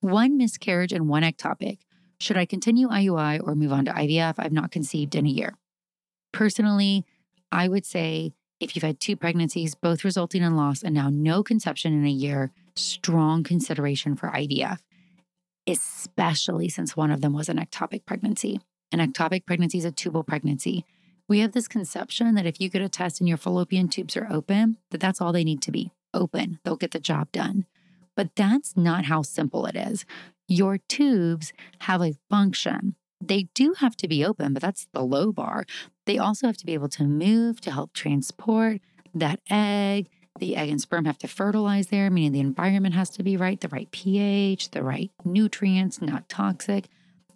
One 0.00 0.36
miscarriage 0.36 0.92
and 0.92 1.08
one 1.08 1.24
ectopic. 1.24 1.78
Should 2.20 2.36
I 2.36 2.46
continue 2.46 2.88
IUI 2.88 3.40
or 3.44 3.56
move 3.56 3.72
on 3.72 3.84
to 3.86 3.92
IVF? 3.92 4.34
I've 4.38 4.52
not 4.52 4.70
conceived 4.70 5.14
in 5.16 5.26
a 5.26 5.30
year. 5.30 5.54
Personally, 6.32 7.04
I 7.50 7.66
would 7.68 7.84
say 7.84 8.32
if 8.60 8.74
you've 8.74 8.84
had 8.84 9.00
two 9.00 9.16
pregnancies, 9.16 9.74
both 9.74 10.04
resulting 10.04 10.42
in 10.42 10.56
loss, 10.56 10.82
and 10.82 10.94
now 10.94 11.10
no 11.10 11.42
conception 11.42 11.92
in 11.92 12.04
a 12.04 12.10
year, 12.10 12.52
strong 12.76 13.42
consideration 13.42 14.14
for 14.16 14.28
IVF, 14.28 14.78
especially 15.66 16.68
since 16.68 16.96
one 16.96 17.10
of 17.10 17.20
them 17.20 17.32
was 17.32 17.48
an 17.48 17.58
ectopic 17.58 18.04
pregnancy. 18.04 18.60
An 18.90 19.00
ectopic 19.00 19.44
pregnancy 19.44 19.78
is 19.78 19.84
a 19.84 19.92
tubal 19.92 20.24
pregnancy. 20.24 20.86
We 21.28 21.40
have 21.40 21.52
this 21.52 21.68
conception 21.68 22.34
that 22.36 22.46
if 22.46 22.58
you 22.58 22.70
get 22.70 22.80
a 22.80 22.88
test 22.88 23.20
and 23.20 23.28
your 23.28 23.36
fallopian 23.36 23.88
tubes 23.88 24.16
are 24.16 24.26
open, 24.30 24.78
that 24.90 25.00
that's 25.00 25.20
all 25.20 25.32
they 25.32 25.44
need 25.44 25.60
to 25.62 25.70
be 25.70 25.92
open. 26.14 26.58
They'll 26.64 26.76
get 26.76 26.92
the 26.92 26.98
job 26.98 27.30
done. 27.30 27.66
But 28.16 28.34
that's 28.34 28.76
not 28.76 29.04
how 29.04 29.22
simple 29.22 29.66
it 29.66 29.76
is. 29.76 30.06
Your 30.48 30.78
tubes 30.78 31.52
have 31.80 32.00
a 32.00 32.14
function. 32.30 32.94
They 33.20 33.48
do 33.52 33.74
have 33.78 33.94
to 33.96 34.08
be 34.08 34.24
open, 34.24 34.54
but 34.54 34.62
that's 34.62 34.88
the 34.92 35.02
low 35.02 35.32
bar. 35.32 35.66
They 36.06 36.16
also 36.16 36.46
have 36.46 36.56
to 36.56 36.66
be 36.66 36.72
able 36.72 36.88
to 36.90 37.04
move 37.04 37.60
to 37.60 37.70
help 37.70 37.92
transport 37.92 38.80
that 39.14 39.40
egg. 39.50 40.08
The 40.38 40.56
egg 40.56 40.70
and 40.70 40.80
sperm 40.80 41.04
have 41.04 41.18
to 41.18 41.28
fertilize 41.28 41.88
there, 41.88 42.10
meaning 42.10 42.32
the 42.32 42.40
environment 42.40 42.94
has 42.94 43.10
to 43.10 43.22
be 43.22 43.36
right, 43.36 43.60
the 43.60 43.68
right 43.68 43.90
pH, 43.90 44.70
the 44.70 44.82
right 44.82 45.10
nutrients, 45.24 46.00
not 46.00 46.28
toxic 46.28 46.88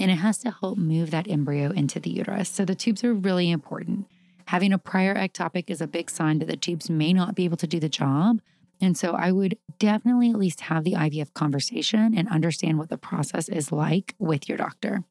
and 0.03 0.11
it 0.11 0.16
has 0.16 0.38
to 0.38 0.50
help 0.50 0.76
move 0.76 1.12
that 1.12 1.28
embryo 1.28 1.70
into 1.70 2.00
the 2.00 2.11
uterus. 2.11 2.48
So 2.48 2.64
the 2.64 2.74
tubes 2.74 3.05
are 3.05 3.14
really 3.14 3.50
important. 3.50 4.07
Having 4.46 4.72
a 4.72 4.78
prior 4.78 5.14
ectopic 5.14 5.70
is 5.70 5.80
a 5.80 5.86
big 5.86 6.11
sign 6.11 6.40
that 6.40 6.48
the 6.48 6.57
tubes 6.57 6.90
may 6.90 7.12
not 7.12 7.36
be 7.36 7.44
able 7.44 7.57
to 7.59 7.68
do 7.68 7.78
the 7.78 7.88
job. 7.88 8.40
And 8.80 8.98
so 8.98 9.12
I 9.12 9.30
would 9.30 9.57
definitely 9.78 10.30
at 10.30 10.38
least 10.38 10.62
have 10.62 10.82
the 10.82 10.94
IVF 10.94 11.32
conversation 11.34 12.18
and 12.18 12.28
understand 12.28 12.78
what 12.78 12.88
the 12.88 12.98
process 12.98 13.48
is 13.48 13.70
like 13.70 14.16
with 14.18 14.48
your 14.48 14.59
doctor. 14.59 15.05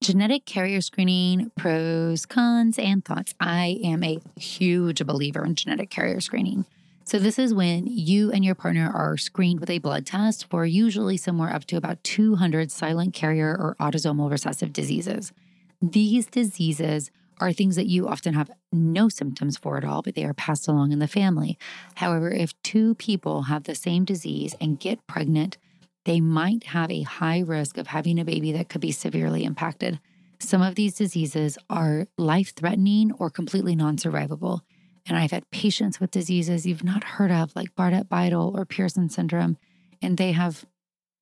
Genetic 0.00 0.46
carrier 0.46 0.80
screening, 0.80 1.50
pros, 1.56 2.24
cons, 2.24 2.78
and 2.78 3.04
thoughts. 3.04 3.34
I 3.38 3.78
am 3.84 4.02
a 4.02 4.18
huge 4.36 5.04
believer 5.04 5.44
in 5.44 5.56
genetic 5.56 5.90
carrier 5.90 6.20
screening. 6.20 6.64
So, 7.08 7.18
this 7.18 7.38
is 7.38 7.54
when 7.54 7.86
you 7.86 8.30
and 8.32 8.44
your 8.44 8.54
partner 8.54 8.92
are 8.94 9.16
screened 9.16 9.60
with 9.60 9.70
a 9.70 9.78
blood 9.78 10.04
test 10.04 10.46
for 10.50 10.66
usually 10.66 11.16
somewhere 11.16 11.50
up 11.50 11.64
to 11.68 11.78
about 11.78 12.04
200 12.04 12.70
silent 12.70 13.14
carrier 13.14 13.56
or 13.58 13.76
autosomal 13.80 14.30
recessive 14.30 14.74
diseases. 14.74 15.32
These 15.80 16.26
diseases 16.26 17.10
are 17.40 17.50
things 17.50 17.76
that 17.76 17.86
you 17.86 18.06
often 18.06 18.34
have 18.34 18.50
no 18.70 19.08
symptoms 19.08 19.56
for 19.56 19.78
at 19.78 19.86
all, 19.86 20.02
but 20.02 20.16
they 20.16 20.24
are 20.26 20.34
passed 20.34 20.68
along 20.68 20.92
in 20.92 20.98
the 20.98 21.08
family. 21.08 21.56
However, 21.94 22.30
if 22.30 22.52
two 22.60 22.94
people 22.96 23.44
have 23.44 23.64
the 23.64 23.74
same 23.74 24.04
disease 24.04 24.54
and 24.60 24.78
get 24.78 25.06
pregnant, 25.06 25.56
they 26.04 26.20
might 26.20 26.64
have 26.64 26.90
a 26.90 27.04
high 27.04 27.40
risk 27.40 27.78
of 27.78 27.86
having 27.86 28.20
a 28.20 28.24
baby 28.26 28.52
that 28.52 28.68
could 28.68 28.82
be 28.82 28.92
severely 28.92 29.44
impacted. 29.44 29.98
Some 30.40 30.60
of 30.60 30.74
these 30.74 30.96
diseases 30.96 31.56
are 31.70 32.06
life 32.18 32.54
threatening 32.54 33.12
or 33.12 33.30
completely 33.30 33.74
non 33.74 33.96
survivable. 33.96 34.60
And 35.08 35.16
I've 35.16 35.30
had 35.30 35.50
patients 35.50 35.98
with 35.98 36.10
diseases 36.10 36.66
you've 36.66 36.84
not 36.84 37.02
heard 37.02 37.30
of, 37.30 37.56
like 37.56 37.74
Bardet-Biedl 37.74 38.54
or 38.54 38.64
Pearson 38.66 39.08
syndrome, 39.08 39.56
and 40.02 40.18
they 40.18 40.32
have 40.32 40.66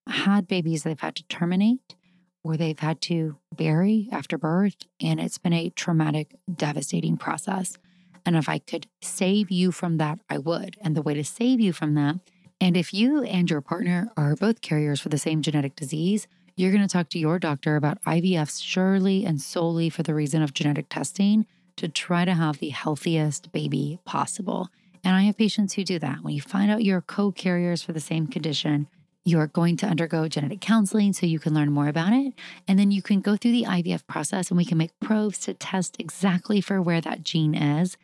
had 0.09 0.49
babies 0.49 0.83
they've 0.83 0.99
had 0.99 1.15
to 1.17 1.25
terminate 1.25 1.95
or 2.43 2.57
they've 2.57 2.79
had 2.79 3.01
to 3.03 3.37
bury 3.55 4.09
after 4.13 4.39
birth. 4.39 4.77
And 5.01 5.19
it's 5.21 5.39
been 5.39 5.53
a 5.53 5.71
traumatic, 5.71 6.37
devastating 6.53 7.17
process. 7.17 7.77
And 8.25 8.37
if 8.37 8.49
I 8.49 8.59
could 8.59 8.87
save 9.03 9.51
you 9.51 9.73
from 9.73 9.99
that, 9.99 10.19
I 10.29 10.39
would. 10.39 10.77
And 10.81 10.97
the 10.97 11.03
way 11.03 11.15
to 11.15 11.25
save 11.25 11.61
you 11.61 11.73
from 11.73 11.95
that, 11.95 12.17
and 12.61 12.77
if 12.77 12.95
you 12.95 13.23
and 13.23 13.51
your 13.51 13.61
partner 13.61 14.11
are 14.17 14.35
both 14.35 14.63
carriers 14.63 15.01
for 15.01 15.11
the 15.11 15.19
same 15.19 15.43
genetic 15.43 15.77
disease, 15.77 16.27
you're 16.57 16.73
going 16.73 16.87
to 16.87 16.93
talk 16.93 17.09
to 17.11 17.19
your 17.19 17.39
doctor 17.39 17.77
about 17.77 18.03
IVF 18.05 18.63
surely 18.63 19.27
and 19.27 19.41
solely 19.41 19.91
for 19.91 20.03
the 20.03 20.15
reason 20.15 20.43
of 20.43 20.55
genetic 20.55 20.89
testing 20.89 21.47
to 21.77 21.89
try 21.89 22.25
to 22.25 22.35
have 22.35 22.59
the 22.59 22.71
healthiest 22.71 23.53
baby 23.53 23.99
possible. 24.05 24.69
And 25.05 25.15
I 25.15 25.23
have 25.23 25.37
patients 25.37 25.75
who 25.75 25.85
do 25.85 25.99
that. 25.99 26.23
When 26.23 26.35
you 26.35 26.41
find 26.41 26.71
out 26.71 26.85
you're 26.85 27.01
co 27.01 27.31
carriers 27.31 27.83
for 27.83 27.93
the 27.93 28.01
same 28.01 28.27
condition, 28.27 28.89
you're 29.25 29.49
going 29.49 29.77
to 29.77 29.87
undergo 29.87 30.29
genetic 30.29 30.61
counseling 30.61 31.13
so 31.13 31.27
you 31.27 31.41
can 31.41 31.53
learn 31.53 31.73
more 31.73 31.89
about 31.89 32.13
it. 32.13 32.33
And 32.69 32.79
then 32.79 32.93
you 32.93 33.03
can 33.03 33.21
go 33.21 33.37
through 33.37 33.53
the 33.53 33.65
IVF 33.65 34.07
process 34.07 34.51
and 34.51 34.57
we 34.57 34.65
can 34.65 34.79
make 34.79 34.99
probes 35.01 35.39
to 35.41 35.55
test 35.55 35.97
exactly 35.99 36.61
for 36.61 36.81
where 36.81 37.01
that 37.01 37.25
gene 37.25 37.55
is. 37.55 37.97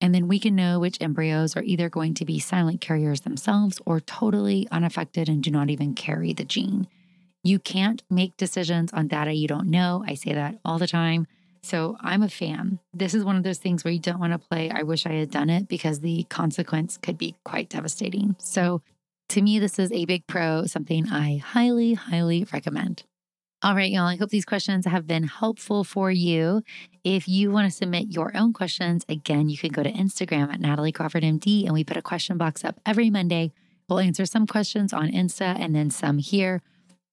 And 0.00 0.14
then 0.14 0.28
we 0.28 0.38
can 0.38 0.54
know 0.54 0.78
which 0.78 0.96
embryos 1.00 1.56
are 1.56 1.62
either 1.62 1.88
going 1.90 2.14
to 2.14 2.24
be 2.24 2.38
silent 2.38 2.80
carriers 2.80 3.22
themselves 3.22 3.80
or 3.84 4.00
totally 4.00 4.66
unaffected 4.70 5.28
and 5.28 5.42
do 5.42 5.50
not 5.50 5.70
even 5.70 5.94
carry 5.94 6.32
the 6.32 6.44
gene. 6.44 6.86
You 7.42 7.58
can't 7.58 8.02
make 8.08 8.36
decisions 8.36 8.92
on 8.92 9.08
data 9.08 9.32
you 9.32 9.48
don't 9.48 9.70
know. 9.70 10.04
I 10.06 10.14
say 10.14 10.32
that 10.34 10.58
all 10.64 10.78
the 10.78 10.86
time. 10.86 11.26
So 11.62 11.96
I'm 12.00 12.22
a 12.22 12.28
fan. 12.28 12.78
This 12.92 13.14
is 13.14 13.24
one 13.24 13.36
of 13.36 13.42
those 13.42 13.58
things 13.58 13.84
where 13.84 13.92
you 13.92 14.00
don't 14.00 14.20
want 14.20 14.32
to 14.32 14.38
play, 14.38 14.70
I 14.70 14.82
wish 14.82 15.06
I 15.06 15.12
had 15.12 15.30
done 15.30 15.50
it 15.50 15.68
because 15.68 16.00
the 16.00 16.24
consequence 16.24 16.96
could 16.96 17.18
be 17.18 17.36
quite 17.44 17.68
devastating. 17.68 18.36
So 18.38 18.82
to 19.30 19.42
me, 19.42 19.58
this 19.58 19.78
is 19.78 19.92
a 19.92 20.06
big 20.06 20.26
pro, 20.26 20.66
something 20.66 21.08
I 21.08 21.36
highly, 21.38 21.94
highly 21.94 22.46
recommend. 22.52 23.04
All 23.62 23.74
right, 23.74 23.90
y'all. 23.90 24.06
I 24.06 24.16
hope 24.16 24.30
these 24.30 24.46
questions 24.46 24.86
have 24.86 25.06
been 25.06 25.24
helpful 25.24 25.84
for 25.84 26.10
you. 26.10 26.62
If 27.04 27.28
you 27.28 27.50
want 27.50 27.70
to 27.70 27.76
submit 27.76 28.10
your 28.10 28.34
own 28.34 28.54
questions, 28.54 29.04
again, 29.06 29.50
you 29.50 29.58
can 29.58 29.70
go 29.70 29.82
to 29.82 29.92
Instagram 29.92 30.50
at 30.50 30.60
Natalie 30.60 30.92
Crawford 30.92 31.22
MD, 31.22 31.64
and 31.64 31.74
we 31.74 31.84
put 31.84 31.98
a 31.98 32.02
question 32.02 32.38
box 32.38 32.64
up 32.64 32.80
every 32.86 33.10
Monday. 33.10 33.52
We'll 33.86 33.98
answer 33.98 34.24
some 34.24 34.46
questions 34.46 34.94
on 34.94 35.10
Insta 35.10 35.60
and 35.60 35.76
then 35.76 35.90
some 35.90 36.16
here. 36.16 36.62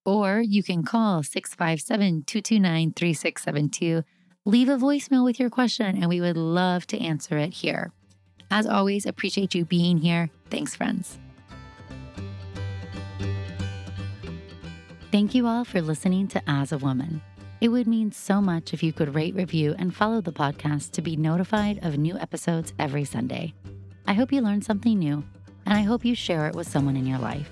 Or 0.06 0.40
you 0.40 0.64
can 0.64 0.84
call 0.84 1.22
657 1.22 2.24
229 2.24 2.94
3672. 2.94 4.04
Leave 4.48 4.70
a 4.70 4.78
voicemail 4.78 5.26
with 5.26 5.42
your 5.42 5.50
question, 5.50 5.98
and 5.98 6.08
we 6.08 6.22
would 6.22 6.38
love 6.38 6.88
to 6.88 6.98
answer 6.98 7.38
it 7.38 7.54
here. 7.54 7.92
As 8.50 8.66
always, 8.66 9.06
appreciate 9.06 9.54
you 9.54 9.66
being 9.66 9.98
here. 9.98 10.30
Thanks, 10.50 10.74
friends. 10.74 11.20
Thank 15.12 15.36
you 15.36 15.46
all 15.48 15.66
for 15.66 15.82
listening 15.82 16.30
to 16.30 16.42
As 16.48 16.72
a 16.72 16.78
Woman. 16.78 17.22
It 17.60 17.68
would 17.68 17.88
mean 17.88 18.14
so 18.14 18.40
much 18.40 18.74
if 18.74 18.82
you 18.82 18.94
could 18.94 19.14
rate, 19.14 19.36
review, 19.36 19.76
and 19.78 19.94
follow 19.94 20.22
the 20.22 20.32
podcast 20.32 20.92
to 20.92 21.02
be 21.02 21.18
notified 21.18 21.84
of 21.84 21.98
new 21.98 22.18
episodes 22.18 22.72
every 22.80 23.04
Sunday. 23.04 23.54
I 24.06 24.14
hope 24.14 24.32
you 24.32 24.40
learned 24.40 24.64
something 24.64 24.98
new, 24.98 25.26
and 25.66 25.78
I 25.78 25.82
hope 25.82 26.06
you 26.06 26.16
share 26.16 26.48
it 26.48 26.56
with 26.56 26.70
someone 26.70 26.96
in 26.96 27.06
your 27.06 27.20
life. 27.20 27.52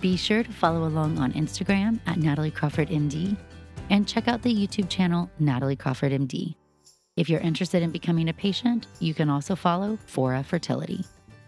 Be 0.00 0.16
sure 0.16 0.42
to 0.42 0.52
follow 0.52 0.86
along 0.86 1.18
on 1.18 1.34
Instagram 1.34 2.00
at 2.06 2.16
Natalie 2.16 2.50
Crawford 2.50 2.88
MD 2.88 3.36
and 3.90 4.08
check 4.08 4.28
out 4.28 4.42
the 4.42 4.54
YouTube 4.54 4.88
channel 4.88 5.30
Natalie 5.38 5.76
Crawford 5.76 6.12
MD. 6.12 6.54
If 7.16 7.28
you're 7.28 7.40
interested 7.40 7.82
in 7.82 7.90
becoming 7.90 8.28
a 8.28 8.32
patient, 8.32 8.86
you 8.98 9.14
can 9.14 9.30
also 9.30 9.54
follow 9.54 9.98
Fora 10.06 10.42
Fertility. 10.42 11.04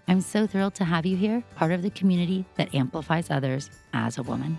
I'm 0.08 0.20
so 0.20 0.46
thrilled 0.46 0.76
to 0.76 0.84
have 0.84 1.04
you 1.04 1.16
here, 1.16 1.42
part 1.56 1.72
of 1.72 1.82
the 1.82 1.90
community 1.90 2.44
that 2.54 2.74
amplifies 2.74 3.30
others 3.30 3.70
as 3.92 4.18
a 4.18 4.22
woman. 4.22 4.58